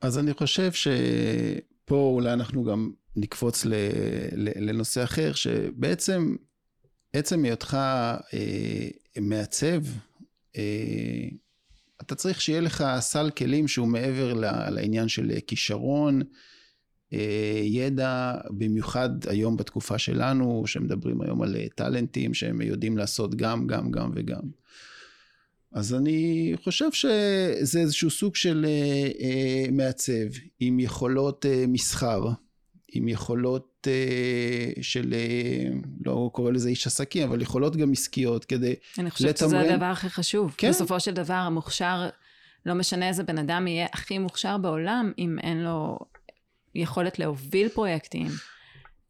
אז 0.00 0.18
אני 0.18 0.32
חושב 0.34 0.72
שפה 1.86 2.10
אולי 2.14 2.32
אנחנו 2.32 2.64
גם 2.64 2.90
נקפוץ 3.16 3.64
ל, 3.64 3.74
ל, 4.36 4.68
לנושא 4.70 5.04
אחר, 5.04 5.32
שבעצם 5.32 6.36
עצם 7.12 7.44
היותך 7.44 7.74
אה, 8.34 8.88
מעצב, 9.20 9.82
אה, 10.56 11.28
אתה 12.00 12.14
צריך 12.14 12.40
שיהיה 12.40 12.60
לך 12.60 12.84
סל 13.00 13.30
כלים 13.30 13.68
שהוא 13.68 13.88
מעבר 13.88 14.32
לעניין 14.70 15.08
של 15.08 15.32
כישרון, 15.46 16.22
אה, 17.12 17.60
ידע, 17.62 18.34
במיוחד 18.50 19.10
היום 19.26 19.56
בתקופה 19.56 19.98
שלנו, 19.98 20.62
שמדברים 20.66 21.20
היום 21.20 21.42
על 21.42 21.56
אה, 21.56 21.66
טאלנטים 21.74 22.34
שהם 22.34 22.60
יודעים 22.60 22.98
לעשות 22.98 23.34
גם, 23.34 23.66
גם, 23.66 23.90
גם 23.90 24.10
וגם. 24.14 24.42
אז 25.76 25.94
אני 25.94 26.52
חושב 26.64 26.92
שזה 26.92 27.80
איזשהו 27.80 28.10
סוג 28.10 28.36
של 28.36 28.66
אה, 28.68 29.70
מעצב 29.72 30.12
עם 30.60 30.80
יכולות 30.80 31.46
מסחר, 31.68 32.24
עם 32.92 33.08
יכולות 33.08 33.86
של, 34.80 35.14
לא 36.04 36.30
קורא 36.32 36.50
לזה 36.50 36.68
איש 36.68 36.86
עסקים, 36.86 37.28
אבל 37.28 37.42
יכולות 37.42 37.76
גם 37.76 37.92
עסקיות 37.92 38.44
כדי 38.44 38.70
לתמרן. 38.70 39.04
אני 39.04 39.10
חושבת 39.10 39.42
לתמרן. 39.42 39.64
שזה 39.64 39.74
הדבר 39.74 39.84
הכי 39.84 40.08
חשוב. 40.08 40.54
כן. 40.58 40.68
בסופו 40.68 41.00
של 41.00 41.14
דבר 41.14 41.34
המוכשר, 41.34 42.08
לא 42.66 42.74
משנה 42.74 43.08
איזה 43.08 43.22
בן 43.22 43.38
אדם 43.38 43.66
יהיה 43.66 43.86
הכי 43.92 44.18
מוכשר 44.18 44.58
בעולם, 44.58 45.12
אם 45.18 45.38
אין 45.42 45.64
לו 45.64 45.98
יכולת 46.74 47.18
להוביל 47.18 47.68
פרויקטים, 47.68 48.28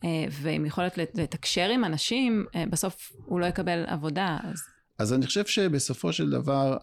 אה, 0.05 0.25
ועם 0.31 0.67
יכולת 0.67 0.99
לתקשר 1.15 1.69
עם 1.69 1.85
אנשים, 1.85 2.47
אה, 2.55 2.65
בסוף 2.71 3.13
הוא 3.25 3.41
לא 3.41 3.47
יקבל 3.47 3.85
עבודה. 3.87 4.39
אז, 4.43 4.63
אז 4.99 5.13
אני 5.13 5.27
חושב 5.27 5.47
שבסופו 5.47 6.13
של 6.13 6.31
דבר 6.31 6.77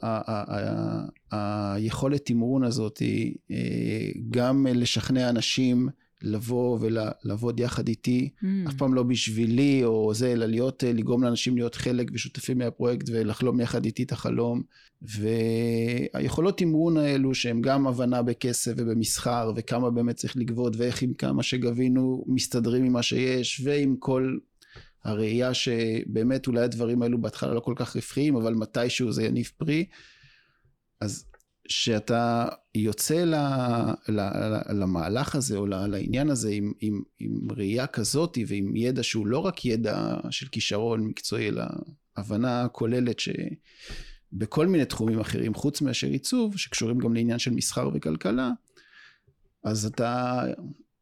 היכולת 1.31 2.25
תמרון 2.25 2.63
הזאת 2.63 2.97
היא 2.97 3.35
אה, 3.51 4.09
גם 4.29 4.67
לשכנע 4.69 5.29
אנשים 5.29 5.89
לבוא 6.23 6.77
ולעבוד 6.81 7.59
יחד 7.59 7.87
איתי, 7.87 8.29
mm. 8.35 8.45
אף 8.69 8.73
פעם 8.73 8.93
לא 8.93 9.03
בשבילי 9.03 9.83
או 9.83 10.13
זה, 10.13 10.31
אלא 10.31 10.45
להיות, 10.45 10.83
לגרום 10.87 11.23
לאנשים 11.23 11.55
להיות 11.55 11.75
חלק 11.75 12.11
ושותפים 12.13 12.57
מהפרויקט 12.57 13.09
ולחלום 13.11 13.59
יחד 13.59 13.85
איתי 13.85 14.03
את 14.03 14.11
החלום. 14.11 14.61
והיכולות 15.01 16.57
תמרון 16.57 16.97
האלו 16.97 17.35
שהם 17.35 17.61
גם 17.61 17.87
הבנה 17.87 18.21
בכסף 18.21 18.71
ובמסחר 18.77 19.51
וכמה 19.55 19.89
באמת 19.89 20.15
צריך 20.15 20.37
לגבות 20.37 20.75
ואיך 20.77 21.01
עם 21.01 21.13
כמה 21.13 21.43
שגבינו 21.43 22.25
מסתדרים 22.27 22.83
עם 22.83 22.93
מה 22.93 23.03
שיש 23.03 23.61
ועם 23.63 23.95
כל 23.99 24.37
הראייה 25.03 25.53
שבאמת 25.53 26.47
אולי 26.47 26.61
הדברים 26.61 27.01
האלו 27.01 27.21
בהתחלה 27.21 27.53
לא 27.53 27.59
כל 27.59 27.73
כך 27.75 27.95
רווחיים 27.95 28.35
אבל 28.35 28.53
מתישהו 28.53 29.11
זה 29.11 29.23
יניב 29.23 29.51
פרי 29.57 29.85
אז 31.01 31.25
שאתה 31.67 32.47
יוצא 32.75 33.23
ל, 33.23 33.35
ל, 34.09 34.21
ל, 34.21 34.81
למהלך 34.81 35.35
הזה 35.35 35.57
או 35.57 35.65
לעניין 35.65 36.29
הזה 36.29 36.49
עם, 36.49 36.71
עם, 36.79 37.01
עם 37.19 37.51
ראייה 37.51 37.87
כזאת 37.87 38.37
ועם 38.47 38.75
ידע 38.75 39.03
שהוא 39.03 39.27
לא 39.27 39.39
רק 39.39 39.65
ידע 39.65 40.15
של 40.29 40.47
כישרון 40.47 41.03
מקצועי 41.03 41.47
אלא 41.47 41.63
הבנה 42.17 42.67
כוללת 42.67 43.19
ש... 43.19 43.29
בכל 44.33 44.67
מיני 44.67 44.85
תחומים 44.85 45.19
אחרים 45.19 45.53
חוץ 45.53 45.81
מאשר 45.81 46.07
עיצוב 46.07 46.57
שקשורים 46.57 46.97
גם 46.97 47.13
לעניין 47.13 47.39
של 47.39 47.51
מסחר 47.51 47.89
וכלכלה 47.93 48.51
אז 49.63 49.85
אתה 49.85 50.41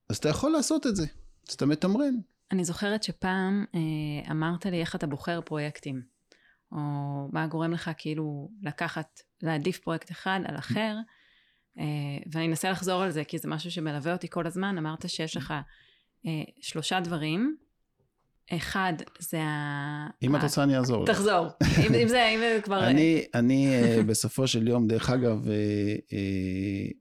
אז 0.10 0.18
אתה 0.18 0.30
יכול 0.30 0.52
לעשות 0.52 0.88
את 0.88 0.96
זה 0.96 1.06
אז 1.50 1.54
אתה 1.54 1.66
מתמרן. 1.66 2.14
אני 2.52 2.66
זוכרת 2.66 3.04
שפעם 3.04 3.66
אה, 3.76 4.32
אמרת 4.32 4.66
לי 4.66 4.82
איך 4.82 4.96
אתה 4.96 5.08
בוחר 5.08 5.42
פרויקטים 5.42 6.02
או 6.72 6.78
מה 7.32 7.48
גורם 7.48 7.72
לך 7.72 7.92
כאילו 7.98 8.52
לקחת 8.62 9.20
להעדיף 9.42 9.80
פרויקט 9.80 10.12
אחד 10.12 10.40
על 10.46 10.56
אחר 10.56 10.96
אה, 11.80 11.84
ואני 12.32 12.48
אנסה 12.48 12.72
לחזור 12.72 13.04
על 13.04 13.12
זה 13.12 13.24
כי 13.24 13.38
זה 13.38 13.48
משהו 13.48 13.72
שמלווה 13.72 14.14
אותי 14.14 14.28
כל 14.30 14.48
הזמן 14.48 14.78
אמרת 14.78 15.10
שיש 15.10 15.38
לך 15.38 15.54
אה, 16.26 16.32
שלושה 16.62 17.00
דברים 17.00 17.56
אחד 18.56 18.94
זה 19.20 19.42
ה... 19.44 20.08
אם 20.24 20.36
את 20.36 20.44
רוצה 20.44 20.64
אני 20.64 20.78
אעזור. 20.78 21.06
תחזור. 21.06 21.48
אם 21.80 22.08
זה, 22.08 22.28
אם 22.28 22.40
זה 22.40 22.60
כבר... 22.64 22.88
אני, 22.88 23.26
אני 23.34 23.76
בסופו 24.06 24.48
של 24.48 24.68
יום, 24.68 24.88
דרך 24.88 25.10
אגב, 25.10 25.48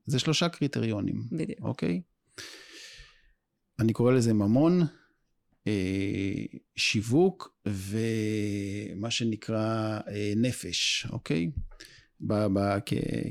זה 0.05 0.19
שלושה 0.19 0.49
קריטריונים. 0.49 1.23
בדיוק. 1.31 1.59
אוקיי? 1.61 2.01
אני 3.79 3.93
קורא 3.93 4.11
לזה 4.11 4.33
ממון, 4.33 4.81
שיווק 6.75 7.55
ומה 7.65 9.11
שנקרא 9.11 9.99
נפש, 10.35 11.07
אוקיי? 11.09 11.51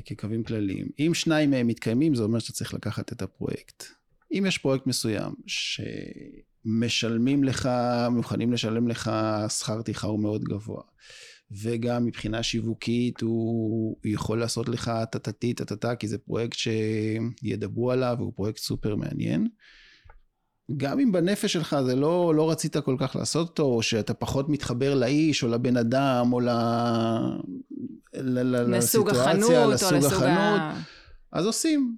כקווים 0.05 0.43
כלליים. 0.43 0.87
אם 0.99 1.11
שניים 1.13 1.49
מהם 1.49 1.67
מתקיימים, 1.67 2.15
זה 2.15 2.23
אומר 2.23 2.39
שאתה 2.39 2.53
צריך 2.53 2.73
לקחת 2.73 3.11
את 3.11 3.21
הפרויקט. 3.21 3.83
אם 4.31 4.43
יש 4.47 4.57
פרויקט 4.57 4.87
מסוים 4.87 5.33
ש... 5.47 5.81
משלמים 6.65 7.43
לך, 7.43 7.69
מוכנים 8.11 8.53
לשלם 8.53 8.87
לך 8.87 9.11
שכר 9.59 9.81
טרחה 9.81 10.07
הוא 10.07 10.19
מאוד 10.19 10.43
גבוה. 10.43 10.81
וגם 11.51 12.05
מבחינה 12.05 12.43
שיווקית 12.43 13.21
הוא 13.21 13.97
יכול 14.03 14.39
לעשות 14.39 14.69
לך 14.69 14.91
טטטי 15.11 15.53
טטטה 15.53 15.95
כי 15.95 16.07
זה 16.07 16.17
פרויקט 16.17 16.57
שידברו 16.57 17.91
עליו 17.91 18.15
והוא 18.19 18.33
פרויקט 18.35 18.59
סופר 18.59 18.95
מעניין. 18.95 19.47
גם 20.77 20.99
אם 20.99 21.11
בנפש 21.11 21.53
שלך 21.53 21.75
זה 21.85 21.95
לא, 21.95 22.35
לא 22.35 22.51
רצית 22.51 22.77
כל 22.77 22.95
כך 22.99 23.15
לעשות 23.15 23.47
אותו, 23.47 23.63
או 23.63 23.83
שאתה 23.83 24.13
פחות 24.13 24.49
מתחבר 24.49 24.95
לאיש 24.95 25.43
או 25.43 25.47
לבן 25.47 25.77
אדם 25.77 26.33
או 26.33 26.39
ל... 26.39 26.49
ל... 28.13 28.75
לסוג 28.77 29.09
החנות 29.09 29.49
לסוג 29.49 29.55
או 29.55 29.71
לסוג 29.71 29.93
החנות, 30.05 30.61
ה... 30.61 30.81
אז 31.31 31.45
עושים. 31.45 31.97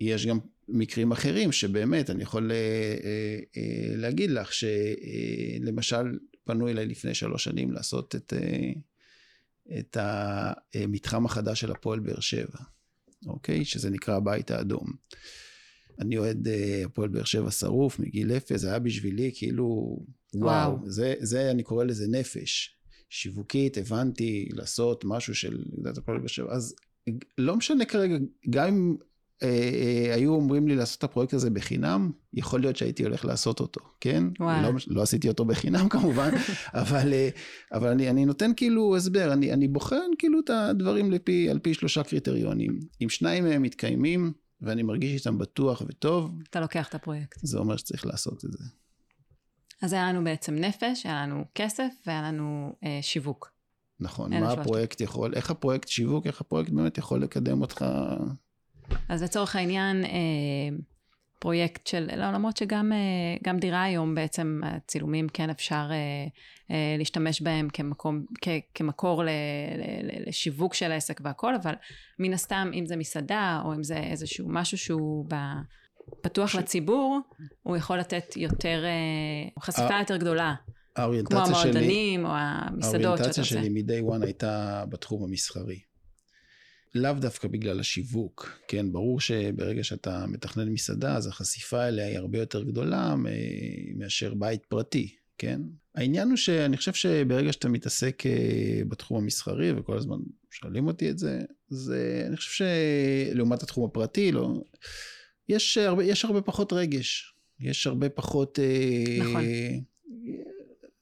יש 0.00 0.26
גם 0.26 0.38
מקרים 0.68 1.12
אחרים 1.12 1.52
שבאמת 1.52 2.10
אני 2.10 2.22
יכול 2.22 2.52
אה, 2.52 2.56
אה, 2.56 3.38
אה, 3.56 3.96
להגיד 3.96 4.30
לך 4.30 4.50
שלמשל 4.52 6.18
פנו 6.44 6.68
אליי 6.68 6.86
לפני 6.86 7.14
שלוש 7.14 7.44
שנים 7.44 7.72
לעשות 7.72 8.14
את, 8.14 8.32
את 9.78 9.96
המתחם 10.74 11.26
החדש 11.26 11.60
של 11.60 11.70
הפועל 11.70 12.00
באר 12.00 12.20
שבע, 12.20 12.58
אוקיי? 13.26 13.64
שזה 13.64 13.90
נקרא 13.90 14.16
הבית 14.16 14.50
האדום. 14.50 14.86
אני 16.00 16.18
אוהד 16.18 16.48
הפועל 16.84 17.08
באר 17.08 17.24
שבע 17.24 17.50
שרוף 17.50 17.98
מגיל 17.98 18.32
אפס, 18.32 18.60
זה 18.60 18.68
היה 18.68 18.78
בשבילי 18.78 19.30
כאילו 19.34 19.98
וואו, 20.34 20.72
וואו. 20.72 20.90
זה, 20.90 21.14
זה 21.20 21.50
אני 21.50 21.62
קורא 21.62 21.84
לזה 21.84 22.06
נפש. 22.08 22.78
שיווקית 23.10 23.78
הבנתי 23.78 24.48
לעשות 24.52 25.04
משהו 25.04 25.34
של 25.34 25.64
הפועל 25.98 26.18
באר 26.18 26.26
שבע, 26.26 26.52
אז 26.52 26.74
לא 27.38 27.56
משנה 27.56 27.84
כרגע, 27.84 28.16
גם 28.50 28.66
אם 28.68 28.96
אה, 29.42 29.48
אה, 29.48 30.14
היו 30.14 30.34
אומרים 30.34 30.68
לי 30.68 30.76
לעשות 30.76 30.98
את 30.98 31.04
הפרויקט 31.04 31.34
הזה 31.34 31.50
בחינם, 31.50 32.10
יכול 32.34 32.60
להיות 32.60 32.76
שהייתי 32.76 33.02
הולך 33.02 33.24
לעשות 33.24 33.60
אותו, 33.60 33.80
כן? 34.00 34.24
וואו. 34.40 34.62
לא, 34.62 34.78
לא 34.86 35.02
עשיתי 35.02 35.28
אותו 35.28 35.44
בחינם 35.44 35.88
כמובן, 35.94 36.30
אבל, 36.74 37.12
אה, 37.12 37.28
אבל 37.72 37.88
אני, 37.88 38.10
אני 38.10 38.24
נותן 38.24 38.50
כאילו 38.56 38.96
הסבר, 38.96 39.32
אני, 39.32 39.52
אני 39.52 39.68
בוחן 39.68 40.10
כאילו 40.18 40.40
את 40.40 40.50
הדברים 40.50 41.10
לפי, 41.10 41.50
על 41.50 41.58
פי 41.58 41.74
שלושה 41.74 42.02
קריטריונים. 42.02 42.80
אם 43.02 43.08
שניים 43.08 43.44
מהם 43.44 43.62
מתקיימים, 43.62 44.32
ואני 44.62 44.82
מרגיש 44.82 45.14
איתם 45.14 45.38
בטוח 45.38 45.82
וטוב, 45.88 46.38
אתה 46.50 46.60
לוקח 46.60 46.88
את 46.88 46.94
הפרויקט. 46.94 47.38
זה 47.42 47.58
אומר 47.58 47.76
שצריך 47.76 48.06
לעשות 48.06 48.44
את 48.44 48.52
זה. 48.52 48.64
אז 49.82 49.92
היה 49.92 50.08
לנו 50.08 50.24
בעצם 50.24 50.54
נפש, 50.54 51.06
היה 51.06 51.22
לנו 51.22 51.44
כסף 51.54 51.92
והיה 52.06 52.22
לנו 52.22 52.76
אה, 52.84 52.98
שיווק. 53.02 53.52
נכון, 54.00 54.40
מה 54.40 54.52
הפרויקט 54.52 55.00
יכול, 55.00 55.34
איך 55.34 55.50
הפרויקט 55.50 55.88
שיווק, 55.88 56.26
איך 56.26 56.40
הפרויקט 56.40 56.70
באמת 56.70 56.98
יכול 56.98 57.22
לקדם 57.22 57.60
אותך 57.60 57.84
אז 59.08 59.22
לצורך 59.22 59.56
העניין, 59.56 60.04
אה, 60.04 60.10
פרויקט 61.42 61.86
של, 61.86 62.08
למרות 62.16 62.56
שגם 62.56 62.92
אה, 62.92 63.58
דירה 63.58 63.82
היום 63.82 64.14
בעצם, 64.14 64.60
הצילומים 64.64 65.28
כן 65.28 65.50
אפשר 65.50 65.90
אה, 66.70 66.96
להשתמש 66.98 67.42
בהם 67.42 67.68
כמקום, 67.72 68.24
כ, 68.40 68.48
כמקור 68.74 69.24
ל, 69.24 69.28
ל, 69.28 70.28
לשיווק 70.28 70.74
של 70.74 70.92
העסק 70.92 71.20
והכל, 71.24 71.54
אבל 71.54 71.72
מן 72.18 72.32
הסתם, 72.32 72.70
אם 72.74 72.86
זה 72.86 72.96
מסעדה, 72.96 73.62
או 73.64 73.74
אם 73.74 73.84
זה 73.84 73.96
איזשהו 73.96 74.48
משהו 74.48 74.78
שהוא 74.78 75.26
ב... 75.28 75.34
פתוח 76.20 76.48
ש... 76.50 76.56
לציבור, 76.56 77.20
הוא 77.62 77.76
יכול 77.76 77.98
לתת 77.98 78.36
יותר, 78.36 78.84
חשיפה 79.60 79.98
יותר 80.00 80.16
גדולה. 80.16 80.54
האוריינטציה 80.96 81.44
שלי... 81.44 81.54
כמו 81.54 81.60
המועדונים 81.60 82.26
או 82.26 82.30
המסעדות 82.34 83.18
שאתה 83.18 83.28
עושה. 83.28 83.42
האוריינטציה 83.44 83.44
שלי 83.44 83.68
מ-day 83.68 84.12
one 84.12 84.24
הייתה 84.24 84.84
בתחום 84.88 85.24
המסחרי. 85.24 85.78
לאו 86.94 87.12
דווקא 87.12 87.48
בגלל 87.48 87.80
השיווק, 87.80 88.60
כן, 88.68 88.92
ברור 88.92 89.20
שברגע 89.20 89.84
שאתה 89.84 90.26
מתכנן 90.26 90.68
מסעדה, 90.68 91.16
אז 91.16 91.26
החשיפה 91.26 91.88
אליה 91.88 92.06
היא 92.06 92.18
הרבה 92.18 92.38
יותר 92.38 92.62
גדולה 92.62 93.14
מאשר 93.96 94.34
בית 94.34 94.66
פרטי, 94.66 95.16
כן? 95.38 95.60
העניין 95.94 96.28
הוא 96.28 96.36
שאני 96.36 96.76
חושב 96.76 96.92
שברגע 96.92 97.52
שאתה 97.52 97.68
מתעסק 97.68 98.26
אה, 98.26 98.82
בתחום 98.88 99.22
המסחרי, 99.22 99.72
וכל 99.72 99.96
הזמן 99.96 100.16
שואלים 100.50 100.86
אותי 100.86 101.10
את 101.10 101.18
זה, 101.18 101.40
זה, 101.68 102.24
אני 102.26 102.36
חושב 102.36 102.66
שלעומת 103.32 103.62
התחום 103.62 103.84
הפרטי, 103.84 104.32
לא, 104.32 104.62
יש 105.48 105.78
הרבה, 105.78 106.04
יש 106.04 106.24
הרבה 106.24 106.42
פחות 106.42 106.72
רגש, 106.72 107.34
יש 107.60 107.86
הרבה 107.86 108.08
פחות... 108.08 108.58
אה, 108.58 109.18
נכון. 109.20 109.44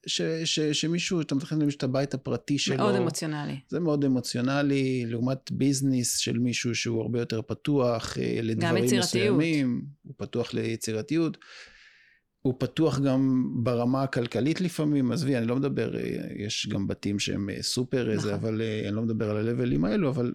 ש, 0.06 0.22
ש, 0.44 0.60
שמישהו, 0.60 1.20
אתה 1.20 1.34
מתחיל 1.34 1.58
למישהו 1.58 1.78
את 1.78 1.82
הבית 1.82 2.14
הפרטי 2.14 2.58
שלו. 2.58 2.76
מאוד 2.76 2.94
אמוציונלי. 2.94 3.60
זה 3.68 3.80
מאוד 3.80 4.04
אמוציונלי, 4.04 5.04
לעומת 5.06 5.50
ביזנס 5.52 6.16
של 6.16 6.38
מישהו 6.38 6.74
שהוא 6.74 7.02
הרבה 7.02 7.20
יותר 7.20 7.42
פתוח 7.42 8.18
אה, 8.18 8.40
לדברים 8.42 8.84
מסוימים. 8.98 9.84
הוא 10.02 10.14
פתוח 10.16 10.54
ליצירתיות. 10.54 11.38
הוא 12.42 12.54
פתוח 12.58 12.98
גם 12.98 13.50
ברמה 13.62 14.02
הכלכלית 14.02 14.60
לפעמים, 14.60 15.12
עזבי, 15.12 15.36
אני 15.36 15.46
לא 15.46 15.56
מדבר, 15.56 15.96
אה, 15.96 16.02
יש 16.36 16.68
גם 16.70 16.86
בתים 16.86 17.18
שהם 17.18 17.50
אה, 17.50 17.62
סופר 17.62 18.02
נכון. 18.02 18.12
איזה, 18.12 18.34
אבל 18.34 18.62
אני 18.86 18.96
לא 18.96 19.02
מדבר 19.02 19.30
על 19.30 19.36
הלבלים 19.36 19.84
האלו, 19.84 20.08
אבל 20.10 20.32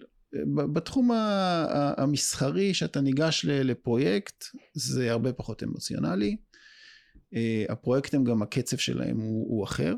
בתחום 0.72 1.10
המסחרי, 1.96 2.74
שאתה 2.74 3.00
ניגש 3.00 3.44
לפרויקט, 3.48 4.44
זה 4.74 5.10
הרבה 5.12 5.32
פחות 5.32 5.62
אמוציונלי. 5.62 6.36
אה, 7.34 7.64
הפרויקטים 7.68 8.24
גם 8.24 8.42
הקצב 8.42 8.76
שלהם 8.76 9.20
הוא, 9.20 9.46
הוא 9.48 9.64
אחר. 9.64 9.94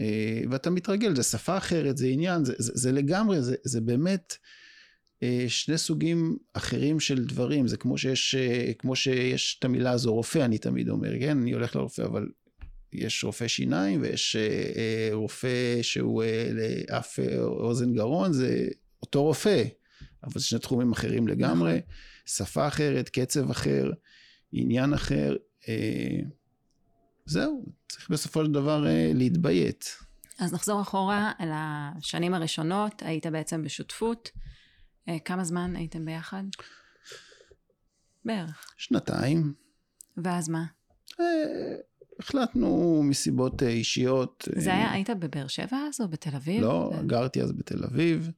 אה, 0.00 0.40
ואתה 0.50 0.70
מתרגל, 0.70 1.16
זה 1.16 1.22
שפה 1.22 1.56
אחרת, 1.56 1.96
זה 1.96 2.06
עניין, 2.06 2.44
זה, 2.44 2.54
זה, 2.58 2.72
זה 2.74 2.92
לגמרי, 2.92 3.42
זה, 3.42 3.56
זה 3.64 3.80
באמת 3.80 4.36
אה, 5.22 5.44
שני 5.48 5.78
סוגים 5.78 6.36
אחרים 6.52 7.00
של 7.00 7.24
דברים, 7.24 7.68
זה 7.68 7.76
כמו 7.76 7.98
שיש, 7.98 8.34
כמו 8.78 8.96
שיש 8.96 9.56
את 9.58 9.64
המילה 9.64 9.90
הזו 9.90 10.14
רופא, 10.14 10.38
אני 10.38 10.58
תמיד 10.58 10.88
אומר, 10.88 11.18
כן, 11.20 11.38
אני 11.38 11.52
הולך 11.52 11.76
לרופא, 11.76 12.02
אבל 12.02 12.26
יש 12.92 13.24
רופא 13.24 13.48
שיניים 13.48 14.02
ויש 14.02 14.36
רופא 15.12 15.82
שהוא 15.82 16.22
לאף 16.52 17.18
אוזן 17.42 17.92
גרון, 17.94 18.32
זה 18.32 18.68
אותו 19.02 19.22
רופא, 19.22 19.64
אבל 20.24 20.32
זה 20.34 20.46
שני 20.46 20.58
תחומים 20.58 20.92
אחרים 20.92 21.28
לגמרי, 21.28 21.72
נכון. 21.72 21.94
שפה 22.26 22.68
אחרת, 22.68 23.08
קצב 23.08 23.50
אחר, 23.50 23.90
עניין 24.52 24.92
אחר. 24.92 25.36
זהו, 27.28 27.66
צריך 27.88 28.10
בסופו 28.10 28.44
של 28.44 28.52
דבר 28.52 28.86
אה, 28.86 29.12
להתביית. 29.14 29.98
אז 30.38 30.52
נחזור 30.52 30.80
אחורה 30.80 31.32
אל 31.40 31.48
השנים 31.52 32.34
הראשונות, 32.34 33.02
היית 33.02 33.26
בעצם 33.26 33.62
בשותפות. 33.62 34.30
אה, 35.08 35.18
כמה 35.24 35.44
זמן 35.44 35.76
הייתם 35.76 36.04
ביחד? 36.04 36.42
בערך. 38.24 38.74
שנתיים. 38.76 39.54
ואז 40.16 40.48
מה? 40.48 40.64
אה, 41.20 41.24
החלטנו 42.18 43.02
מסיבות 43.04 43.62
אישיות. 43.62 44.48
זה 44.56 44.74
היה, 44.74 44.92
היית 44.92 45.10
בבאר 45.10 45.46
שבע 45.46 45.76
אז 45.88 46.00
או 46.00 46.08
בתל 46.08 46.36
אביב? 46.36 46.62
לא, 46.62 46.92
גרתי 47.06 47.42
אז 47.42 47.52
בתל 47.52 47.84
אביב. 47.84 48.30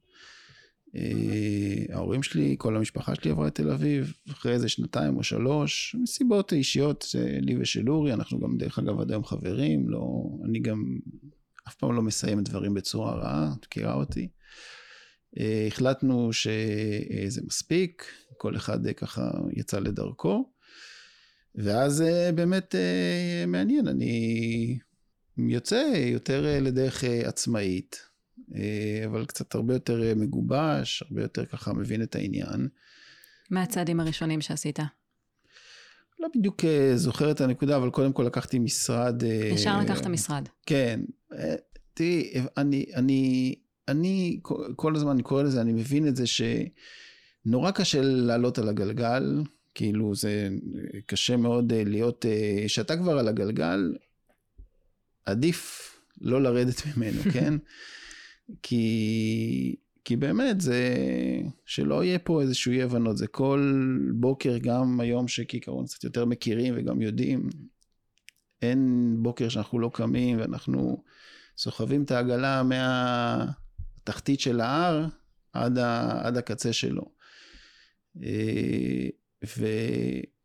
אה, 0.95 1.95
ההורים 1.95 2.23
שלי, 2.23 2.55
כל 2.57 2.75
המשפחה 2.75 3.15
שלי 3.15 3.31
עברה 3.31 3.47
לתל 3.47 3.71
אביב, 3.71 4.13
אחרי 4.31 4.53
איזה 4.53 4.69
שנתיים 4.69 5.17
או 5.17 5.23
שלוש, 5.23 5.95
מסיבות 6.01 6.53
אישיות 6.53 7.05
לי 7.41 7.57
ושל 7.61 7.89
אורי, 7.89 8.13
אנחנו 8.13 8.39
גם 8.39 8.57
דרך 8.57 8.79
אגב 8.79 8.99
עד 8.99 9.11
היום 9.11 9.23
חברים, 9.23 9.89
לא, 9.89 10.23
אני 10.45 10.59
גם 10.59 10.99
אף 11.67 11.75
פעם 11.75 11.95
לא 11.95 12.01
מסיים 12.01 12.43
דברים 12.43 12.73
בצורה 12.73 13.15
רעה, 13.15 13.53
את 13.59 13.65
מכירה 13.65 13.93
אותי. 13.93 14.27
אה, 15.39 15.65
החלטנו 15.67 16.33
שזה 16.33 17.41
מספיק, 17.47 18.05
כל 18.37 18.55
אחד 18.55 18.91
ככה 18.91 19.31
יצא 19.51 19.79
לדרכו, 19.79 20.51
ואז 21.55 22.01
אה, 22.01 22.31
באמת 22.31 22.75
מעניין, 23.47 23.87
אני 23.87 24.77
יוצא 25.37 25.93
יותר 26.05 26.59
לדרך 26.61 27.03
עצמאית. 27.03 28.10
אה, 28.55 29.05
אבל 29.05 29.25
קצת 29.25 29.55
הרבה 29.55 29.73
יותר 29.73 30.03
אה, 30.03 30.15
מגובש, 30.15 31.03
הרבה 31.03 31.21
יותר 31.21 31.45
ככה 31.45 31.73
מבין 31.73 32.01
את 32.01 32.15
העניין. 32.15 32.67
מה 33.49 33.61
הצעדים 33.61 33.99
הראשונים 33.99 34.41
שעשית? 34.41 34.79
לא 36.19 36.27
בדיוק 36.35 36.65
אה, 36.65 36.91
זוכר 36.95 37.31
את 37.31 37.41
הנקודה, 37.41 37.77
אבל 37.77 37.89
קודם 37.89 38.13
כל 38.13 38.23
לקחתי 38.23 38.59
משרד... 38.59 39.23
ישר 39.53 39.79
לקחת 39.79 40.07
משרד. 40.07 40.49
כן. 40.65 40.99
תראי, 41.93 42.33
אני, 42.57 42.85
אני, 42.95 43.55
אני, 43.87 44.39
כל 44.75 44.95
הזמן 44.95 45.11
אני 45.11 45.23
קורא 45.23 45.43
לזה, 45.43 45.61
אני 45.61 45.73
מבין 45.73 46.07
את 46.07 46.15
זה 46.15 46.23
שנורא 46.27 47.71
קשה 47.71 48.01
לעלות 48.01 48.57
על 48.57 48.69
הגלגל, 48.69 49.43
כאילו 49.75 50.15
זה 50.15 50.49
קשה 51.05 51.37
מאוד 51.37 51.73
להיות, 51.73 52.25
שאתה 52.67 52.97
כבר 52.97 53.19
על 53.19 53.27
הגלגל, 53.27 53.93
עדיף 55.25 55.91
לא 56.21 56.41
לרדת 56.41 56.81
ממנו, 56.85 57.21
כן? 57.33 57.53
כי, 58.63 59.75
כי 60.05 60.15
באמת 60.15 60.61
זה, 60.61 60.93
שלא 61.65 62.03
יהיה 62.03 62.19
פה 62.19 62.41
איזשהו 62.41 62.71
אי 62.71 62.83
הבנות, 62.83 63.17
זה 63.17 63.27
כל 63.27 63.87
בוקר, 64.13 64.57
גם 64.57 64.99
היום 64.99 65.27
שכעיקרון 65.27 65.85
קצת 65.85 66.03
יותר 66.03 66.25
מכירים 66.25 66.73
וגם 66.77 67.01
יודעים, 67.01 67.49
אין 68.61 69.15
בוקר 69.21 69.49
שאנחנו 69.49 69.79
לא 69.79 69.91
קמים 69.93 70.39
ואנחנו 70.39 71.03
סוחבים 71.57 72.03
את 72.03 72.11
העגלה 72.11 72.63
מהתחתית 72.63 74.39
של 74.39 74.61
ההר 74.61 75.07
עד, 75.53 75.77
ה, 75.77 76.19
עד 76.27 76.37
הקצה 76.37 76.73
שלו. 76.73 77.03
אה, 78.23 79.07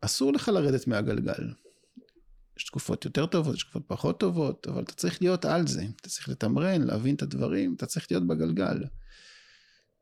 ואסור 0.03 0.33
לך 0.33 0.49
לרדת 0.49 0.87
מהגלגל. 0.87 1.49
יש 2.57 2.65
תקופות 2.65 3.05
יותר 3.05 3.27
טובות, 3.27 3.55
יש 3.55 3.63
תקופות 3.63 3.83
פחות 3.87 4.21
טובות, 4.21 4.67
אבל 4.69 4.83
אתה 4.83 4.93
צריך 4.93 5.23
להיות 5.23 5.45
על 5.45 5.67
זה, 5.67 5.85
אתה 6.01 6.09
צריך 6.09 6.29
לתמרן, 6.29 6.83
להבין 6.83 7.15
את 7.15 7.23
הדברים, 7.23 7.75
אתה 7.75 7.87
צריך 7.87 8.07
להיות 8.11 8.27
בגלגל. 8.27 8.85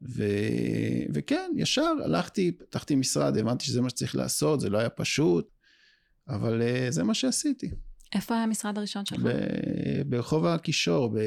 ו... 0.03 0.25
וכן, 1.15 1.51
ישר 1.57 1.93
הלכתי, 2.05 2.53
פתחתי 2.53 2.95
משרד, 2.95 3.37
הבנתי 3.37 3.65
שזה 3.65 3.81
מה 3.81 3.91
שצריך 3.91 4.17
לעשות, 4.17 4.61
זה 4.61 4.71
לא 4.71 4.79
היה 4.79 4.91
פשוט, 4.91 5.51
אבל 6.29 6.63
אה, 6.63 6.91
זה 6.91 7.03
מה 7.03 7.15
שעשיתי. 7.15 7.71
איפה 8.15 8.35
היה 8.35 8.43
המשרד 8.43 8.79
הראשון 8.79 9.07
שלך? 9.07 9.21
ב... 9.21 9.31
ברחוב 10.07 10.47
הקישור, 10.47 11.09
ב... 11.09 11.19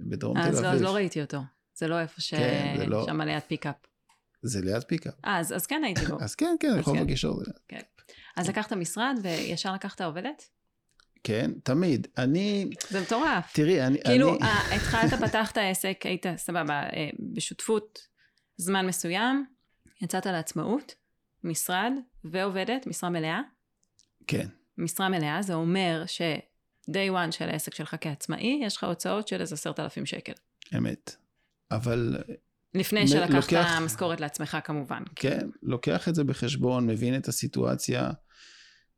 בדרום 0.00 0.42
תל 0.42 0.50
לא, 0.50 0.58
אביב. 0.58 0.64
אז 0.64 0.82
לא 0.82 0.94
ראיתי 0.94 1.20
אותו. 1.20 1.38
זה 1.74 1.88
לא 1.88 2.00
איפה 2.00 2.20
ש... 2.20 2.34
כן, 2.34 2.84
לא... 2.86 3.06
שם 3.06 3.20
ליד 3.20 3.42
פיקאפ. 3.42 3.76
זה 4.42 4.60
ליד 4.60 4.82
פיקאפ. 4.82 5.14
אה, 5.24 5.38
אז, 5.38 5.52
אז 5.52 5.66
כן 5.66 5.82
הייתי 5.84 6.06
בו. 6.06 6.16
אז 6.20 6.34
כן, 6.34 6.56
כן, 6.60 6.74
רחוב 6.78 6.96
כן. 6.96 7.02
הקישור 7.02 7.36
זה 7.38 7.44
ליד. 7.46 7.56
כן. 7.68 7.95
אז 8.36 8.48
לקחת 8.48 8.72
משרד 8.72 9.18
וישר 9.22 9.74
לקחת 9.74 10.00
עובדת? 10.00 10.48
כן, 11.24 11.50
תמיד. 11.62 12.06
אני... 12.18 12.70
זה 12.88 13.00
מטורף. 13.00 13.52
תראי, 13.54 13.82
אני... 13.86 13.98
כאילו, 14.04 14.34
אני... 14.34 14.42
אה, 14.42 14.74
התחלת, 14.74 15.12
פתחת 15.12 15.58
עסק, 15.58 16.00
היית 16.04 16.26
סבבה, 16.36 16.82
אה, 16.82 17.08
בשותפות 17.34 17.98
זמן 18.56 18.86
מסוים, 18.86 19.44
יצאת 20.02 20.26
לעצמאות, 20.26 20.94
משרד 21.44 21.92
ועובדת, 22.24 22.86
משרה 22.86 23.10
מלאה. 23.10 23.40
כן. 24.26 24.48
משרה 24.78 25.08
מלאה, 25.08 25.42
זה 25.42 25.54
אומר 25.54 26.04
ש-day 26.06 27.12
one 27.12 27.32
של 27.32 27.48
העסק 27.48 27.74
שלך 27.74 27.96
כעצמאי, 28.00 28.60
יש 28.64 28.76
לך 28.76 28.84
הוצאות 28.84 29.28
של 29.28 29.40
איזה 29.40 29.54
עשרת 29.54 29.80
אלפים 29.80 30.06
שקל. 30.06 30.32
אמת. 30.76 31.16
אבל 31.70 32.16
לפני 32.76 33.08
שלקחת 33.08 33.30
לוקח... 33.30 33.78
משכורת 33.80 34.20
לעצמך 34.20 34.56
כמובן. 34.64 35.02
כן, 35.16 35.48
לוקח 35.62 36.08
את 36.08 36.14
זה 36.14 36.24
בחשבון, 36.24 36.86
מבין 36.86 37.16
את 37.16 37.28
הסיטואציה. 37.28 38.10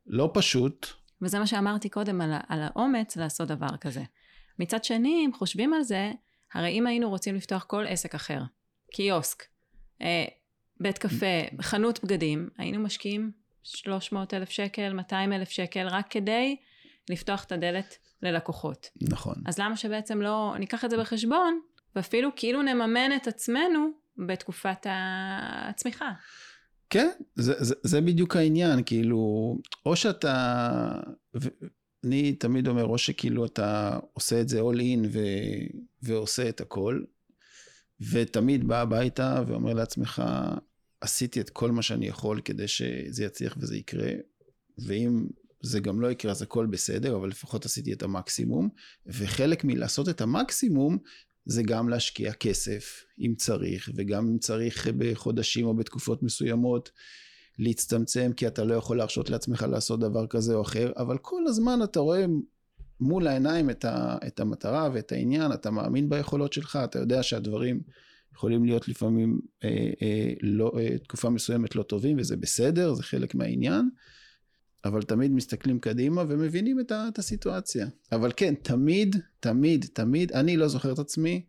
לא 0.06 0.30
פשוט. 0.34 0.86
וזה 1.22 1.38
מה 1.38 1.46
שאמרתי 1.46 1.88
קודם 1.88 2.20
על, 2.20 2.32
על 2.48 2.62
האומץ 2.62 3.16
לעשות 3.16 3.48
דבר 3.48 3.76
כזה. 3.80 4.02
מצד 4.58 4.84
שני, 4.84 5.22
אם 5.26 5.30
חושבים 5.34 5.74
על 5.74 5.82
זה, 5.82 6.12
הרי 6.54 6.68
אם 6.68 6.86
היינו 6.86 7.10
רוצים 7.10 7.34
לפתוח 7.34 7.64
כל 7.64 7.84
עסק 7.88 8.14
אחר, 8.14 8.42
קיוסק, 8.92 9.42
אה, 10.02 10.24
בית 10.80 10.98
קפה, 10.98 11.62
חנות 11.62 12.04
בגדים, 12.04 12.48
היינו 12.58 12.80
משקיעים 12.80 13.30
300 13.62 14.34
אלף 14.34 14.50
שקל, 14.50 14.92
200 14.92 15.32
אלף 15.32 15.48
שקל, 15.48 15.88
רק 15.88 16.06
כדי 16.10 16.56
לפתוח 17.10 17.44
את 17.44 17.52
הדלת 17.52 17.98
ללקוחות. 18.22 18.88
נכון. 19.10 19.34
אז 19.46 19.58
למה 19.58 19.76
שבעצם 19.76 20.22
לא 20.22 20.54
ניקח 20.58 20.84
את 20.84 20.90
זה 20.90 20.96
בחשבון, 20.96 21.60
ואפילו 21.96 22.31
כאילו 22.37 22.62
נממן 22.62 23.11
את 23.16 23.27
עצמנו 23.27 23.90
בתקופת 24.27 24.87
הצמיחה. 24.90 26.12
כן, 26.90 27.11
זה, 27.35 27.55
זה, 27.59 27.74
זה 27.83 28.01
בדיוק 28.01 28.37
העניין, 28.37 28.83
כאילו, 28.87 29.57
או 29.87 29.96
שאתה, 29.96 31.01
אני 32.05 32.33
תמיד 32.33 32.68
אומר, 32.68 32.85
או 32.85 32.98
שכאילו 32.98 33.46
אתה 33.46 33.98
עושה 34.12 34.40
את 34.40 34.48
זה 34.48 34.61
all 34.61 34.77
in 34.77 35.07
ו, 35.12 35.18
ועושה 36.03 36.48
את 36.48 36.61
הכל, 36.61 37.03
ותמיד 38.11 38.68
בא 38.68 38.81
הביתה 38.81 39.42
ואומר 39.46 39.72
לעצמך, 39.72 40.22
עשיתי 41.01 41.40
את 41.40 41.51
כל 41.51 41.70
מה 41.70 41.83
שאני 41.83 42.07
יכול 42.07 42.40
כדי 42.40 42.68
שזה 42.68 43.24
יצליח 43.24 43.57
וזה 43.61 43.77
יקרה, 43.77 44.11
ואם 44.87 45.27
זה 45.62 45.81
גם 45.81 46.01
לא 46.01 46.11
יקרה 46.11 46.31
אז 46.31 46.42
הכל 46.42 46.66
בסדר, 46.66 47.16
אבל 47.16 47.29
לפחות 47.29 47.64
עשיתי 47.64 47.92
את 47.92 48.03
המקסימום, 48.03 48.68
וחלק 49.07 49.64
מלעשות 49.64 50.09
את 50.09 50.20
המקסימום 50.20 50.98
זה 51.48 51.62
גם 51.62 51.88
להשקיע 51.88 52.32
כסף, 52.32 53.04
אם 53.20 53.34
צריך, 53.37 53.90
וגם 53.94 54.28
אם 54.28 54.38
צריך 54.38 54.88
בחודשים 54.98 55.66
או 55.66 55.74
בתקופות 55.74 56.22
מסוימות 56.22 56.90
להצטמצם, 57.58 58.30
כי 58.37 58.46
אתה 58.46 58.64
לא 58.64 58.74
יכול 58.74 58.96
להרשות 58.96 59.30
לעצמך 59.30 59.66
לעשות 59.70 60.00
דבר 60.00 60.26
כזה 60.26 60.54
או 60.54 60.62
אחר, 60.62 60.92
אבל 60.96 61.18
כל 61.18 61.46
הזמן 61.46 61.78
אתה 61.84 62.00
רואה 62.00 62.24
מול 63.00 63.26
העיניים 63.26 63.70
את, 63.70 63.84
ה, 63.84 64.16
את 64.26 64.40
המטרה 64.40 64.90
ואת 64.92 65.12
העניין, 65.12 65.52
אתה 65.52 65.70
מאמין 65.70 66.08
ביכולות 66.08 66.52
שלך, 66.52 66.78
אתה 66.84 66.98
יודע 66.98 67.22
שהדברים 67.22 67.80
יכולים 68.34 68.64
להיות 68.64 68.88
לפעמים 68.88 69.40
אה, 69.64 69.90
אה, 70.02 70.32
לא, 70.42 70.72
אה, 70.78 70.98
תקופה 70.98 71.30
מסוימת 71.30 71.76
לא 71.76 71.82
טובים, 71.82 72.16
וזה 72.18 72.37
בסדר, 72.37 72.94
זה 72.94 73.02
חלק 73.02 73.34
מהעניין. 73.34 73.90
אבל 74.84 75.02
תמיד 75.02 75.30
מסתכלים 75.30 75.80
קדימה 75.80 76.22
ומבינים 76.28 76.80
את, 76.80 76.92
ה, 76.92 77.08
את 77.08 77.18
הסיטואציה. 77.18 77.86
אבל 78.12 78.32
כן, 78.36 78.54
תמיד, 78.54 79.16
תמיד, 79.40 79.86
תמיד, 79.92 80.32
אני 80.32 80.56
לא 80.56 80.68
זוכר 80.68 80.92
את 80.92 80.98
עצמי 80.98 81.46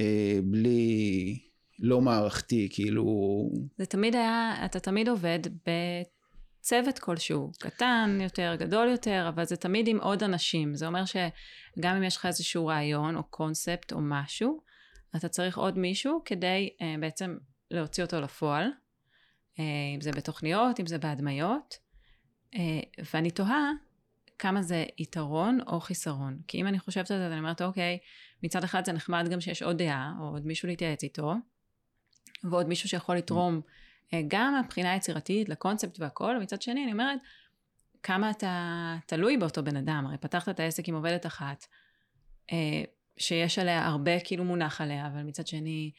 אה, 0.00 0.38
בלי, 0.44 1.38
לא 1.78 2.00
מערכתי, 2.00 2.68
כאילו... 2.70 3.04
זה 3.78 3.86
תמיד 3.86 4.14
היה, 4.14 4.64
אתה 4.64 4.80
תמיד 4.80 5.08
עובד 5.08 5.38
בצוות 6.60 6.98
כלשהו, 6.98 7.50
קטן 7.58 8.18
יותר, 8.22 8.54
גדול 8.58 8.88
יותר, 8.88 9.26
אבל 9.28 9.44
זה 9.44 9.56
תמיד 9.56 9.88
עם 9.88 10.00
עוד 10.00 10.22
אנשים. 10.22 10.74
זה 10.74 10.86
אומר 10.86 11.04
שגם 11.04 11.96
אם 11.96 12.02
יש 12.02 12.16
לך 12.16 12.26
איזשהו 12.26 12.66
רעיון 12.66 13.16
או 13.16 13.22
קונספט 13.22 13.92
או 13.92 13.98
משהו, 14.00 14.60
אתה 15.16 15.28
צריך 15.28 15.58
עוד 15.58 15.78
מישהו 15.78 16.22
כדי 16.24 16.70
אה, 16.82 16.94
בעצם 17.00 17.36
להוציא 17.70 18.04
אותו 18.04 18.20
לפועל, 18.20 18.70
אה, 19.58 19.64
אם 19.94 20.00
זה 20.00 20.10
בתוכניות, 20.12 20.80
אם 20.80 20.86
זה 20.86 20.98
בהדמיות, 20.98 21.74
ואני 23.14 23.30
תוהה 23.30 23.72
כמה 24.38 24.62
זה 24.62 24.84
יתרון 24.98 25.58
או 25.66 25.80
חיסרון. 25.80 26.38
כי 26.48 26.60
אם 26.60 26.66
אני 26.66 26.78
חושבת 26.78 27.10
על 27.10 27.18
זה, 27.18 27.26
אני 27.26 27.38
אומרת, 27.38 27.62
אוקיי, 27.62 27.98
מצד 28.42 28.64
אחד 28.64 28.84
זה 28.84 28.92
נחמד 28.92 29.28
גם 29.30 29.40
שיש 29.40 29.62
עוד 29.62 29.78
דעה, 29.78 30.12
או 30.20 30.28
עוד 30.28 30.46
מישהו 30.46 30.68
להתייעץ 30.68 31.02
איתו, 31.02 31.34
ועוד 32.44 32.68
מישהו 32.68 32.88
שיכול 32.88 33.16
לתרום 33.16 33.60
אה, 34.14 34.20
גם 34.28 34.62
מבחינה 34.64 34.96
יצירתית 34.96 35.48
לקונספט 35.48 36.00
והכל, 36.00 36.36
ומצד 36.38 36.62
שני 36.62 36.84
אני 36.84 36.92
אומרת, 36.92 37.20
כמה 38.02 38.30
אתה 38.30 38.96
תלוי 39.06 39.36
באותו 39.36 39.62
בן 39.62 39.76
אדם, 39.76 40.04
הרי 40.06 40.18
פתחת 40.18 40.48
את 40.48 40.60
העסק 40.60 40.88
עם 40.88 40.94
עובדת 40.94 41.26
אחת, 41.26 41.66
אה, 42.52 42.82
שיש 43.16 43.58
עליה 43.58 43.86
הרבה 43.86 44.20
כאילו 44.20 44.44
מונח 44.44 44.80
עליה, 44.80 45.06
אבל 45.06 45.22
מצד 45.22 45.46
שני, 45.46 45.92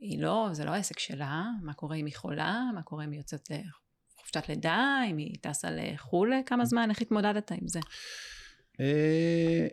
היא 0.00 0.22
לא, 0.22 0.48
זה 0.52 0.64
לא 0.64 0.70
העסק 0.70 0.98
שלה, 0.98 1.44
מה 1.62 1.74
קורה 1.74 1.96
אם 1.96 2.06
היא 2.06 2.14
חולה, 2.16 2.62
מה 2.74 2.82
קורה 2.82 3.04
אם 3.04 3.10
היא 3.10 3.20
יוצאת 3.20 3.48
לחופשת 4.36 4.48
לידה, 4.48 5.00
אם 5.10 5.16
היא 5.16 5.34
טסה 5.40 5.68
לחו"ל 5.70 6.32
כמה 6.46 6.64
זמן, 6.64 6.90
איך 6.90 7.02
התמודדת 7.02 7.52
עם 7.52 7.68
זה? 7.68 7.80
אה, 8.80 9.66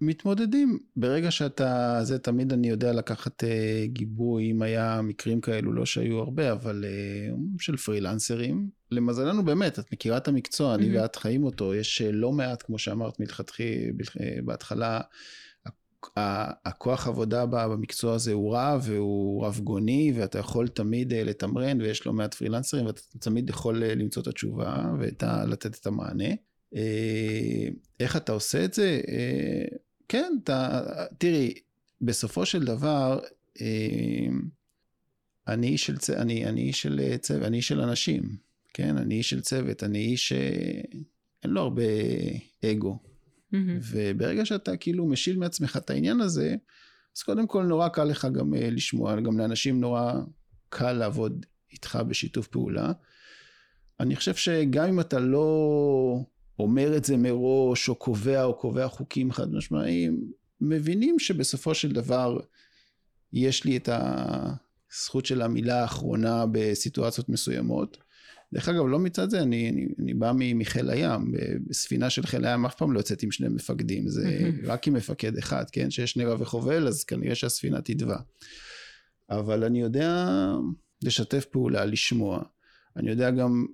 מתמודדים. 0.00 0.78
ברגע 0.96 1.30
שאתה, 1.30 1.98
זה 2.02 2.18
תמיד 2.18 2.52
אני 2.52 2.68
יודע 2.68 2.92
לקחת 2.92 3.44
אה, 3.44 3.84
גיבוי, 3.86 4.50
אם 4.50 4.62
היה 4.62 5.00
מקרים 5.02 5.40
כאלו, 5.40 5.72
לא 5.72 5.86
שהיו 5.86 6.18
הרבה, 6.18 6.52
אבל 6.52 6.84
אה, 6.84 7.34
של 7.60 7.76
פרילנסרים. 7.76 8.70
למזלנו 8.90 9.44
באמת, 9.44 9.78
את 9.78 9.92
מכירה 9.92 10.16
את 10.16 10.28
המקצוע, 10.28 10.74
אני 10.74 10.98
ואת 10.98 11.16
חיים 11.16 11.44
אותו, 11.44 11.74
יש 11.74 12.02
לא 12.02 12.32
מעט, 12.32 12.62
כמו 12.62 12.78
שאמרת 12.78 13.20
מלכתחילה, 13.20 13.92
בהתחלה, 14.44 15.00
הכוח 16.16 17.06
עבודה 17.06 17.46
במקצוע 17.46 18.14
הזה 18.14 18.32
הוא 18.32 18.56
רב 18.56 18.82
והוא 18.84 19.46
רב 19.46 19.60
גוני 19.64 20.12
ואתה 20.16 20.38
יכול 20.38 20.68
תמיד 20.68 21.14
לתמרן 21.14 21.80
ויש 21.80 22.06
לא 22.06 22.12
מעט 22.12 22.34
פרילנסרים 22.34 22.86
ואתה 22.86 23.00
תמיד 23.18 23.50
יכול 23.50 23.84
למצוא 23.84 24.22
את 24.22 24.26
התשובה 24.26 24.84
ולתת 24.98 25.76
את 25.80 25.86
המענה. 25.86 26.34
איך 28.00 28.16
אתה 28.16 28.32
עושה 28.32 28.64
את 28.64 28.74
זה? 28.74 29.00
כן, 30.08 30.32
אתה, 30.44 30.80
תראי, 31.18 31.54
בסופו 32.00 32.46
של 32.46 32.64
דבר, 32.64 33.20
אה, 33.60 34.28
אני 35.48 35.66
איש 35.68 35.86
של. 35.86 35.96
אני, 36.16 36.46
אני 36.46 36.60
איש 36.60 36.82
של 36.82 37.00
אה, 37.00 37.18
צוות, 37.18 37.42
אני 37.42 37.56
איש 37.56 37.68
של 37.68 37.80
אנשים, 37.80 38.22
כן? 38.74 38.96
אני 38.96 39.14
איש 39.14 39.30
של 39.30 39.40
צוות, 39.40 39.82
אני 39.82 39.98
איש 39.98 40.28
שאין 40.28 41.50
לו 41.50 41.60
הרבה 41.60 41.82
אגו. 42.64 42.98
Mm-hmm. 43.52 43.56
וברגע 43.90 44.44
שאתה 44.44 44.76
כאילו 44.76 45.06
משיל 45.06 45.38
מעצמך 45.38 45.76
את 45.76 45.90
העניין 45.90 46.20
הזה, 46.20 46.56
אז 47.16 47.22
קודם 47.22 47.46
כל 47.46 47.64
נורא 47.64 47.88
קל 47.88 48.04
לך 48.04 48.28
גם 48.32 48.54
אה, 48.54 48.70
לשמוע, 48.70 49.20
גם 49.20 49.38
לאנשים 49.38 49.80
נורא 49.80 50.12
קל 50.68 50.92
לעבוד 50.92 51.46
איתך 51.72 51.98
בשיתוף 52.08 52.46
פעולה. 52.46 52.92
אני 54.00 54.16
חושב 54.16 54.34
שגם 54.34 54.88
אם 54.88 55.00
אתה 55.00 55.18
לא 55.18 56.20
אומר 56.58 56.96
את 56.96 57.04
זה 57.04 57.16
מראש, 57.16 57.88
או 57.88 57.94
קובע, 57.94 58.44
או 58.44 58.58
קובע 58.58 58.88
חוקים 58.88 59.32
חד 59.32 59.52
משמעיים, 59.52 60.32
מבינים 60.60 61.18
שבסופו 61.18 61.74
של 61.74 61.92
דבר 61.92 62.38
יש 63.32 63.64
לי 63.64 63.76
את 63.76 63.88
הזכות 63.92 65.26
של 65.26 65.42
המילה 65.42 65.80
האחרונה 65.80 66.44
בסיטואציות 66.52 67.28
מסוימות. 67.28 67.96
דרך 68.52 68.68
אגב, 68.68 68.86
לא 68.86 68.98
מצד 68.98 69.30
זה, 69.30 69.42
אני, 69.42 69.70
אני, 69.70 69.86
אני 69.98 70.14
בא 70.14 70.32
מחיל 70.36 70.90
הים, 70.90 71.32
בספינה 71.66 72.10
של 72.10 72.26
חיל 72.26 72.44
הים 72.44 72.66
אף 72.66 72.74
פעם 72.74 72.92
לא 72.92 72.98
יוצאת 72.98 73.22
עם 73.22 73.30
שני 73.30 73.48
מפקדים, 73.48 74.08
זה 74.08 74.50
רק 74.64 74.88
עם 74.88 74.94
מפקד 74.94 75.38
אחד, 75.38 75.64
כן? 75.72 75.90
שיש 75.90 76.16
נגע 76.16 76.34
וחובל, 76.38 76.88
אז 76.88 77.04
כנראה 77.04 77.34
שהספינה 77.34 77.80
תדבע. 77.80 78.16
אבל 79.30 79.64
אני 79.64 79.80
יודע 79.80 80.26
לשתף 81.02 81.44
פעולה, 81.44 81.84
לשמוע. 81.84 82.42
אני 82.96 83.10
יודע 83.10 83.30
גם 83.30 83.66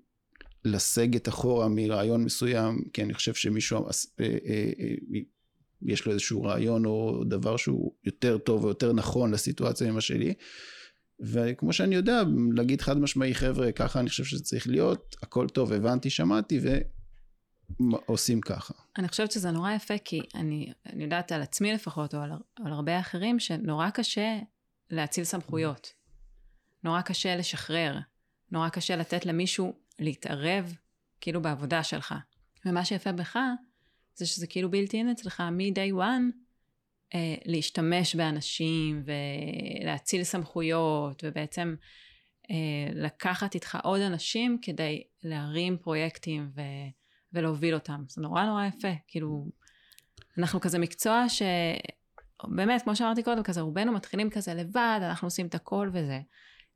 לסגת 0.64 1.28
אחורה 1.28 1.68
מרעיון 1.68 2.24
מסוים, 2.24 2.84
כי 2.92 3.02
אני 3.02 3.14
חושב 3.14 3.34
שמישהו, 3.34 3.86
אה, 3.86 3.90
אה, 4.20 4.36
אה, 4.80 5.20
יש 5.82 6.06
לו 6.06 6.12
איזשהו 6.12 6.42
רעיון 6.42 6.86
או 6.86 7.24
דבר 7.24 7.56
שהוא 7.56 7.92
יותר 8.04 8.38
טוב 8.38 8.64
או 8.64 8.68
יותר 8.68 8.92
נכון 8.92 9.30
לסיטואציה 9.30 9.90
ממה 9.90 10.00
שלי. 10.00 10.34
וכמו 11.20 11.72
שאני 11.72 11.94
יודע, 11.94 12.22
להגיד 12.54 12.80
חד 12.80 12.98
משמעי, 12.98 13.34
חבר'ה, 13.34 13.72
ככה 13.72 14.00
אני 14.00 14.08
חושב 14.08 14.24
שזה 14.24 14.44
צריך 14.44 14.66
להיות, 14.68 15.16
הכל 15.22 15.48
טוב, 15.48 15.72
הבנתי, 15.72 16.10
שמעתי, 16.10 16.60
ועושים 17.80 18.40
ככה. 18.40 18.74
אני 18.98 19.08
חושבת 19.08 19.32
שזה 19.32 19.50
נורא 19.50 19.72
יפה, 19.72 19.98
כי 20.04 20.20
אני, 20.34 20.72
אני 20.86 21.04
יודעת 21.04 21.32
על 21.32 21.42
עצמי 21.42 21.72
לפחות, 21.72 22.14
או 22.14 22.20
על, 22.20 22.30
על 22.56 22.72
הרבה 22.72 23.00
אחרים, 23.00 23.38
שנורא 23.38 23.90
קשה 23.90 24.38
להציל 24.90 25.24
סמכויות. 25.24 25.92
נורא 26.84 27.00
קשה 27.00 27.36
לשחרר. 27.36 27.98
נורא 28.50 28.68
קשה 28.68 28.96
לתת 28.96 29.26
למישהו 29.26 29.72
להתערב 29.98 30.74
כאילו 31.20 31.42
בעבודה 31.42 31.82
שלך. 31.82 32.14
ומה 32.66 32.84
שיפה 32.84 33.12
בך, 33.12 33.38
זה 34.14 34.26
שזה 34.26 34.46
כאילו 34.46 34.70
בלתי 34.70 34.96
אין 34.96 35.08
אצלך 35.08 35.40
מ-day 35.40 35.94
one, 35.94 36.43
אה, 37.14 37.34
להשתמש 37.44 38.14
באנשים 38.14 39.04
ולהציל 39.04 40.24
סמכויות, 40.24 41.24
ובעצם 41.26 41.74
אה, 42.50 42.56
לקחת 42.94 43.54
איתך 43.54 43.78
עוד 43.82 44.00
אנשים 44.00 44.58
כדי 44.62 45.02
להרים 45.22 45.76
פרויקטים 45.78 46.50
ו, 46.56 46.60
ולהוביל 47.32 47.74
אותם. 47.74 48.04
זה 48.08 48.22
נורא 48.22 48.44
נורא 48.44 48.64
יפה, 48.66 48.92
כאילו, 49.08 49.46
אנחנו 50.38 50.60
כזה 50.60 50.78
מקצוע 50.78 51.28
ש... 51.28 51.42
באמת, 52.44 52.82
כמו 52.82 52.96
שאמרתי 52.96 53.22
קודם, 53.22 53.42
כזה 53.42 53.60
רובנו 53.60 53.92
מתחילים 53.92 54.30
כזה 54.30 54.54
לבד, 54.54 55.00
אנחנו 55.02 55.26
עושים 55.26 55.46
את 55.46 55.54
הכל 55.54 55.90
וזה. 55.92 56.20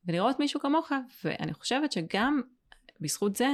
ולראות 0.05 0.39
מישהו 0.39 0.61
כמוך, 0.61 0.93
ואני 1.25 1.55
חושבת 1.55 1.93
שגם 1.93 2.41
בזכות 3.01 3.37
זה, 3.37 3.49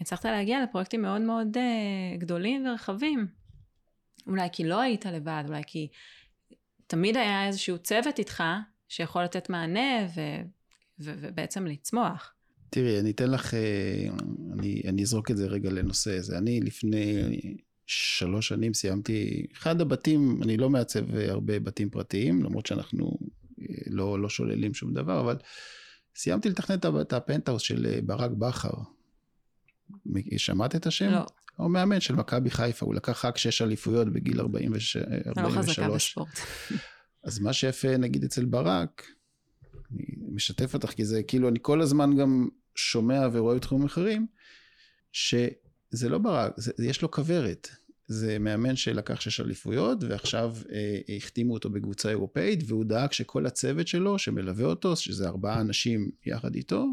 הצלחת 0.00 0.24
להגיע 0.24 0.62
לפרויקטים 0.62 1.02
מאוד 1.02 1.20
מאוד 1.20 1.56
uh, 1.56 2.20
גדולים 2.20 2.66
ורחבים. 2.66 3.41
אולי 4.26 4.48
כי 4.52 4.64
לא 4.64 4.80
היית 4.80 5.06
לבד, 5.06 5.44
אולי 5.48 5.62
כי 5.66 5.88
תמיד 6.86 7.16
היה 7.16 7.46
איזשהו 7.46 7.78
צוות 7.78 8.18
איתך 8.18 8.42
שיכול 8.88 9.24
לתת 9.24 9.50
מענה 9.50 10.06
ו, 10.16 10.20
ו, 11.00 11.12
ובעצם 11.20 11.66
לצמוח. 11.66 12.34
תראי, 12.70 13.00
אני 13.00 13.10
אתן 13.10 13.30
לך, 13.30 13.54
אה, 13.54 14.08
אני, 14.52 14.82
אני 14.88 15.02
אזרוק 15.02 15.30
את 15.30 15.36
זה 15.36 15.46
רגע 15.46 15.70
לנושא 15.70 16.18
הזה. 16.18 16.38
אני 16.38 16.60
לפני 16.60 17.22
שלוש 17.86 18.48
שנים 18.48 18.74
סיימתי, 18.74 19.46
אחד 19.52 19.80
הבתים, 19.80 20.42
אני 20.42 20.56
לא 20.56 20.70
מעצב 20.70 21.14
הרבה 21.14 21.58
בתים 21.58 21.90
פרטיים, 21.90 22.42
למרות 22.42 22.66
שאנחנו 22.66 23.18
אה, 23.60 23.66
לא, 23.86 24.18
לא 24.18 24.28
שוללים 24.28 24.74
שום 24.74 24.94
דבר, 24.94 25.20
אבל 25.20 25.36
סיימתי 26.16 26.48
לתכנן 26.48 26.76
את 27.00 27.12
הפנטהאוס 27.12 27.62
של 27.62 27.86
אה, 27.86 27.98
ברק 28.02 28.30
בכר. 28.30 28.74
שמעת 30.36 30.76
את 30.76 30.86
השם? 30.86 31.10
לא. 31.10 31.26
הוא 31.56 31.70
מאמן 31.70 32.00
של 32.00 32.14
מכבי 32.14 32.50
חיפה, 32.50 32.86
הוא 32.86 32.94
לקח 32.94 33.24
רק 33.24 33.38
שש 33.38 33.62
אליפויות 33.62 34.08
בגיל 34.08 34.40
43. 34.40 34.96
לא 35.36 35.50
חזקה 35.50 35.90
בספורט. 35.90 36.38
אז 37.24 37.38
מה 37.38 37.52
שיפה 37.52 37.96
נגיד 37.96 38.24
אצל 38.24 38.44
ברק, 38.44 39.06
אני 39.92 40.04
משתף 40.32 40.74
אותך 40.74 40.90
כי 40.90 41.04
זה 41.04 41.22
כאילו 41.22 41.48
אני 41.48 41.58
כל 41.62 41.80
הזמן 41.80 42.16
גם 42.16 42.48
שומע 42.74 43.28
ורואה 43.32 43.54
בתחומים 43.54 43.86
אחרים, 43.86 44.26
שזה 45.12 46.08
לא 46.08 46.18
ברק, 46.18 46.52
זה, 46.56 46.72
יש 46.78 47.02
לו 47.02 47.10
כוורת. 47.10 47.68
זה 48.06 48.38
מאמן 48.38 48.76
שלקח 48.76 49.20
שש 49.20 49.40
אליפויות 49.40 50.04
ועכשיו 50.04 50.56
אה, 50.72 51.16
החתימו 51.16 51.54
אותו 51.54 51.70
בקבוצה 51.70 52.08
אירופאית 52.08 52.60
והוא 52.66 52.84
דאג 52.84 53.12
שכל 53.12 53.46
הצוות 53.46 53.88
שלו 53.88 54.18
שמלווה 54.18 54.64
אותו, 54.64 54.96
שזה 54.96 55.28
ארבעה 55.28 55.60
אנשים 55.60 56.10
יחד 56.26 56.54
איתו, 56.54 56.86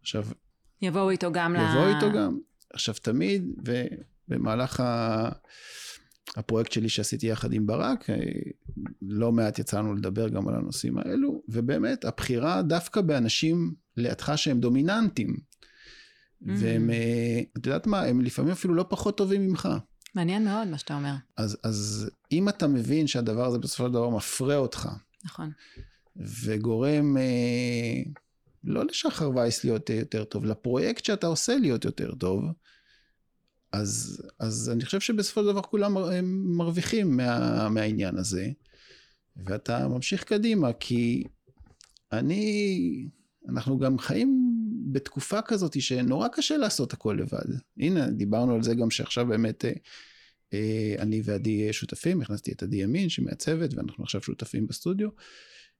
עכשיו... 0.00 0.26
יבואו 0.82 1.10
איתו 1.10 1.32
גם 1.32 1.54
יבואו 1.54 1.66
ל... 1.66 1.70
יבואו 1.70 1.94
איתו 1.96 2.18
גם. 2.18 2.38
עכשיו 2.72 2.94
תמיד, 2.94 3.44
ובמהלך 4.28 4.80
ה... 4.80 5.28
הפרויקט 6.36 6.72
שלי 6.72 6.88
שעשיתי 6.88 7.26
יחד 7.26 7.52
עם 7.52 7.66
ברק, 7.66 8.10
אה, 8.10 8.16
לא 9.02 9.32
מעט 9.32 9.58
יצאנו 9.58 9.94
לדבר 9.94 10.28
גם 10.28 10.48
על 10.48 10.54
הנושאים 10.54 10.98
האלו, 10.98 11.42
ובאמת 11.48 12.04
הבחירה 12.04 12.62
דווקא 12.62 13.00
באנשים 13.00 13.74
לידך 13.96 14.32
שהם 14.36 14.60
דומיננטים, 14.60 15.36
Mm-hmm. 16.42 16.50
והם, 16.60 16.90
אה, 16.90 17.40
את 17.56 17.66
יודעת 17.66 17.86
מה, 17.86 18.02
הם 18.02 18.20
לפעמים 18.20 18.52
אפילו 18.52 18.74
לא 18.74 18.84
פחות 18.88 19.16
טובים 19.16 19.46
ממך. 19.46 19.68
מעניין 20.14 20.44
מאוד 20.44 20.68
מה 20.68 20.78
שאתה 20.78 20.94
אומר. 20.94 21.14
אז, 21.36 21.56
אז 21.64 22.10
אם 22.32 22.48
אתה 22.48 22.66
מבין 22.66 23.06
שהדבר 23.06 23.46
הזה 23.46 23.58
בסופו 23.58 23.86
של 23.86 23.92
דבר 23.92 24.10
מפרה 24.10 24.56
אותך, 24.56 24.88
נכון. 25.24 25.50
וגורם 26.44 27.16
אה, 27.16 28.02
לא 28.66 28.84
לשחר 28.84 29.30
וייס 29.30 29.64
להיות 29.64 29.90
יותר 29.90 30.24
טוב, 30.24 30.44
לפרויקט 30.44 31.04
שאתה 31.04 31.26
עושה 31.26 31.56
להיות 31.56 31.84
יותר 31.84 32.14
טוב, 32.14 32.44
אז, 33.72 34.22
אז 34.38 34.70
אני 34.72 34.84
חושב 34.84 35.00
שבסופו 35.00 35.40
של 35.40 35.46
דבר 35.46 35.62
כולם 35.62 35.94
מרוויחים 36.56 37.16
מה, 37.16 37.68
מהעניין 37.68 38.18
הזה, 38.18 38.48
ואתה 39.36 39.88
ממשיך 39.88 40.24
קדימה, 40.24 40.72
כי 40.72 41.24
אני, 42.12 43.08
אנחנו 43.48 43.78
גם 43.78 43.98
חיים 43.98 44.52
בתקופה 44.92 45.42
כזאת 45.42 45.80
שנורא 45.80 46.28
קשה 46.28 46.56
לעשות 46.56 46.92
הכל 46.92 47.18
לבד. 47.20 47.54
הנה, 47.78 48.10
דיברנו 48.10 48.54
על 48.54 48.62
זה 48.62 48.74
גם 48.74 48.90
שעכשיו 48.90 49.26
באמת 49.26 49.64
אה, 49.64 49.72
אה, 50.52 50.94
אני 50.98 51.20
ועדי 51.24 51.72
שותפים, 51.72 52.22
הכנסתי 52.22 52.52
את 52.52 52.62
עדי 52.62 52.76
ימין 52.76 53.08
שמעצבת 53.08 53.74
ואנחנו 53.74 54.04
עכשיו 54.04 54.22
שותפים 54.22 54.66
בסטודיו. 54.66 55.08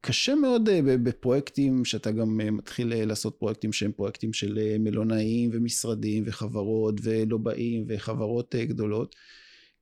קשה 0.07 0.35
מאוד 0.35 0.69
אה, 0.69 0.81
בפרויקטים 0.83 1.85
שאתה 1.85 2.11
גם 2.11 2.41
אה, 2.41 2.51
מתחיל 2.51 3.05
לעשות 3.05 3.37
פרויקטים 3.39 3.73
שהם 3.73 3.93
פרויקטים 3.93 4.33
של 4.33 4.77
מלונאים 4.79 5.51
ומשרדים 5.53 6.23
וחברות 6.27 6.95
ולובעים 7.03 7.85
וחברות 7.89 8.55
גדולות. 8.55 9.17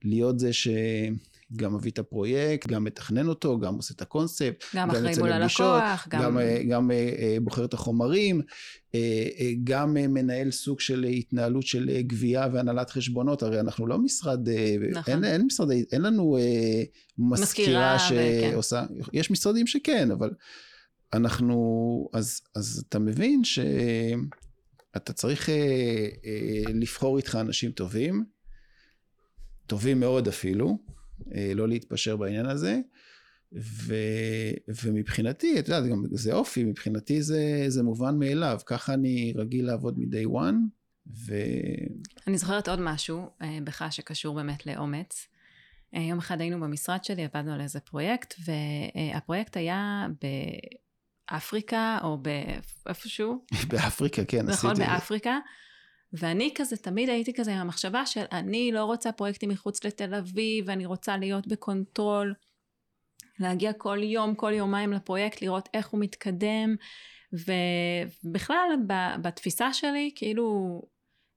להיות 0.04 0.38
זה 0.38 0.52
ש... 0.52 0.68
גם 1.56 1.74
מביא 1.74 1.90
את 1.90 1.98
הפרויקט, 1.98 2.66
גם 2.66 2.84
מתכנן 2.84 3.28
אותו, 3.28 3.58
גם 3.58 3.74
עושה 3.74 3.94
את 3.94 4.02
הקונספט, 4.02 4.64
גם 4.74 4.90
אחראי 4.90 5.18
מול 5.18 5.32
הלקוח, 5.32 6.08
גם, 6.08 6.22
גם, 6.22 6.38
אה, 6.38 6.62
גם 6.68 6.90
אה, 6.90 7.36
בוחר 7.42 7.64
את 7.64 7.74
החומרים, 7.74 8.40
אה, 8.94 9.52
גם 9.64 9.94
מנהל 9.94 10.50
סוג 10.50 10.80
של 10.80 11.04
התנהלות 11.04 11.66
של 11.66 12.00
גבייה 12.00 12.48
והנהלת 12.52 12.90
חשבונות, 12.90 13.42
הרי 13.42 13.60
אנחנו 13.60 13.86
לא 13.86 13.98
משרד, 13.98 14.48
נכון. 14.90 15.14
אין, 15.14 15.24
אין 15.24 15.42
משרד, 15.46 15.70
אין 15.92 16.02
לנו 16.02 16.38
מזכירה 17.18 17.96
שעושה, 17.98 18.84
וכן. 19.00 19.10
יש 19.12 19.30
משרדים 19.30 19.66
שכן, 19.66 20.10
אבל 20.10 20.30
אנחנו, 21.12 22.08
אז, 22.12 22.40
אז 22.56 22.84
אתה 22.88 22.98
מבין 22.98 23.44
שאתה 23.44 25.12
צריך 25.12 25.48
לבחור 26.74 27.16
איתך 27.16 27.38
אנשים 27.40 27.70
טובים, 27.70 28.24
טובים 29.66 30.00
מאוד 30.00 30.28
אפילו, 30.28 30.66
אה, 30.68 30.94
לא 31.54 31.68
להתפשר 31.68 32.16
בעניין 32.16 32.46
הזה. 32.46 32.80
ו, 33.56 33.94
ומבחינתי, 34.84 35.58
את 35.58 35.68
יודעת, 35.68 35.84
גם 35.90 36.04
זה 36.12 36.34
אופי, 36.34 36.64
מבחינתי 36.64 37.22
זה, 37.22 37.64
זה 37.68 37.82
מובן 37.82 38.18
מאליו, 38.18 38.60
ככה 38.66 38.94
אני 38.94 39.32
רגיל 39.36 39.66
לעבוד 39.66 39.98
מ-day 39.98 40.28
one, 40.28 40.54
ו... 41.26 41.34
אני 42.26 42.38
זוכרת 42.38 42.68
עוד 42.68 42.80
משהו 42.80 43.30
אה, 43.42 43.58
בך 43.64 43.84
שקשור 43.90 44.34
באמת 44.34 44.66
לאומץ. 44.66 45.28
אה, 45.94 46.00
יום 46.00 46.18
אחד 46.18 46.40
היינו 46.40 46.60
במשרד 46.60 47.04
שלי, 47.04 47.24
עבדנו 47.24 47.52
על 47.52 47.60
איזה 47.60 47.80
פרויקט, 47.80 48.34
והפרויקט 48.44 49.56
היה 49.56 50.06
באפריקה 51.30 51.98
או 52.02 52.18
באיפשהו. 52.18 53.44
באפריקה, 53.68 54.24
כן, 54.24 54.46
נכון, 54.46 54.70
עשיתי. 54.70 54.82
נכון, 54.82 54.94
באפריקה. 54.94 55.38
ואני 56.18 56.52
כזה, 56.54 56.76
תמיד 56.76 57.08
הייתי 57.08 57.34
כזה 57.34 57.52
עם 57.52 57.60
המחשבה 57.60 58.06
של 58.06 58.24
אני 58.32 58.72
לא 58.72 58.84
רוצה 58.84 59.12
פרויקטים 59.12 59.48
מחוץ 59.48 59.84
לתל 59.84 60.14
אביב, 60.14 60.64
ואני 60.68 60.86
רוצה 60.86 61.16
להיות 61.16 61.46
ב 61.46 61.56
control, 61.56 62.34
להגיע 63.38 63.72
כל 63.72 63.98
יום, 64.02 64.34
כל 64.34 64.52
יומיים 64.52 64.92
לפרויקט, 64.92 65.42
לראות 65.42 65.68
איך 65.74 65.88
הוא 65.88 66.00
מתקדם, 66.00 66.76
ובכלל 67.32 68.68
בתפיסה 69.22 69.72
שלי, 69.72 70.10
כאילו 70.14 70.82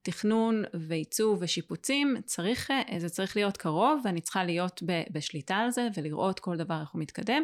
תכנון 0.01 0.63
ועיצוב 0.87 1.39
ושיפוצים, 1.41 2.15
צריך, 2.25 2.71
זה 2.97 3.09
צריך 3.09 3.35
להיות 3.35 3.57
קרוב, 3.57 4.01
ואני 4.03 4.21
צריכה 4.21 4.43
להיות 4.43 4.83
בשליטה 5.11 5.55
על 5.55 5.71
זה, 5.71 5.87
ולראות 5.95 6.39
כל 6.39 6.57
דבר 6.57 6.81
איך 6.81 6.89
הוא 6.89 7.01
מתקדם. 7.01 7.43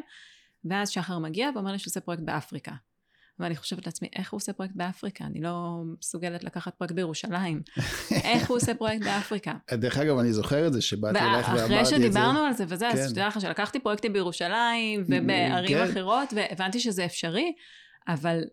ואז 0.65 0.89
שחר 0.89 1.19
מגיע 1.19 1.49
ואומר 1.55 1.71
לי 1.71 1.77
עושה 1.85 1.99
פרויקט 1.99 2.23
באפריקה. 2.23 2.71
ואני 3.39 3.55
חושבת 3.55 3.85
לעצמי, 3.85 4.07
איך 4.15 4.31
הוא 4.31 4.37
עושה 4.37 4.53
פרויקט 4.53 4.75
באפריקה? 4.75 5.25
אני 5.25 5.41
לא 5.41 5.81
מסוגלת 5.99 6.43
לקחת 6.43 6.75
פרויקט 6.75 6.95
בירושלים. 6.95 7.61
איך 8.11 8.49
הוא 8.49 8.57
עושה 8.57 8.75
פרויקט 8.75 9.05
באפריקה? 9.05 9.53
דרך 9.71 9.97
אגב, 9.97 10.17
אני 10.17 10.33
זוכר 10.33 10.67
את 10.67 10.73
זה, 10.73 10.81
שבאתי 10.81 11.19
אלייך 11.19 11.47
ואמרתי 11.47 11.63
את 11.63 11.67
זה. 11.67 11.81
אחרי 11.81 11.85
שדיברנו 11.85 12.39
על 12.39 12.53
זה 12.53 12.65
וזה, 12.67 12.87
אז 12.89 13.11
תדע 13.11 13.27
לך 13.27 13.41
שלקחתי 13.41 13.79
פרויקטים 13.79 14.13
בירושלים 14.13 15.03
ובערים 15.07 15.67
כן. 15.67 15.91
אחרות, 15.91 16.33
והבנתי 16.35 16.79
שזה 16.79 17.05
אפשרי, 17.05 17.53
אבל 18.07 18.43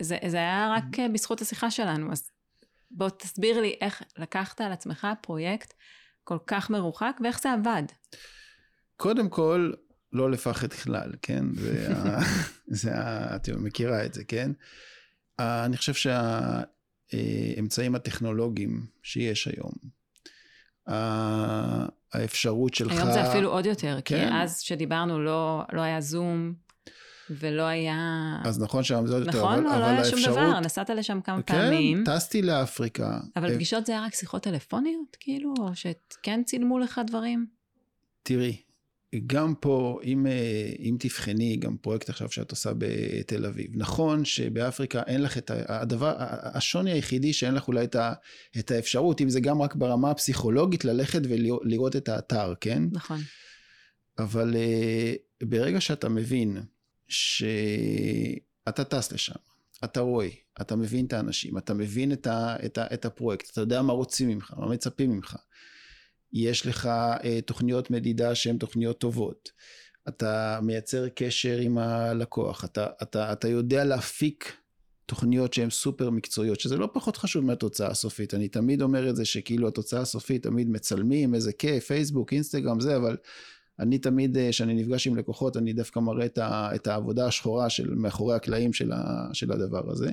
זה, 0.00 0.18
זה 0.26 0.36
היה 0.36 0.74
רק 0.76 0.98
בזכות 1.12 1.40
השיחה 1.40 1.70
שלנו. 1.70 2.12
אז 2.12 2.30
בוא 2.90 3.08
תסביר 3.08 3.60
לי 3.60 3.76
איך 3.80 4.02
לקחת 4.18 4.60
על 4.60 4.72
עצמך 4.72 5.06
פרויקט 5.20 5.74
כל 6.24 6.38
כך 6.46 6.70
מרוחק, 6.70 7.16
ואיך 7.22 7.40
זה 7.40 7.52
עבד. 7.52 7.82
קודם 8.96 9.28
כל, 9.28 9.72
לא 10.12 10.30
לפחד 10.30 10.68
בכלל, 10.68 11.12
כן? 11.22 11.44
זה, 11.54 11.88
ה, 11.96 12.20
זה 12.80 12.94
ה, 12.94 13.36
את 13.36 13.48
מכירה 13.48 14.04
את 14.04 14.14
זה, 14.14 14.24
כן? 14.24 14.50
אני 15.38 15.76
חושב 15.76 16.12
שהאמצעים 17.12 17.94
הטכנולוגיים 17.94 18.86
שיש 19.02 19.48
היום, 19.48 19.72
האפשרות 22.12 22.74
שלך... 22.74 22.92
היום 22.92 23.12
זה 23.12 23.30
אפילו 23.30 23.50
עוד 23.50 23.66
יותר, 23.66 23.98
כן? 24.04 24.28
כי 24.28 24.34
אז 24.34 24.60
שדיברנו 24.60 25.20
לא, 25.20 25.62
לא 25.72 25.80
היה 25.80 26.00
זום. 26.00 26.54
ולא 27.30 27.62
היה... 27.62 27.96
אז 28.44 28.62
נכון 28.62 28.84
שם 28.84 29.06
זה 29.06 29.14
עוד 29.14 29.26
יותר, 29.26 29.38
נכון, 29.38 29.52
אבל, 29.52 29.62
לא, 29.62 29.70
אבל 29.70 29.80
לא 29.80 29.84
היה 29.84 29.98
האפשרות... 29.98 30.20
שום 30.20 30.32
דבר, 30.32 30.60
נסעת 30.60 30.90
לשם 30.90 31.20
כמה 31.20 31.42
כן, 31.42 31.54
פעמים. 31.54 32.04
כן, 32.04 32.16
טסתי 32.16 32.42
לאפריקה. 32.42 33.20
אבל 33.36 33.54
פגישות 33.54 33.86
זה 33.86 33.92
היה 33.92 34.04
רק 34.04 34.14
שיחות 34.14 34.42
טלפוניות, 34.42 35.16
כאילו, 35.20 35.54
או 35.58 35.70
שכן 35.74 36.42
צילמו 36.44 36.78
לך 36.78 37.00
דברים? 37.06 37.46
תראי, 38.22 38.62
גם 39.26 39.54
פה, 39.54 40.00
אם, 40.04 40.26
אה, 40.26 40.72
אם 40.78 40.96
תבחני 40.98 41.56
גם 41.56 41.76
פרויקט 41.76 42.08
עכשיו 42.08 42.30
שאת 42.30 42.50
עושה 42.50 42.70
בתל 42.78 43.46
אביב, 43.46 43.70
נכון 43.74 44.24
שבאפריקה 44.24 45.02
אין 45.06 45.22
לך 45.22 45.38
את 45.38 45.50
הדבר, 45.68 46.14
השוני 46.42 46.92
היחידי 46.92 47.32
שאין 47.32 47.54
לך 47.54 47.68
אולי 47.68 47.84
את, 47.84 47.94
ה, 47.94 48.12
את 48.58 48.70
האפשרות, 48.70 49.20
אם 49.20 49.28
זה 49.28 49.40
גם 49.40 49.62
רק 49.62 49.74
ברמה 49.74 50.10
הפסיכולוגית, 50.10 50.84
ללכת 50.84 51.20
ולראות 51.24 51.96
את 51.96 52.08
האתר, 52.08 52.54
כן? 52.60 52.82
נכון. 52.92 53.20
אבל 54.18 54.56
אה, 54.56 55.14
ברגע 55.42 55.80
שאתה 55.80 56.08
מבין 56.08 56.56
שאתה 57.08 58.84
טס 58.84 59.12
לשם, 59.12 59.34
אתה 59.84 60.00
רואה, 60.00 60.28
אתה 60.60 60.76
מבין 60.76 61.06
את 61.06 61.12
האנשים, 61.12 61.58
אתה 61.58 61.74
מבין 61.74 62.12
את, 62.12 62.26
ה, 62.26 62.56
את, 62.64 62.78
ה, 62.78 62.86
את 62.94 63.04
הפרויקט, 63.04 63.50
אתה 63.50 63.60
יודע 63.60 63.82
מה 63.82 63.92
רוצים 63.92 64.28
ממך, 64.28 64.54
מה 64.56 64.66
מצפים 64.66 65.10
ממך. 65.10 65.36
יש 66.32 66.66
לך 66.66 66.86
אה, 67.24 67.40
תוכניות 67.46 67.90
מדידה 67.90 68.34
שהן 68.34 68.56
תוכניות 68.58 68.98
טובות, 68.98 69.50
אתה 70.08 70.58
מייצר 70.62 71.08
קשר 71.08 71.56
עם 71.56 71.78
הלקוח, 71.78 72.64
אתה, 72.64 72.86
אתה, 73.02 73.32
אתה 73.32 73.48
יודע 73.48 73.84
להפיק 73.84 74.52
תוכניות 75.06 75.52
שהן 75.52 75.70
סופר 75.70 76.10
מקצועיות, 76.10 76.60
שזה 76.60 76.76
לא 76.76 76.88
פחות 76.92 77.16
חשוב 77.16 77.44
מהתוצאה 77.44 77.88
הסופית. 77.88 78.34
אני 78.34 78.48
תמיד 78.48 78.82
אומר 78.82 79.10
את 79.10 79.16
זה 79.16 79.24
שכאילו 79.24 79.68
התוצאה 79.68 80.00
הסופית 80.00 80.42
תמיד 80.42 80.70
מצלמים, 80.70 81.34
איזה 81.34 81.52
כיף, 81.52 81.84
פייסבוק, 81.84 82.32
אינסטגרם, 82.32 82.80
זה, 82.80 82.96
אבל 82.96 83.16
אני 83.78 83.98
תמיד, 83.98 84.36
כשאני 84.50 84.72
אה, 84.72 84.78
נפגש 84.78 85.06
עם 85.06 85.16
לקוחות, 85.16 85.56
אני 85.56 85.72
דווקא 85.72 85.98
מראה 85.98 86.26
את, 86.26 86.38
ה, 86.38 86.70
את 86.74 86.86
העבודה 86.86 87.26
השחורה 87.26 87.70
של 87.70 87.94
מאחורי 87.94 88.34
הקלעים 88.34 88.72
של, 88.72 88.92
ה, 88.92 89.28
של 89.32 89.52
הדבר 89.52 89.90
הזה. 89.90 90.12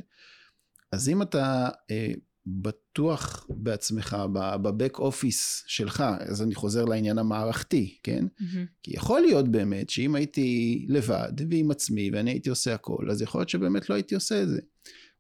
אז 0.92 1.10
אם 1.10 1.22
אתה 1.22 1.70
אה, 1.92 2.12
בטוח 2.48 3.46
בעצמך, 3.50 4.18
בבק 4.34 5.00
אופיס 5.00 5.64
שלך, 5.68 6.04
אז 6.20 6.42
אני 6.42 6.56
חוזר 6.56 6.86
לעניין 6.86 7.18
המערכתי, 7.18 7.98
כן? 8.04 8.26
Mm-hmm. 8.26 8.58
כי 8.84 8.92
יכול 8.96 9.22
להיות 9.22 9.48
באמת 9.48 9.90
שאם 9.90 10.16
הייתי 10.16 10.86
לבד 10.90 11.32
ועם 11.50 11.72
עצמי 11.72 12.10
ואני 12.14 12.32
הייתי 12.32 12.50
עושה 12.50 12.74
הכל, 12.74 13.08
אז 13.12 13.22
יכול 13.22 13.42
להיות 13.42 13.50
שבאמת 13.50 13.90
לא 13.90 13.96
הייתי 13.96 14.16
עושה 14.16 14.42
את 14.44 14.50
זה. 14.50 14.60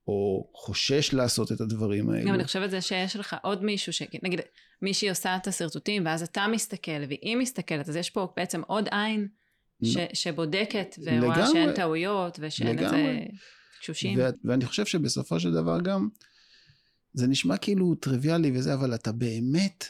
או 0.07 0.49
חושש 0.53 1.13
לעשות 1.13 1.51
את 1.51 1.61
הדברים 1.61 2.09
האלו. 2.09 2.27
גם 2.27 2.33
אני 2.33 2.43
חושבת 2.43 2.71
זה 2.71 2.81
שיש 2.81 3.15
לך 3.15 3.35
עוד 3.43 3.63
מישהו, 3.63 3.93
ש... 3.93 4.01
נגיד 4.23 4.39
מישהי 4.81 5.09
עושה 5.09 5.35
את 5.35 5.47
השרטוטים 5.47 6.05
ואז 6.05 6.21
אתה 6.23 6.45
מסתכל 6.51 7.03
והיא 7.07 7.37
מסתכלת, 7.37 7.89
אז 7.89 7.95
יש 7.95 8.09
פה 8.09 8.33
בעצם 8.37 8.61
עוד 8.67 8.87
עין 8.91 9.27
ש... 9.83 9.97
שבודקת 10.13 10.95
ורואה 11.05 11.47
שאין 11.47 11.73
טעויות 11.73 12.39
ושאין 12.41 12.79
איזה 12.79 13.19
תשושים. 13.81 14.19
ו... 14.19 14.29
ואני 14.43 14.65
חושב 14.65 14.85
שבסופו 14.85 15.39
של 15.39 15.53
דבר 15.53 15.81
גם, 15.81 16.07
זה 17.13 17.27
נשמע 17.27 17.57
כאילו 17.57 17.95
טריוויאלי 17.95 18.57
וזה, 18.57 18.73
אבל 18.73 18.95
אתה 18.95 19.11
באמת 19.11 19.85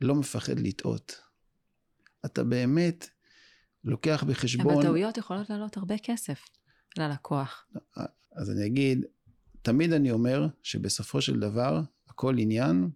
לא 0.00 0.14
מפחד 0.14 0.58
לטעות. 0.58 1.20
אתה 2.24 2.44
באמת 2.44 3.08
לוקח 3.84 4.24
בחשבון... 4.26 4.74
אבל 4.74 4.82
טעויות 4.82 5.16
יכולות 5.16 5.50
לעלות 5.50 5.76
הרבה 5.76 5.98
כסף 5.98 6.44
ללקוח. 6.98 7.66
אז 8.32 8.50
אני 8.50 8.66
אגיד, 8.66 9.04
תמיד 9.62 9.92
אני 9.92 10.10
אומר 10.10 10.46
שבסופו 10.62 11.20
של 11.20 11.40
דבר, 11.40 11.80
הכל 12.08 12.38
עניין 12.38 12.90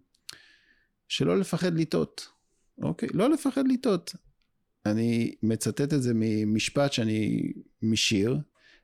שלא 1.09 1.39
לפחד 1.39 1.75
לטעות. 1.75 2.29
אוקיי? 2.83 3.09
לא 3.13 3.31
לפחד 3.31 3.69
לטעות. 3.69 4.15
אני 4.87 5.35
מצטט 5.43 5.95
את 5.95 6.03
זה 6.03 6.13
ממשפט 6.15 6.93
שאני 6.93 7.53
משיר, 7.83 8.39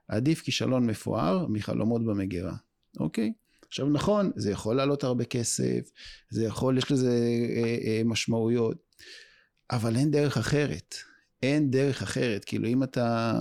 עדיף 0.08 0.40
כישלון 0.42 0.86
מפואר 0.86 1.46
מחלומות 1.46 2.04
במגירה. 2.04 2.56
אוקיי? 3.00 3.32
עכשיו 3.74 3.88
נכון, 3.88 4.30
זה 4.36 4.50
יכול 4.50 4.76
לעלות 4.76 5.04
הרבה 5.04 5.24
כסף, 5.24 5.90
זה 6.30 6.44
יכול, 6.44 6.78
יש 6.78 6.92
לזה 6.92 7.18
אה, 7.56 7.76
אה, 7.86 8.02
משמעויות, 8.04 8.76
אבל 9.70 9.96
אין 9.96 10.10
דרך 10.10 10.36
אחרת. 10.36 10.94
אין 11.42 11.70
דרך 11.70 12.02
אחרת. 12.02 12.44
כאילו 12.44 12.68
אם 12.68 12.82
אתה 12.82 13.32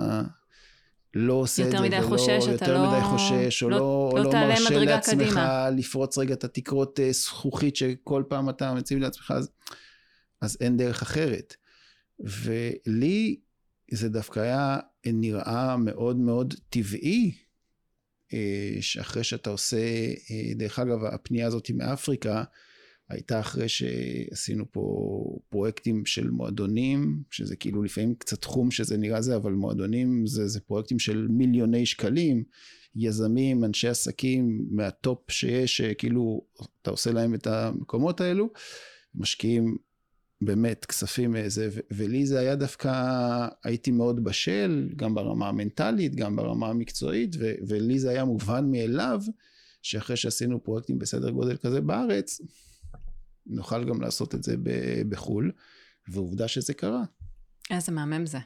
לא 1.14 1.34
עושה 1.34 1.66
את 1.66 1.72
זה, 1.72 1.78
ולא, 1.82 2.02
חושש, 2.02 2.48
יותר 2.48 2.84
לא, 2.84 2.92
מדי 2.92 3.02
חושש, 3.04 3.64
או 3.64 3.70
לא, 3.70 3.78
לא, 3.78 4.24
לא, 4.24 4.24
לא 4.24 4.32
מרשה 4.32 4.78
לעצמך 4.78 5.24
קדימה. 5.24 5.70
לפרוץ 5.70 6.18
רגע 6.18 6.34
את 6.34 6.44
התקרות 6.44 7.00
אה, 7.00 7.12
זכוכית 7.12 7.76
שכל 7.76 8.24
פעם 8.28 8.50
אתה 8.50 8.74
מציב 8.74 9.00
לעצמך, 9.00 9.34
אז, 9.38 9.50
אז 10.42 10.58
אין 10.62 10.78
דרך 10.78 11.02
אחרת. 11.02 11.56
ולי 12.20 13.40
זה 13.92 14.10
דווקא 14.10 14.40
היה 14.40 14.78
נראה 15.06 15.78
מאוד 15.78 16.18
מאוד 16.18 16.54
טבעי 16.70 17.43
אה, 18.34 18.82
שאחרי 18.82 19.24
שאתה 19.24 19.50
עושה, 19.50 19.78
אה, 20.32 20.54
דרך 20.56 20.80
אגב, 20.80 21.04
הפנייה 21.04 21.48
הזאת 21.48 21.72
מאפריקה, 21.72 22.44
הייתה 23.10 23.40
אחרי 23.40 23.70
שעשינו 23.70 24.72
פה 24.72 24.82
פרויקטים 25.50 26.06
של 26.06 26.30
מועדונים, 26.30 27.24
שזה 27.32 27.56
כאילו 27.56 27.84
לפעמים 27.84 28.16
קצת 28.16 28.42
תחום 28.42 28.72
שזה 28.72 28.98
נראה 28.98 29.22
זה, 29.22 29.36
אבל 29.36 29.52
מועדונים 29.52 30.28
זה, 30.28 30.48
זה 30.48 30.60
פרויקטים 30.60 31.00
של 31.00 31.28
מיליוני 31.30 31.86
שקלים, 31.86 32.44
יזמים, 32.96 33.64
אנשי 33.64 33.88
עסקים 33.88 34.68
מהטופ 34.72 35.32
שיש, 35.32 35.78
שכאילו 35.78 36.42
אתה 36.82 36.92
עושה 36.92 37.12
להם 37.12 37.34
את 37.34 37.48
המקומות 37.48 38.22
האלו, 38.22 38.50
משקיעים 39.16 39.78
באמת 40.46 40.86
כספים 40.86 41.32
מאיזה, 41.32 41.70
ולי 41.92 42.26
זה 42.26 42.40
היה 42.40 42.56
דווקא, 42.56 42.92
הייתי 43.64 43.92
מאוד 43.92 44.24
בשל, 44.24 44.90
גם 44.96 45.16
ברמה 45.16 45.48
המנטלית, 45.48 46.16
גם 46.16 46.36
ברמה 46.36 46.68
המקצועית, 46.68 47.36
ו- 47.40 47.54
ולי 47.68 48.00
זה 48.00 48.10
היה 48.10 48.26
מובן 48.26 48.72
מאליו, 48.72 49.22
שאחרי 49.82 50.16
שעשינו 50.16 50.64
פרויקטים 50.64 51.00
בסדר 51.00 51.30
גודל 51.30 51.58
כזה 51.58 51.82
בארץ, 51.82 52.42
נוכל 53.46 53.84
גם 53.84 54.02
לעשות 54.02 54.36
את 54.36 54.44
זה 54.44 54.56
בחו"ל, 55.10 55.52
ועובדה 56.08 56.48
שזה 56.48 56.74
קרה. 56.74 57.04
איזה 57.72 57.92
מהמם 57.92 58.26
זה. 58.26 58.38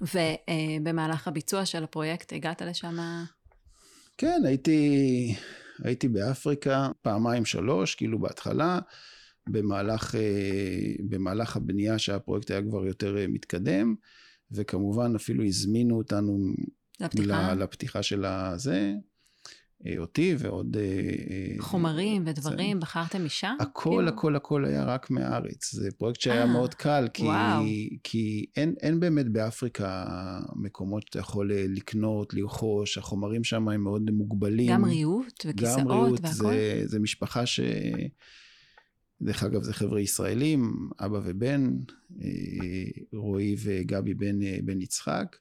ובמהלך 0.00 1.28
הביצוע 1.28 1.66
של 1.66 1.84
הפרויקט 1.84 2.32
הגעת 2.32 2.62
לשם? 2.62 2.96
כן, 4.18 4.42
הייתי, 4.44 5.34
הייתי 5.82 6.08
באפריקה 6.08 6.88
פעמיים 7.02 7.44
שלוש, 7.44 7.94
כאילו 7.94 8.18
בהתחלה, 8.18 8.78
במהלך, 9.48 10.14
אה, 10.14 10.94
במהלך 11.08 11.56
הבנייה 11.56 11.98
שהפרויקט 11.98 12.50
היה 12.50 12.62
כבר 12.62 12.86
יותר 12.86 13.18
אה, 13.18 13.26
מתקדם, 13.28 13.94
וכמובן 14.52 15.14
אפילו 15.14 15.44
הזמינו 15.44 15.96
אותנו 15.96 16.38
לפתיחה, 17.00 17.54
לפתיחה 17.54 18.02
של 18.02 18.24
הזה. 18.24 18.94
אה, 19.86 19.94
אותי 19.98 20.36
ועוד... 20.38 20.76
חומרים 21.58 22.22
ודברים, 22.26 22.76
זה... 22.76 22.80
בחרתם 22.80 23.24
משם? 23.24 23.54
הכל, 23.60 23.90
כאילו? 23.90 24.08
הכל, 24.08 24.36
הכל 24.36 24.64
היה 24.64 24.84
רק 24.84 25.10
מהארץ. 25.10 25.72
זה 25.72 25.88
פרויקט 25.98 26.20
שהיה 26.20 26.44
아, 26.44 26.46
מאוד 26.46 26.74
קל, 26.74 27.08
כי, 27.14 27.28
כי 28.02 28.46
אין, 28.56 28.74
אין 28.80 29.00
באמת 29.00 29.28
באפריקה 29.28 30.06
מקומות 30.56 31.02
שאתה 31.06 31.18
יכול 31.18 31.50
לקנות, 31.54 32.34
לרכוש, 32.34 32.98
החומרים 32.98 33.44
שם 33.44 33.68
הם 33.68 33.80
מאוד 33.80 34.10
מוגבלים. 34.10 34.70
גם 34.70 34.84
ריהוט 34.84 35.46
וכיסאות 35.46 35.78
גם 35.80 35.90
ריהוט? 35.90 36.26
זה, 36.26 36.82
זה 36.84 36.98
משפחה 36.98 37.46
ש... 37.46 37.60
דרך 39.22 39.42
אגב 39.42 39.62
זה 39.62 39.72
חבר'ה 39.72 40.00
ישראלים, 40.00 40.88
אבא 41.00 41.20
ובן, 41.24 41.70
אה, 42.22 42.28
רועי 43.12 43.56
וגבי 43.62 44.14
בן, 44.14 44.42
אה, 44.42 44.58
בן 44.64 44.80
יצחק, 44.80 45.36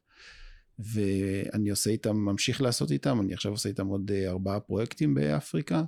ואני 0.79 1.69
עושה 1.69 1.89
איתם, 1.89 2.17
ממשיך 2.17 2.61
לעשות 2.61 2.91
איתם, 2.91 3.21
אני 3.21 3.33
עכשיו 3.33 3.51
עושה 3.51 3.69
איתם 3.69 3.87
עוד 3.87 4.11
אה, 4.11 4.29
ארבעה 4.29 4.59
פרויקטים 4.59 5.13
באפריקה. 5.13 5.83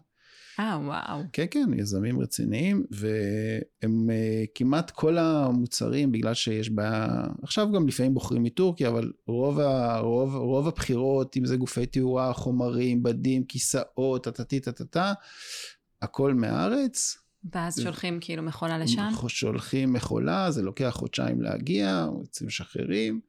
אה, 0.59 0.79
וואו. 0.85 1.21
כן, 1.33 1.45
כן, 1.51 1.69
יזמים 1.77 2.19
רציניים, 2.19 2.85
והם 2.91 4.09
כמעט 4.55 4.91
כל 4.91 5.17
המוצרים, 5.17 6.11
בגלל 6.11 6.33
שיש 6.33 6.69
בעיה, 6.69 7.23
עכשיו 7.43 7.71
גם 7.71 7.87
לפעמים 7.87 8.13
בוחרים 8.13 8.43
מטורקיה, 8.43 8.89
אבל 8.89 9.11
רוב, 9.27 9.59
רוב, 9.99 10.35
רוב 10.35 10.67
הבחירות, 10.67 11.37
אם 11.37 11.45
זה 11.45 11.57
גופי 11.57 11.85
תאורה, 11.85 12.33
חומרים, 12.33 13.03
בדים, 13.03 13.43
כיסאות, 13.43 14.23
טטטי 14.23 14.59
טטטה, 14.59 15.13
הכל 16.01 16.33
מהארץ, 16.33 17.24
ואז 17.51 17.79
שולחים 17.81 18.17
כאילו 18.21 18.43
מכולה 18.43 18.77
לשם? 18.77 19.09
שולחים 19.27 19.93
מכולה, 19.93 20.51
זה 20.51 20.61
לוקח 20.61 20.89
חודשיים 20.89 21.41
להגיע, 21.41 22.07
יוצאים 22.21 22.47
משחררים, 22.47 23.19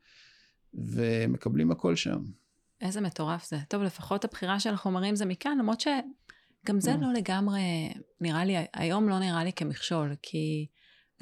ומקבלים 0.75 1.71
הכל 1.71 1.97
שם. 1.97 2.19
איזה 2.81 3.01
מטורף 3.01 3.49
זה. 3.49 3.59
טוב, 3.69 3.83
לפחות 3.83 4.25
הבחירה 4.25 4.61
של 4.61 4.75
החומרים 4.75 5.17
זה 5.17 5.25
מכאן, 5.25 5.59
למרות 5.59 5.81
שגם 5.81 6.81
זה 6.81 6.97
לא 7.01 7.13
לגמרי, 7.13 7.61
נראה 8.21 8.45
לי, 8.45 8.57
היום 8.75 9.09
לא 9.09 9.19
נראה 9.19 9.45
לי 9.45 9.53
כמכשול, 9.53 10.15
כי 10.23 10.67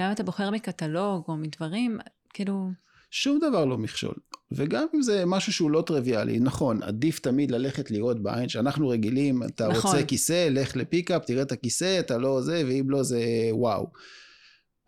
גם 0.00 0.06
אם 0.06 0.12
אתה 0.12 0.22
בוחר 0.22 0.50
מקטלוג 0.50 1.24
או 1.28 1.36
מדברים, 1.36 1.98
כאילו... 2.34 2.70
שום 3.16 3.38
דבר 3.38 3.64
לא 3.64 3.78
מכשול. 3.78 4.14
וגם 4.52 4.86
אם 4.94 5.02
זה 5.02 5.24
משהו 5.26 5.52
שהוא 5.52 5.70
לא 5.70 5.82
טריוויאלי, 5.86 6.38
נכון, 6.40 6.82
עדיף 6.82 7.18
תמיד 7.18 7.50
ללכת 7.50 7.90
לראות 7.90 8.22
בעין 8.22 8.48
שאנחנו 8.48 8.88
רגילים, 8.88 9.42
אתה 9.42 9.68
נכון. 9.68 9.90
רוצה 9.90 10.06
כיסא, 10.06 10.48
לך 10.50 10.76
לפיקאפ, 10.76 11.24
תראה 11.24 11.42
את 11.42 11.52
הכיסא, 11.52 12.00
אתה 12.00 12.18
לא 12.18 12.40
זה, 12.40 12.62
ואם 12.66 12.90
לא 12.90 13.02
זה 13.02 13.24
וואו. 13.50 13.86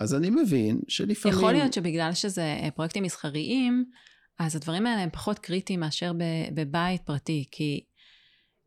אז 0.00 0.14
אני 0.14 0.30
מבין 0.30 0.80
שלפעמים... 0.88 1.38
יכול 1.38 1.52
להיות 1.52 1.72
שבגלל 1.72 2.14
שזה 2.14 2.42
אה, 2.42 2.68
פרויקטים 2.70 3.02
מסחריים, 3.02 3.84
אז 4.38 4.56
הדברים 4.56 4.86
האלה 4.86 5.02
הם 5.02 5.10
פחות 5.10 5.38
קריטיים 5.38 5.80
מאשר 5.80 6.12
בבית 6.54 7.02
פרטי, 7.02 7.44
כי 7.50 7.84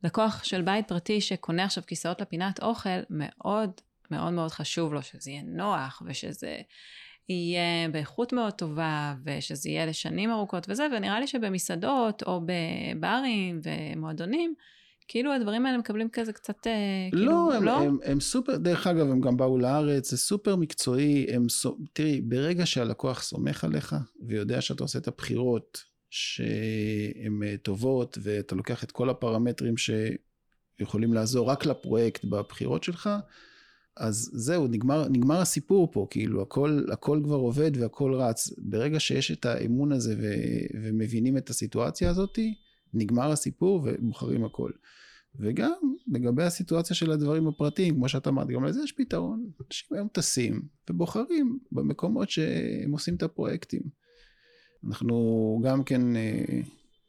לקוח 0.04 0.44
של 0.44 0.62
בית 0.62 0.88
פרטי 0.88 1.22
שקונה 1.22 1.64
עכשיו 1.64 1.84
כיסאות 1.88 2.22
לפינת 2.22 2.64
אוכל, 2.64 3.00
מאוד 3.10 3.72
מאוד 4.12 4.34
מאוד 4.34 4.52
חשוב 4.52 4.94
לו 4.94 5.02
שזה 5.02 5.32
יהיה 5.32 5.44
נוח 5.46 6.02
ושזה 6.06 6.58
יהיה 7.30 7.90
באיכות 7.92 8.34
מאוד 8.34 8.54
טובה, 8.54 9.16
ושזה 9.26 9.70
יהיה 9.70 9.86
לשנים 9.86 10.32
ארוכות 10.32 10.66
וזה, 10.70 10.88
ונראה 10.96 11.20
לי 11.20 11.28
שבמסעדות 11.28 12.24
או 12.24 12.42
בברים 12.42 13.62
ומועדונים, 13.64 14.54
כאילו 15.08 15.34
הדברים 15.34 15.66
האלה 15.66 15.78
מקבלים 15.78 16.10
כזה 16.10 16.34
קצת, 16.34 16.68
אה, 16.68 16.72
כאילו, 17.12 17.26
לא, 17.26 17.54
הם, 17.54 17.64
לא? 17.64 17.78
הם, 17.78 17.84
הם, 17.84 17.98
הם 18.04 18.20
סופר, 18.20 18.58
דרך 18.58 18.88
אגב, 18.88 19.10
הם 19.10 19.22
גם 19.22 19.38
באו 19.38 19.58
לארץ, 19.58 20.10
זה 20.12 20.18
סופר 20.18 20.56
מקצועי, 20.56 21.26
הם, 21.30 21.46
תראי, 21.94 22.22
ברגע 22.22 22.66
שהלקוח 22.66 23.24
סומך 23.24 23.64
עליך, 23.64 23.96
ויודע 24.28 24.62
שאתה 24.62 24.84
עושה 24.84 25.00
את 25.00 25.08
הבחירות 25.08 25.84
שהן 26.10 27.44
אה, 27.44 27.56
טובות, 27.58 28.18
ואתה 28.22 28.56
לוקח 28.56 28.84
את 28.84 28.92
כל 28.92 29.10
הפרמטרים 29.10 29.76
שיכולים 29.78 31.14
לעזור 31.14 31.50
רק 31.50 31.66
לפרויקט 31.66 32.26
בבחירות 32.26 32.84
שלך, 32.84 33.10
אז 34.00 34.32
זהו, 34.34 34.68
נגמר, 34.68 35.08
נגמר 35.10 35.42
הסיפור 35.42 35.92
פה, 35.92 36.08
כאילו 36.10 36.42
הכל, 36.42 36.86
הכל 36.92 37.22
כבר 37.24 37.36
עובד 37.36 37.72
והכל 37.78 38.14
רץ. 38.14 38.50
ברגע 38.58 39.00
שיש 39.00 39.32
את 39.32 39.46
האמון 39.46 39.92
הזה 39.92 40.16
ו, 40.18 40.34
ומבינים 40.84 41.38
את 41.38 41.50
הסיטואציה 41.50 42.10
הזאת, 42.10 42.40
נגמר 42.94 43.32
הסיפור 43.32 43.82
ובוחרים 43.86 44.46
הכל. 44.46 44.72
וגם 45.36 45.72
לגבי 46.08 46.44
הסיטואציה 46.44 46.96
של 46.96 47.12
הדברים 47.12 47.48
הפרטיים, 47.48 47.96
כמו 47.96 48.10
שאת 48.10 48.28
אמרת, 48.28 48.48
גם 48.48 48.66
לזה 48.66 48.84
יש 48.84 48.92
פתרון. 48.92 49.50
אנשים 49.68 49.98
היום 49.98 50.08
טסים 50.08 50.62
ובוחרים 50.90 51.60
במקומות 51.72 52.30
שהם 52.30 52.92
עושים 52.92 53.16
את 53.16 53.24
הפרויקטים. 53.24 53.82
אנחנו 54.88 55.16
גם 55.64 55.84
כן 55.84 56.16
אה, 56.16 56.60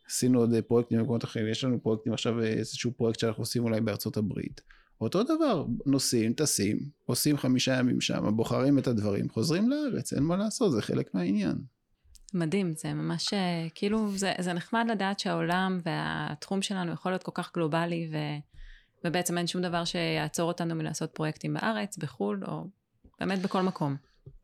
עשינו 0.06 0.40
עוד 0.40 0.54
פרויקטים 0.66 0.98
במקומות 0.98 1.24
אחרים, 1.24 1.48
יש 1.48 1.64
לנו 1.64 1.82
פרויקטים 1.82 2.12
עכשיו, 2.12 2.42
איזשהו 2.42 2.92
פרויקט 2.92 3.20
שאנחנו 3.20 3.42
עושים 3.42 3.64
אולי 3.64 3.80
בארצות 3.80 4.16
הברית. 4.16 4.60
אותו 5.00 5.22
דבר, 5.22 5.66
נוסעים, 5.86 6.32
טסים, 6.32 6.78
עושים 7.06 7.36
חמישה 7.36 7.78
ימים 7.78 8.00
שם, 8.00 8.36
בוחרים 8.36 8.78
את 8.78 8.86
הדברים, 8.86 9.28
חוזרים 9.28 9.70
לארץ, 9.70 10.12
אין 10.12 10.22
מה 10.22 10.36
לעשות, 10.36 10.72
זה 10.72 10.82
חלק 10.82 11.14
מהעניין. 11.14 11.58
מדהים, 12.34 12.72
זה 12.76 12.94
ממש, 12.94 13.32
אה, 13.32 13.66
כאילו, 13.74 14.16
זה, 14.16 14.32
זה 14.38 14.52
נחמד 14.52 14.86
לדעת 14.90 15.18
שהעולם 15.18 15.78
והתחום 15.84 16.62
שלנו 16.62 16.92
יכול 16.92 17.12
להיות 17.12 17.22
כל 17.22 17.32
כך 17.34 17.52
גלובלי, 17.54 18.10
ו, 18.12 18.16
ובעצם 19.04 19.38
אין 19.38 19.46
שום 19.46 19.62
דבר 19.62 19.84
שיעצור 19.84 20.48
אותנו 20.48 20.74
מלעשות 20.74 21.10
פרויקטים 21.10 21.54
בארץ, 21.54 21.98
בחו"ל, 21.98 22.44
או 22.48 22.64
באמת 23.20 23.42
בכל 23.42 23.62
מקום. 23.62 23.96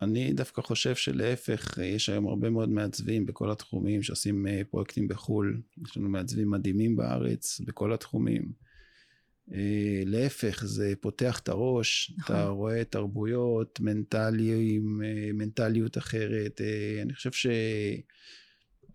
אני 0.03 0.33
דווקא 0.33 0.63
חושב 0.63 0.95
שלהפך, 0.95 1.79
יש 1.79 2.09
היום 2.09 2.27
הרבה 2.27 2.51
מאוד 2.51 2.69
מעצבים 2.69 3.27
בכל 3.27 3.51
התחומים 3.51 4.03
שעושים 4.03 4.47
אה, 4.47 4.63
פרויקטים 4.71 5.09
בחו"ל. 5.09 5.63
יש 5.87 5.97
לנו 5.97 6.09
מעצבים 6.09 6.51
מדהימים 6.51 6.97
בארץ, 6.97 7.61
בכל 7.61 7.93
התחומים. 7.93 8.66
אה, 9.55 10.03
להפך, 10.07 10.65
זה 10.65 10.93
פותח 11.01 11.39
את 11.39 11.49
הראש, 11.49 12.13
נכון. 12.19 12.37
אתה 12.37 12.47
רואה 12.47 12.85
תרבויות, 12.85 13.81
מנטליים, 13.81 15.01
אה, 15.05 15.33
מנטליות 15.33 15.99
אחרת. 15.99 16.61
אה, 16.61 17.03
אני 17.03 17.15
חושב 17.15 17.33
ש... 17.33 17.47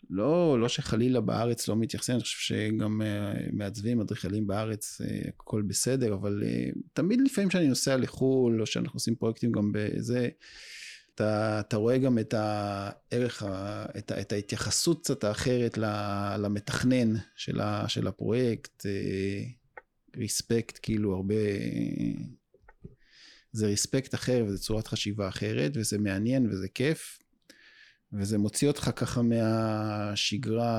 לא, 0.09 0.59
לא 0.59 0.69
שחלילה 0.69 1.21
בארץ 1.21 1.67
לא 1.67 1.75
מתייחסים, 1.75 2.15
אני 2.15 2.23
חושב 2.23 2.39
שגם 2.39 3.01
מעצבים, 3.53 4.01
אדריכלים 4.01 4.47
בארץ, 4.47 5.01
הכל 5.37 5.61
בסדר, 5.61 6.13
אבל 6.13 6.43
תמיד 6.93 7.19
לפעמים 7.25 7.49
כשאני 7.49 7.67
נוסע 7.67 7.97
לחו"ל, 7.97 8.61
או 8.61 8.65
שאנחנו 8.65 8.97
עושים 8.97 9.15
פרויקטים 9.15 9.51
גם 9.51 9.71
בזה, 9.73 10.29
אתה, 11.15 11.59
אתה 11.59 11.77
רואה 11.77 11.97
גם 11.97 12.19
את 12.19 12.33
הערך, 12.33 13.43
את, 13.97 14.11
את 14.11 14.31
ההתייחסות 14.31 15.01
קצת 15.01 15.23
האחרת 15.23 15.77
למתכנן 16.37 17.13
של, 17.35 17.61
ה, 17.61 17.85
של 17.87 18.07
הפרויקט. 18.07 18.85
ריספקט 20.17 20.79
כאילו 20.81 21.15
הרבה 21.15 21.35
זה 23.51 23.65
ריספקט 23.67 24.15
אחר 24.15 24.45
וזה 24.47 24.57
צורת 24.57 24.87
חשיבה 24.87 25.29
אחרת 25.29 25.71
וזה 25.75 25.97
מעניין 25.97 26.49
וזה 26.49 26.67
כיף 26.67 27.19
וזה 28.13 28.37
מוציא 28.37 28.67
אותך 28.67 28.89
ככה 28.95 29.21
מהשגרה 29.21 30.73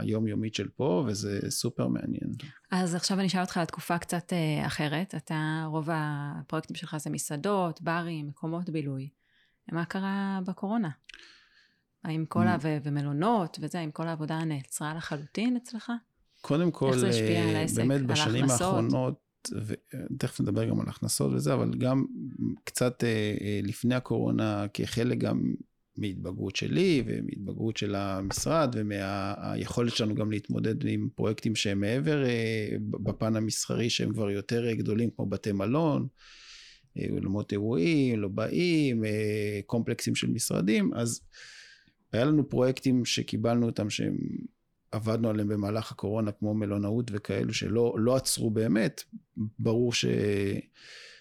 היומיומית 0.00 0.54
של 0.54 0.68
פה 0.68 1.04
וזה 1.06 1.40
סופר 1.48 1.88
מעניין. 1.88 2.30
אז 2.70 2.94
עכשיו 2.94 3.18
אני 3.18 3.26
אשאל 3.26 3.40
אותך 3.40 3.56
על 3.56 3.64
תקופה 3.64 3.98
קצת 3.98 4.32
אה, 4.32 4.66
אחרת 4.66 5.14
אתה 5.14 5.64
רוב 5.66 5.88
הפרויקטים 5.92 6.76
שלך 6.76 6.96
זה 6.96 7.10
מסעדות 7.10 7.82
ברים 7.82 8.28
מקומות 8.28 8.70
בילוי 8.70 9.08
מה 9.72 9.84
קרה 9.84 10.40
בקורונה? 10.46 10.90
האם 12.04 12.24
כל 12.26 12.46
ה... 12.46 12.56
ומלונות 12.62 13.58
וזה, 13.60 13.78
האם 13.78 13.90
כל 13.90 14.08
העבודה 14.08 14.44
נעצרה 14.44 14.94
לחלוטין 14.94 15.56
אצלך? 15.56 15.92
קודם 16.40 16.70
כל, 16.70 16.92
אה, 17.04 17.64
באמת 17.76 18.02
בשנים 18.02 18.44
האחרונות, 18.44 19.28
ותכף 19.66 20.40
נדבר 20.40 20.64
גם 20.64 20.80
על 20.80 20.88
הכנסות 20.88 21.32
וזה, 21.32 21.54
אבל 21.54 21.70
גם 21.78 22.04
קצת 22.64 23.04
לפני 23.62 23.94
הקורונה, 23.94 24.66
כחלק 24.74 25.18
גם 25.18 25.54
מהתבגרות 25.96 26.56
שלי 26.56 27.02
ומהתבגרות 27.06 27.76
של 27.76 27.94
המשרד 27.94 28.74
ומהיכולת 28.78 29.96
שלנו 29.96 30.14
גם 30.14 30.30
להתמודד 30.30 30.86
עם 30.86 31.08
פרויקטים 31.14 31.56
שהם 31.56 31.80
מעבר 31.80 32.24
בפן 32.80 33.36
המסחרי 33.36 33.90
שהם 33.90 34.12
כבר 34.12 34.30
יותר 34.30 34.72
גדולים 34.72 35.10
כמו 35.10 35.26
בתי 35.26 35.52
מלון, 35.52 36.06
אולמות 37.10 37.52
אירועים, 37.52 38.20
לא 38.20 38.28
באים, 38.28 39.04
קומפלקסים 39.66 40.14
של 40.14 40.30
משרדים, 40.30 40.94
אז 40.94 41.20
היה 42.12 42.24
לנו 42.24 42.48
פרויקטים 42.48 43.04
שקיבלנו 43.04 43.66
אותם 43.66 43.90
שהם 43.90 44.16
עבדנו 44.92 45.28
עליהם 45.28 45.48
במהלך 45.48 45.92
הקורונה 45.92 46.32
כמו 46.32 46.54
מלונאות 46.54 47.10
וכאלו 47.14 47.54
שלא 47.54 47.94
לא 47.98 48.16
עצרו 48.16 48.50
באמת, 48.50 49.02
ברור 49.58 49.92
ש... 49.92 50.04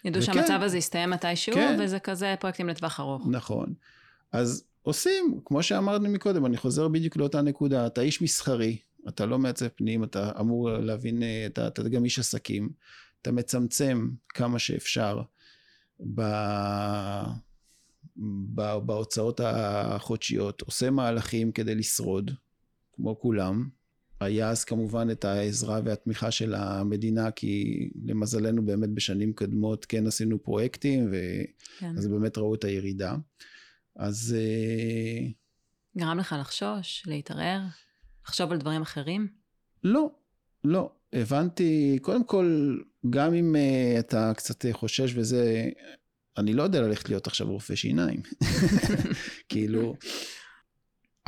ידעו 0.05 0.21
וכן, 0.23 0.33
שהמצב 0.33 0.59
הזה 0.61 0.77
יסתיים 0.77 1.09
מתישהו 1.09 1.55
כן, 1.55 1.79
וזה 1.83 1.99
כזה 1.99 2.35
פרויקטים 2.39 2.69
לטווח 2.69 2.99
ארוך. 2.99 3.27
נכון. 3.31 3.73
אז 4.31 4.63
עושים, 4.81 5.39
כמו 5.45 5.63
שאמרנו 5.63 6.09
מקודם, 6.09 6.45
אני 6.45 6.57
חוזר 6.57 6.87
בדיוק 6.87 7.17
לאותה 7.17 7.41
נקודה, 7.41 7.87
אתה 7.87 8.01
איש 8.01 8.21
מסחרי, 8.21 8.77
אתה 9.07 9.25
לא 9.25 9.39
מעצב 9.39 9.67
פנים, 9.67 10.03
אתה 10.03 10.31
אמור 10.39 10.69
להבין, 10.69 11.23
אתה, 11.45 11.67
אתה 11.67 11.83
גם 11.83 12.05
איש 12.05 12.19
עסקים, 12.19 12.69
אתה 13.21 13.31
מצמצם 13.31 14.09
כמה 14.29 14.59
שאפשר 14.59 15.21
ב... 16.15 16.21
ב... 18.55 18.77
בהוצאות 18.85 19.41
החודשיות, 19.43 20.61
עושה 20.61 20.89
מהלכים 20.89 21.51
כדי 21.51 21.75
לשרוד, 21.75 22.31
כמו 22.97 23.19
כולם. 23.19 23.69
היה 24.19 24.49
אז 24.49 24.63
כמובן 24.63 25.07
את 25.11 25.25
העזרה 25.25 25.79
והתמיכה 25.85 26.31
של 26.31 26.55
המדינה, 26.55 27.31
כי 27.31 27.89
למזלנו 28.05 28.65
באמת 28.65 28.89
בשנים 28.89 29.33
קודמות 29.33 29.85
כן 29.85 30.07
עשינו 30.07 30.43
פרויקטים, 30.43 31.11
ואז 31.11 32.05
כן. 32.05 32.11
באמת 32.11 32.37
ראו 32.37 32.55
את 32.55 32.63
הירידה. 32.63 33.15
אז... 33.95 34.35
אה, 34.37 35.27
גרם 35.97 36.19
לך 36.19 36.35
לחשוש, 36.39 37.03
להתערער, 37.07 37.61
לחשוב 38.27 38.51
על 38.51 38.57
דברים 38.57 38.81
אחרים? 38.81 39.27
לא, 39.83 40.11
לא. 40.63 40.91
הבנתי, 41.13 41.99
קודם 42.01 42.23
כל, 42.23 42.77
גם 43.09 43.33
אם 43.33 43.55
uh, 43.55 43.99
אתה 43.99 44.31
קצת 44.35 44.65
חושש 44.71 45.11
וזה, 45.15 45.69
אני 46.37 46.53
לא 46.53 46.63
יודע 46.63 46.81
ללכת 46.81 47.09
להיות 47.09 47.27
עכשיו 47.27 47.47
רופא 47.47 47.75
שיניים. 47.75 48.21
כאילו, 49.49 49.95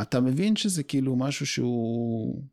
אתה 0.01 0.19
מבין 0.19 0.55
שזה 0.55 0.83
כאילו 0.83 1.15
משהו 1.15 1.45
שהוא 1.45 2.43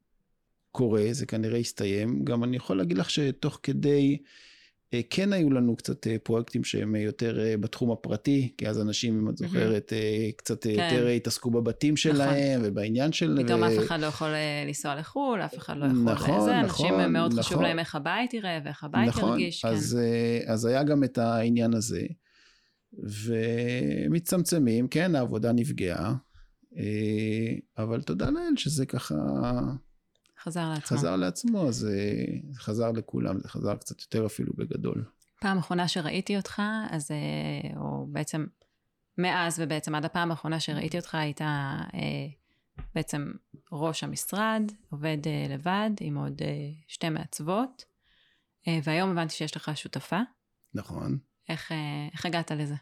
קורה, 0.70 1.05
זה 1.12 1.26
כנראה 1.26 1.59
יסתיים. 1.59 2.24
גם 2.24 2.44
אני 2.44 2.57
יכול 2.57 2.76
להגיד 2.76 2.99
לך 2.99 3.11
שתוך 3.11 3.61
כדי... 3.62 4.18
אה, 4.94 5.01
כן 5.11 5.32
היו 5.32 5.51
לנו 5.51 5.76
קצת 5.76 6.07
אה, 6.07 6.16
פרויקטים 6.22 6.64
שהם 6.64 6.97
יותר 6.97 7.40
אה, 7.40 7.57
בתחום 7.57 7.90
הפרטי, 7.90 8.53
כי 8.59 8.68
אז 8.68 8.80
אנשים, 8.80 9.18
אם 9.18 9.28
את 9.28 9.36
זוכרת, 9.36 9.92
קצת 10.36 10.62
כן. 10.62 10.70
יותר 10.70 11.07
התעסקו 11.07 11.51
בבתים 11.51 11.94
נכון. 11.94 11.97
שלהם 11.97 12.61
נכון. 12.61 12.70
ובעניין 12.70 13.12
של... 13.12 13.38
פתאום 13.44 13.62
ו... 13.62 13.66
אף 13.66 13.78
אחד 13.78 14.01
לא 14.01 14.07
יכול 14.07 14.28
לנסוע 14.66 14.94
לחו"ל, 14.94 15.40
אף 15.40 15.59
אחד 15.59 15.76
לא 15.76 15.86
יכול... 15.86 16.12
נכון, 16.12 16.40
לזה. 16.40 16.62
נכון. 16.62 16.86
אנשים 16.86 17.12
מאוד 17.12 17.32
נכון. 17.32 17.42
חשוב 17.42 17.62
להם 17.62 17.78
איך 17.78 17.94
הבית 17.94 18.34
יראה 18.34 18.59
ואיך 18.64 18.84
הבית 18.84 19.09
נכון, 19.09 19.30
ירגיש. 19.30 19.64
נכון, 19.64 19.76
אז, 19.76 19.99
כן. 20.44 20.53
אז 20.53 20.64
היה 20.64 20.82
גם 20.82 21.05
את 21.05 21.18
העניין 21.18 21.74
הזה. 21.74 22.03
ומצטמצמים, 24.09 24.88
כן, 24.88 25.14
העבודה 25.14 25.53
נפגעה, 25.53 26.14
אבל 27.79 28.03
תודה 28.03 28.31
לאל 28.31 28.57
שזה 28.57 28.87
ככה... 28.87 29.14
חזר 30.47 30.68
לעצמו. 30.68 30.97
חזר 30.99 31.16
לעצמו, 31.16 31.68
אז 31.68 31.85
אה, 31.87 32.24
זה 32.51 32.61
חזר 32.61 32.93
לכולם, 32.93 33.41
זה 33.41 33.49
חזר 33.49 33.77
קצת 33.77 34.01
יותר 34.01 34.27
אפילו 34.27 34.53
בגדול. 34.57 35.05
פעם 35.41 35.59
אחרונה 35.59 35.89
שראיתי 35.89 36.37
אותך, 36.37 36.62
אז, 36.91 37.11
אה, 37.11 37.77
או 37.81 38.07
בעצם 38.07 38.47
מאז 39.18 39.61
ובעצם 39.61 39.95
עד 39.95 40.05
הפעם 40.05 40.31
האחרונה 40.31 40.61
שראיתי 40.61 40.99
אותך, 40.99 41.14
היית 41.14 41.41
אה, 41.43 42.27
בעצם 42.95 43.33
ראש 43.72 44.05
המשרד, 44.05 44.62
עובד 44.91 45.18
לבד 45.49 45.91
עם 46.01 46.16
עוד 46.16 46.43
שתי 46.89 47.09
מעצבות, 47.09 47.85
והיום 48.83 49.11
הבנתי 49.11 49.35
שיש 49.35 49.57
לך 49.57 49.70
שותפה. 49.74 50.20
נכון. 50.74 51.18
איך, 51.49 51.72
איך 52.12 52.27
הגעת 52.27 52.51
לזה? 52.51 52.74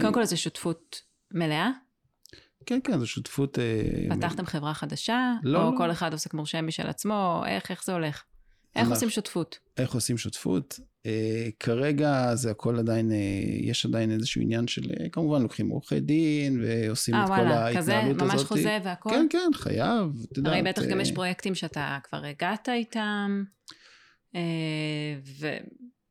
קודם 0.00 0.12
כל 0.12 0.24
זו 0.24 0.36
שותפות 0.36 1.02
מלאה? 1.34 1.70
כן, 2.66 2.78
כן, 2.84 2.98
זו 2.98 3.06
שותפות... 3.06 3.58
אה, 3.58 4.16
פתחתם 4.16 4.46
חברה 4.46 4.74
חדשה? 4.74 5.32
לא, 5.42 5.62
או 5.62 5.72
לא. 5.72 5.78
כל 5.78 5.90
אחד 5.90 6.12
עוסק 6.12 6.34
מורשה 6.34 6.62
משל 6.62 6.86
עצמו? 6.86 7.42
איך, 7.46 7.70
איך 7.70 7.84
זה 7.84 7.92
הולך? 7.92 8.22
איך 8.76 8.90
עושים 8.90 9.10
שותפות? 9.10 9.58
איך 9.76 9.94
עושים 9.94 10.18
שותפות? 10.18 10.80
אה, 11.06 11.48
כרגע 11.60 12.34
זה 12.34 12.50
הכל 12.50 12.78
עדיין, 12.78 13.12
אה, 13.12 13.16
יש 13.60 13.86
עדיין 13.86 14.10
איזשהו 14.10 14.42
עניין 14.42 14.66
של, 14.66 14.82
אה, 15.00 15.08
כמובן 15.08 15.42
לוקחים 15.42 15.68
עורכי 15.68 16.00
דין 16.00 16.64
ועושים 16.64 17.14
아, 17.14 17.18
את 17.18 17.28
וואלה, 17.28 17.42
כל 17.42 17.52
ההתנהלות 17.52 17.76
הזאת. 17.76 17.90
אה, 17.90 17.96
וואלה, 17.96 18.18
כזה, 18.18 18.34
ממש 18.34 18.44
חוזה 18.44 18.78
והכל? 18.84 19.10
כן, 19.10 19.26
כן, 19.30 19.50
חייב, 19.54 20.24
את 20.32 20.36
יודעת. 20.36 20.52
הרי 20.52 20.62
בטח 20.62 20.82
גם 20.82 21.00
יש 21.00 21.12
פרויקטים 21.12 21.54
שאתה 21.54 21.98
כבר 22.02 22.24
הגעת 22.24 22.68
איתם, 22.68 23.44
ו... 25.40 25.56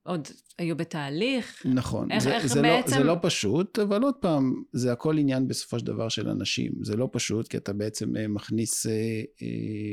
עוד 0.08 0.28
היו 0.58 0.76
בתהליך. 0.76 1.66
נכון, 1.66 2.12
איך, 2.12 2.24
זה, 2.24 2.36
איך 2.36 2.46
זה, 2.46 2.62
בעצם... 2.62 2.92
לא, 2.92 2.98
זה 2.98 3.04
לא 3.04 3.16
פשוט, 3.22 3.80
אבל 3.80 4.04
עוד 4.04 4.16
פעם, 4.16 4.64
זה 4.74 4.92
הכל 4.92 5.18
עניין 5.18 5.48
בסופו 5.48 5.80
של 5.80 5.86
דבר 5.86 6.10
של 6.10 6.30
אנשים. 6.30 6.72
זה 6.82 6.98
לא 6.98 7.10
פשוט, 7.12 7.48
כי 7.48 7.58
אתה 7.58 7.74
בעצם 7.74 8.18
אה, 8.18 8.28
מכניס 8.28 8.86
אה, 8.86 8.92
אה, 9.42 9.48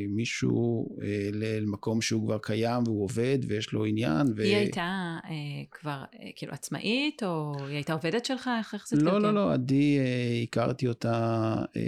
מישהו 0.09 0.89
אה, 1.03 1.29
למקום 1.33 2.01
שהוא 2.01 2.27
כבר 2.27 2.39
קיים 2.39 2.83
והוא 2.87 3.05
עובד 3.05 3.39
ויש 3.49 3.73
לו 3.73 3.85
עניין. 3.85 4.27
ו... 4.37 4.43
היא 4.43 4.57
הייתה 4.57 5.17
אה, 5.25 5.31
כבר 5.71 6.05
אה, 6.21 6.29
כאילו 6.37 6.53
עצמאית, 6.53 7.23
או 7.23 7.53
היא 7.67 7.75
הייתה 7.75 7.93
עובדת 7.93 8.25
שלך? 8.25 8.51
איך, 8.59 8.75
איך 8.75 8.89
זה 8.89 8.97
לא, 8.97 9.21
לא, 9.21 9.35
לא, 9.35 9.53
עדי, 9.53 9.99
אה, 9.99 10.43
הכרתי 10.43 10.89
אותה... 10.89 11.55
אה, 11.77 11.83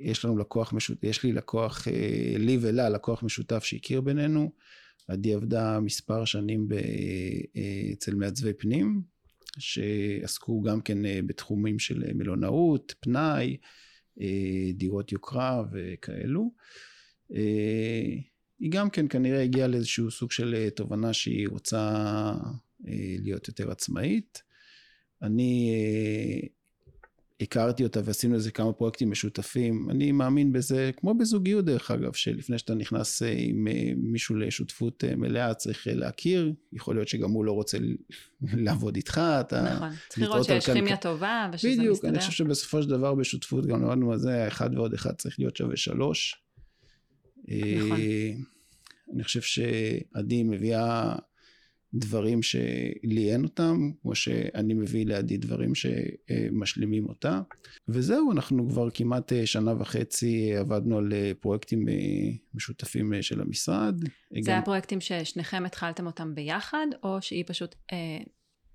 יש 0.00 0.24
לנו 0.24 0.38
לקוח 0.38 0.72
משותף, 0.72 1.04
יש 1.04 1.22
לי 1.22 1.32
לקוח, 1.32 1.88
אה, 1.88 2.38
לי 2.38 2.58
ולה, 2.60 2.88
לקוח 2.88 3.22
משותף 3.22 3.64
שהכיר 3.64 4.00
בינינו. 4.00 4.50
עדי 5.10 5.34
עבדה 5.34 5.80
מספר 5.80 6.24
שנים 6.24 6.68
ב, 6.68 6.72
אה, 6.72 7.92
אצל 7.92 8.14
מעצבי 8.14 8.52
פנים, 8.52 9.02
שעסקו 9.58 10.62
גם 10.62 10.80
כן 10.80 11.06
אה, 11.06 11.20
בתחומים 11.26 11.78
של 11.78 12.12
מלונאות, 12.14 12.94
פנאי, 13.00 13.56
אה, 14.20 14.70
דירות 14.74 15.12
יוקרה 15.12 15.62
וכאלו. 15.72 16.50
היא 18.60 18.70
גם 18.70 18.90
כן 18.90 19.06
כנראה 19.08 19.42
הגיעה 19.42 19.68
לאיזשהו 19.68 20.10
סוג 20.10 20.32
של 20.32 20.68
תובנה 20.76 21.12
שהיא 21.12 21.48
רוצה 21.48 22.32
להיות 23.18 23.48
יותר 23.48 23.70
עצמאית. 23.70 24.42
אני 25.22 25.70
הכרתי 27.40 27.84
אותה 27.84 28.00
ועשינו 28.04 28.34
איזה 28.34 28.50
כמה 28.50 28.72
פרויקטים 28.72 29.10
משותפים. 29.10 29.90
אני 29.90 30.12
מאמין 30.12 30.52
בזה, 30.52 30.90
כמו 30.96 31.14
בזוגיות 31.14 31.64
דרך 31.64 31.90
אגב, 31.90 32.12
שלפני 32.12 32.58
שאתה 32.58 32.74
נכנס 32.74 33.22
אה, 33.22 33.34
עם 33.36 33.68
אה, 33.68 33.92
מישהו 33.96 34.36
לשותפות 34.36 35.04
אה, 35.04 35.16
מלאה 35.16 35.54
צריך 35.54 35.86
להכיר, 35.90 36.52
יכול 36.72 36.96
להיות 36.96 37.08
שגם 37.08 37.30
הוא 37.30 37.44
לא 37.44 37.52
רוצה 37.52 37.78
לעבוד 38.42 38.96
איתך, 38.96 39.20
אתה... 39.40 39.74
נכון, 39.74 39.88
צריך 40.08 40.22
לראות 40.22 40.44
שיש 40.44 40.70
כימיה 40.70 40.96
טובה 40.96 41.50
ושזה 41.52 41.68
בדיוק, 41.68 41.92
מסתדר. 41.92 42.08
בדיוק, 42.08 42.14
אני 42.14 42.18
חושב 42.18 42.32
שבסופו 42.32 42.82
של 42.82 42.88
דבר 42.88 43.14
בשותפות 43.14 43.66
גם 43.66 43.82
למדנו 43.82 44.12
על 44.12 44.18
זה, 44.18 44.48
אחד 44.48 44.74
ועוד 44.74 44.94
אחד 44.94 45.12
צריך 45.12 45.38
להיות 45.38 45.56
שווה 45.56 45.76
שלוש. 45.76 46.42
נכון. 47.48 48.00
אני 49.14 49.24
חושב 49.24 49.40
שעדי 49.40 50.42
מביאה 50.42 51.16
דברים 51.94 52.42
שלי 52.42 53.32
אין 53.32 53.44
אותם, 53.44 53.90
כמו 54.02 54.14
שאני 54.14 54.74
מביא 54.74 55.06
לידי 55.06 55.36
דברים 55.36 55.72
שמשלימים 55.74 57.08
אותה. 57.08 57.40
וזהו, 57.88 58.32
אנחנו 58.32 58.68
כבר 58.68 58.90
כמעט 58.94 59.32
שנה 59.44 59.74
וחצי 59.78 60.56
עבדנו 60.56 60.98
על 60.98 61.12
פרויקטים 61.40 61.86
משותפים 62.54 63.12
של 63.20 63.40
המשרד. 63.40 63.94
זה 64.44 64.50
גם... 64.50 64.58
הפרויקטים 64.58 65.00
ששניכם 65.00 65.64
התחלתם 65.66 66.06
אותם 66.06 66.34
ביחד, 66.34 66.86
או 67.02 67.22
שהיא 67.22 67.44
פשוט 67.46 67.74
אה, 67.92 68.18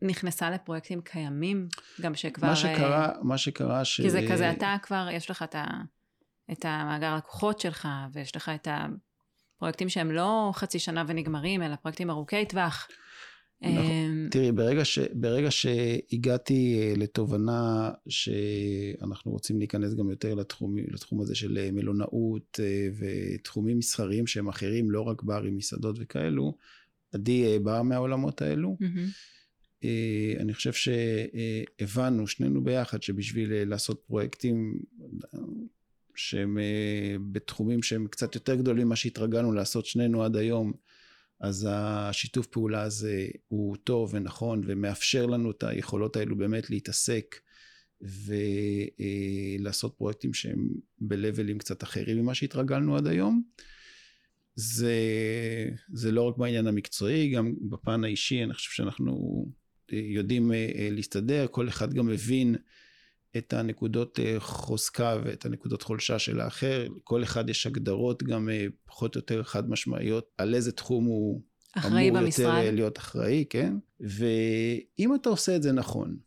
נכנסה 0.01 0.49
לפרויקטים 0.49 1.01
קיימים, 1.01 1.67
גם 2.01 2.15
שכבר... 2.15 2.47
מה 2.47 2.55
שקרה, 2.55 3.05
אה, 3.05 3.23
מה 3.23 3.37
שקרה 3.37 3.85
ש... 3.85 4.01
כי 4.01 4.09
זה 4.09 4.25
כזה, 4.31 4.51
אתה 4.51 4.75
כבר, 4.81 5.07
יש 5.11 5.29
לך 5.29 5.43
את, 5.43 5.55
ה, 5.55 5.65
את 6.51 6.65
המאגר 6.65 7.07
הלקוחות 7.07 7.59
שלך, 7.59 7.87
ויש 8.13 8.35
לך 8.35 8.51
את 8.55 8.67
הפרויקטים 9.55 9.89
שהם 9.89 10.11
לא 10.11 10.51
חצי 10.53 10.79
שנה 10.79 11.03
ונגמרים, 11.07 11.61
אלא 11.61 11.75
פרויקטים 11.75 12.09
ארוכי 12.09 12.45
טווח. 12.45 12.87
נכון. 13.61 13.77
אמ, 13.77 14.27
תראי, 14.31 14.51
ברגע, 14.51 14.85
ש, 14.85 14.99
ברגע 15.13 15.51
שהגעתי 15.51 16.79
אה, 16.79 16.93
לתובנה 16.97 17.91
שאנחנו 18.09 19.31
רוצים 19.31 19.59
להיכנס 19.59 19.93
גם 19.93 20.09
יותר 20.09 20.33
לתחום, 20.35 20.77
לתחום 20.77 21.21
הזה 21.21 21.35
של 21.35 21.57
אה, 21.57 21.71
מלונאות 21.71 22.59
אה, 22.63 22.87
ותחומים 22.97 23.77
מסחריים 23.77 24.27
שהם 24.27 24.47
אחרים, 24.47 24.91
לא 24.91 25.01
רק 25.01 25.23
ברים, 25.23 25.57
מסעדות 25.57 25.95
וכאלו, 25.99 26.57
עדי 27.11 27.59
באה 27.59 27.83
מהעולמות 27.83 28.41
האלו. 28.41 28.77
Mm-hmm. 28.81 29.85
אני 30.39 30.53
חושב 30.53 30.73
שהבנו, 30.73 32.27
שנינו 32.27 32.63
ביחד, 32.63 33.01
שבשביל 33.01 33.63
לעשות 33.63 34.03
פרויקטים, 34.07 34.79
שהם 36.15 36.57
בתחומים 37.31 37.83
שהם 37.83 38.07
קצת 38.07 38.35
יותר 38.35 38.55
גדולים 38.55 38.87
ממה 38.87 38.95
שהתרגלנו 38.95 39.51
לעשות 39.51 39.85
שנינו 39.85 40.23
עד 40.23 40.35
היום, 40.35 40.73
אז 41.45 41.67
השיתוף 41.69 42.47
פעולה 42.47 42.81
הזה 42.81 43.27
הוא 43.47 43.75
טוב 43.83 44.13
ונכון 44.13 44.61
ומאפשר 44.65 45.25
לנו 45.25 45.51
את 45.51 45.63
היכולות 45.63 46.15
האלו 46.15 46.35
באמת 46.35 46.69
להתעסק 46.69 47.35
ולעשות 49.61 49.95
פרויקטים 49.97 50.33
שהם 50.33 50.69
בלבלים 50.99 51.57
קצת 51.57 51.83
אחרים 51.83 52.17
ממה 52.17 52.35
שהתרגלנו 52.35 52.97
עד 52.97 53.07
היום. 53.07 53.43
זה, 54.55 54.95
זה 55.93 56.11
לא 56.11 56.21
רק 56.21 56.37
בעניין 56.37 56.67
המקצועי, 56.67 57.29
גם 57.29 57.53
בפן 57.69 58.03
האישי, 58.03 58.43
אני 58.43 58.53
חושב 58.53 58.71
שאנחנו 58.71 59.45
יודעים 59.91 60.51
אה, 60.51 60.89
להסתדר, 60.91 61.47
כל 61.51 61.67
אחד 61.67 61.93
גם 61.93 62.05
מבין 62.05 62.55
את 63.37 63.53
הנקודות 63.53 64.19
אה, 64.19 64.35
חוזקה 64.39 65.17
ואת 65.23 65.45
הנקודות 65.45 65.81
חולשה 65.81 66.19
של 66.19 66.39
האחר, 66.39 66.87
כל 67.03 67.23
אחד 67.23 67.49
יש 67.49 67.67
הגדרות 67.67 68.23
גם 68.23 68.49
אה, 68.49 68.65
פחות 68.85 69.15
או 69.15 69.19
יותר 69.19 69.43
חד 69.43 69.69
משמעיות 69.69 70.31
על 70.37 70.55
איזה 70.55 70.71
תחום 70.71 71.05
הוא 71.05 71.41
אחראי 71.77 72.09
אמור 72.09 72.21
במשרד. 72.21 72.45
יותר 72.45 72.71
להיות 72.71 72.97
אחראי, 72.97 73.45
כן? 73.49 73.73
ואם 73.99 75.15
אתה 75.15 75.29
עושה 75.29 75.55
את 75.55 75.63
זה 75.63 75.71
נכון, 75.71 76.17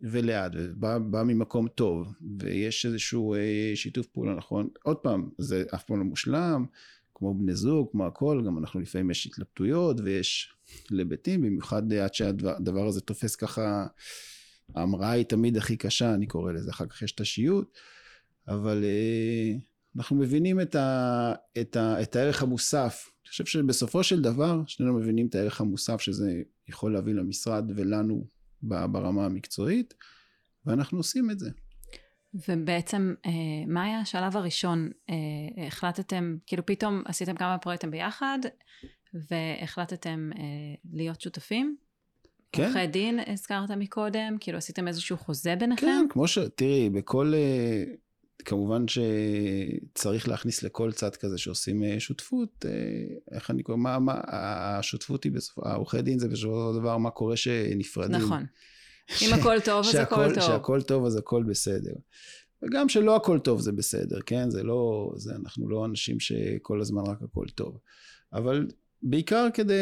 ולאט, 0.00 0.52
ובא 0.54 0.98
בא 0.98 1.22
ממקום 1.22 1.68
טוב, 1.68 2.14
ויש 2.40 2.86
איזשהו 2.86 3.34
שיתוף 3.74 4.06
פעולה 4.06 4.34
נכון, 4.34 4.68
עוד 4.82 4.96
פעם, 4.96 5.28
זה 5.38 5.64
אף 5.74 5.84
פעם 5.84 5.98
לא 5.98 6.04
מושלם, 6.04 6.64
כמו 7.18 7.34
בני 7.34 7.54
זוג, 7.54 7.88
כמו 7.92 8.06
הכל, 8.06 8.42
גם 8.46 8.58
אנחנו 8.58 8.80
לפעמים 8.80 9.10
יש 9.10 9.26
התלבטויות 9.26 10.00
ויש 10.04 10.54
היבטים, 10.90 11.42
במיוחד 11.42 11.92
עד 11.92 12.14
שהדבר 12.14 12.86
הזה 12.86 13.00
תופס 13.00 13.36
ככה, 13.36 13.86
ההמראה 14.74 15.10
היא 15.10 15.24
תמיד 15.24 15.56
הכי 15.56 15.76
קשה, 15.76 16.14
אני 16.14 16.26
קורא 16.26 16.52
לזה, 16.52 16.70
אחר 16.70 16.86
כך 16.86 17.02
יש 17.02 17.12
את 17.12 17.20
השיוט, 17.20 17.78
אבל 18.48 18.84
uh, 18.84 19.60
אנחנו 19.96 20.16
מבינים 20.16 20.60
את, 20.60 20.74
ה, 20.74 21.32
את, 21.60 21.76
ה, 21.76 22.02
את 22.02 22.16
הערך 22.16 22.42
המוסף. 22.42 23.10
אני 23.22 23.30
חושב 23.30 23.46
שבסופו 23.46 24.02
של 24.02 24.22
דבר, 24.22 24.62
שנינו 24.66 24.94
מבינים 24.94 25.26
את 25.26 25.34
הערך 25.34 25.60
המוסף 25.60 26.00
שזה 26.00 26.42
יכול 26.68 26.92
להביא 26.92 27.14
למשרד 27.14 27.70
ולנו 27.76 28.26
ברמה 28.62 29.24
המקצועית, 29.24 29.94
ואנחנו 30.66 30.98
עושים 30.98 31.30
את 31.30 31.38
זה. 31.38 31.50
ובעצם, 32.48 33.14
אה, 33.26 33.30
מה 33.66 33.84
היה 33.84 34.00
השלב 34.00 34.36
הראשון? 34.36 34.90
אה, 35.10 35.66
החלטתם, 35.66 36.36
כאילו 36.46 36.66
פתאום 36.66 37.02
עשיתם 37.06 37.36
כמה 37.36 37.58
פרויקטים 37.58 37.90
ביחד, 37.90 38.38
והחלטתם 39.30 40.30
אה, 40.38 40.44
להיות 40.92 41.20
שותפים? 41.20 41.76
כן. 42.52 42.64
עורכי 42.64 42.86
דין 42.86 43.20
הזכרת 43.26 43.70
מקודם, 43.70 44.36
כאילו 44.40 44.58
עשיתם 44.58 44.88
איזשהו 44.88 45.16
חוזה 45.16 45.56
ביניכם? 45.56 45.86
כן, 45.86 46.06
כמו 46.10 46.28
ש... 46.28 46.38
תראי, 46.38 46.90
בכל... 46.90 47.32
אה, 47.34 47.84
כמובן 48.44 48.84
שצריך 48.88 50.28
להכניס 50.28 50.62
לכל 50.62 50.92
צד 50.92 51.16
כזה 51.16 51.38
שעושים 51.38 51.82
אה, 51.82 52.00
שותפות, 52.00 52.66
אה, 52.68 53.36
איך 53.36 53.50
אני 53.50 53.62
קורא, 53.62 53.76
מה, 53.76 53.98
מה, 53.98 54.20
השותפות 54.26 55.24
היא 55.24 55.32
בסופו, 55.32 55.68
העורכי 55.68 56.02
דין 56.02 56.18
זה 56.18 56.28
בסופו 56.28 56.72
של 56.74 56.80
דבר 56.80 56.96
מה 56.96 57.10
קורה 57.10 57.36
שנפרדים. 57.36 58.16
נכון. 58.16 58.46
אם 59.22 59.34
הכל 59.34 59.60
טוב, 59.60 59.86
אז 59.86 59.94
הכל 59.94 60.34
טוב. 60.34 60.42
שהכל 60.42 60.82
טוב, 60.82 61.04
אז 61.04 61.16
הכל 61.16 61.42
בסדר. 61.42 61.92
וגם 62.62 62.88
שלא 62.88 63.16
הכל 63.16 63.38
טוב 63.38 63.60
זה 63.60 63.72
בסדר, 63.72 64.20
כן? 64.26 64.50
זה 64.50 64.62
לא, 64.62 65.12
זה, 65.16 65.34
אנחנו 65.34 65.68
לא 65.68 65.84
אנשים 65.84 66.20
שכל 66.20 66.80
הזמן 66.80 67.02
רק 67.06 67.18
הכל 67.22 67.46
טוב. 67.54 67.78
אבל 68.32 68.66
בעיקר 69.02 69.48
כדי 69.54 69.74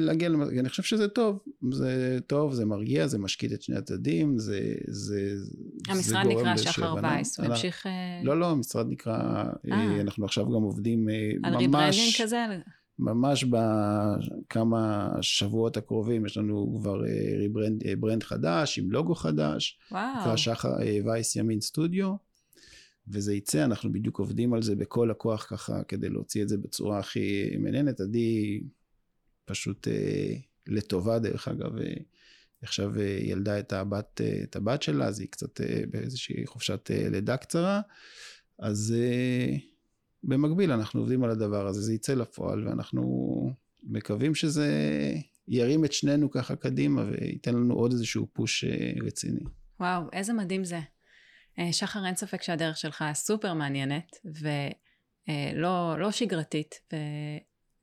להגיע, 0.00 0.28
אני 0.58 0.68
חושב 0.68 0.82
שזה 0.82 1.08
טוב, 1.08 1.38
זה 1.72 2.18
טוב, 2.26 2.52
זה 2.52 2.64
מרגיע, 2.64 3.06
זה 3.06 3.18
משקיט 3.18 3.52
את 3.52 3.62
שני 3.62 3.76
הצדדים, 3.76 4.38
זה, 4.38 4.74
זה, 4.88 5.34
המשרד 5.88 6.24
זה 6.24 6.28
נקרא 6.28 6.56
שחר 6.56 6.94
וייס, 7.02 7.40
הוא 7.40 7.46
המשיך... 7.46 7.86
לא, 8.24 8.40
לא, 8.40 8.50
המשרד 8.50 8.86
נקרא, 8.90 9.44
אה. 9.72 10.00
אנחנו 10.00 10.24
עכשיו 10.24 10.44
גם 10.44 10.62
עובדים 10.62 11.08
על 11.42 11.66
ממש... 11.66 12.18
על 12.18 12.24
כזה? 12.24 12.46
ממש 12.98 13.44
בכמה 13.44 15.10
שבועות 15.20 15.76
הקרובים 15.76 16.26
יש 16.26 16.36
לנו 16.36 16.78
כבר 16.80 17.02
rebrand, 17.38 17.82
brand 17.98 18.22
חדש 18.22 18.78
עם 18.78 18.90
לוגו 18.90 19.14
חדש. 19.14 19.78
וואו. 19.90 20.20
נקרא 20.20 20.36
שחר 20.36 20.72
וייס 21.04 21.36
ימין 21.36 21.60
סטודיו. 21.60 22.27
וזה 23.12 23.34
יצא, 23.34 23.64
אנחנו 23.64 23.92
בדיוק 23.92 24.18
עובדים 24.18 24.54
על 24.54 24.62
זה 24.62 24.76
בכל 24.76 25.10
הכוח 25.10 25.46
ככה, 25.50 25.82
כדי 25.82 26.08
להוציא 26.08 26.42
את 26.42 26.48
זה 26.48 26.56
בצורה 26.58 26.98
הכי 26.98 27.56
מעניינת. 27.58 28.00
עדי 28.00 28.60
פשוט 29.44 29.88
אה, 29.88 30.34
לטובה, 30.66 31.18
דרך 31.18 31.48
אגב, 31.48 31.78
אה, 31.78 31.94
עכשיו 32.62 33.00
אה, 33.00 33.18
ילדה 33.20 33.58
את 33.58 33.72
הבת, 33.72 34.20
אה, 34.20 34.40
את 34.42 34.56
הבת 34.56 34.82
שלה, 34.82 35.06
אז 35.06 35.20
היא 35.20 35.28
קצת 35.30 35.60
אה, 35.60 35.82
באיזושהי 35.90 36.46
חופשת 36.46 36.90
אה, 36.90 37.08
לידה 37.08 37.36
קצרה. 37.36 37.80
אז 38.58 38.94
אה, 38.96 39.56
במקביל 40.22 40.72
אנחנו 40.72 41.00
עובדים 41.00 41.24
על 41.24 41.30
הדבר 41.30 41.66
הזה, 41.66 41.80
זה 41.80 41.94
יצא 41.94 42.14
לפועל, 42.14 42.68
ואנחנו 42.68 43.52
מקווים 43.82 44.34
שזה 44.34 44.68
ירים 45.48 45.84
את 45.84 45.92
שנינו 45.92 46.30
ככה 46.30 46.56
קדימה, 46.56 47.04
וייתן 47.04 47.54
לנו 47.54 47.74
עוד 47.74 47.92
איזשהו 47.92 48.26
פוש 48.32 48.64
אה, 48.64 48.92
רציני. 49.02 49.44
וואו, 49.80 50.02
איזה 50.12 50.32
מדהים 50.32 50.64
זה. 50.64 50.80
שחר, 51.72 52.06
אין 52.06 52.16
ספק 52.16 52.42
שהדרך 52.42 52.76
שלך 52.76 53.04
סופר 53.14 53.54
מעניינת, 53.54 54.16
ולא 54.24 55.98
לא 55.98 56.10
שגרתית, 56.10 56.74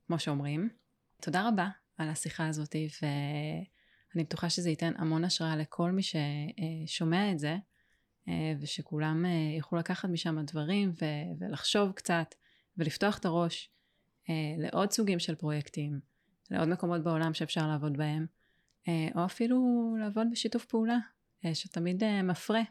כמו 0.07 0.19
שאומרים. 0.19 0.69
תודה 1.21 1.47
רבה 1.47 1.69
על 1.97 2.09
השיחה 2.09 2.47
הזאת, 2.47 2.75
ואני 3.01 4.23
בטוחה 4.23 4.49
שזה 4.49 4.69
ייתן 4.69 4.93
המון 4.97 5.23
השראה 5.23 5.55
לכל 5.55 5.91
מי 5.91 6.01
ששומע 6.03 7.31
את 7.31 7.39
זה, 7.39 7.57
ושכולם 8.61 9.25
יוכלו 9.57 9.79
לקחת 9.79 10.09
משם 10.09 10.45
דברים 10.45 10.93
ולחשוב 11.39 11.91
קצת, 11.91 12.35
ולפתוח 12.77 13.17
את 13.17 13.25
הראש 13.25 13.69
לעוד 14.57 14.91
סוגים 14.91 15.19
של 15.19 15.35
פרויקטים, 15.35 15.99
לעוד 16.51 16.67
מקומות 16.67 17.03
בעולם 17.03 17.33
שאפשר 17.33 17.67
לעבוד 17.67 17.97
בהם, 17.97 18.25
או 18.87 19.25
אפילו 19.25 19.89
לעבוד 19.99 20.27
בשיתוף 20.31 20.65
פעולה, 20.65 20.97
שתמיד 21.53 22.03
מפרה. 22.23 22.61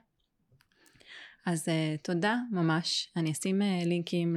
אז 1.47 1.69
uh, 1.69 2.03
תודה 2.03 2.37
ממש. 2.51 3.09
אני 3.17 3.33
אשים 3.33 3.63
uh, 3.63 3.87
לינקים 3.87 4.37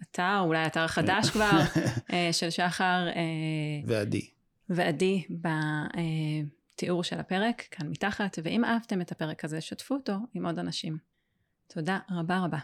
לאתר, 0.00 0.40
אולי 0.40 0.66
אתר 0.66 0.86
חדש 0.86 1.30
כבר, 1.32 1.60
uh, 2.08 2.12
של 2.32 2.50
שחר. 2.50 3.08
Uh, 3.12 3.86
ועדי. 3.86 4.30
ועדי 4.68 5.26
בתיאור 6.74 7.04
של 7.04 7.20
הפרק, 7.20 7.62
כאן 7.70 7.90
מתחת, 7.90 8.38
ואם 8.44 8.64
אהבתם 8.64 9.00
את 9.00 9.12
הפרק 9.12 9.44
הזה, 9.44 9.60
שתפו 9.60 9.94
אותו 9.94 10.16
עם 10.34 10.46
עוד 10.46 10.58
אנשים. 10.58 10.98
תודה 11.66 11.98
רבה 12.10 12.38
רבה. 12.44 12.58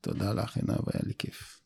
תודה 0.00 0.32
לך, 0.32 0.56
עינב, 0.56 0.70
היה 0.70 1.02
לי 1.06 1.14
כיף. 1.18 1.60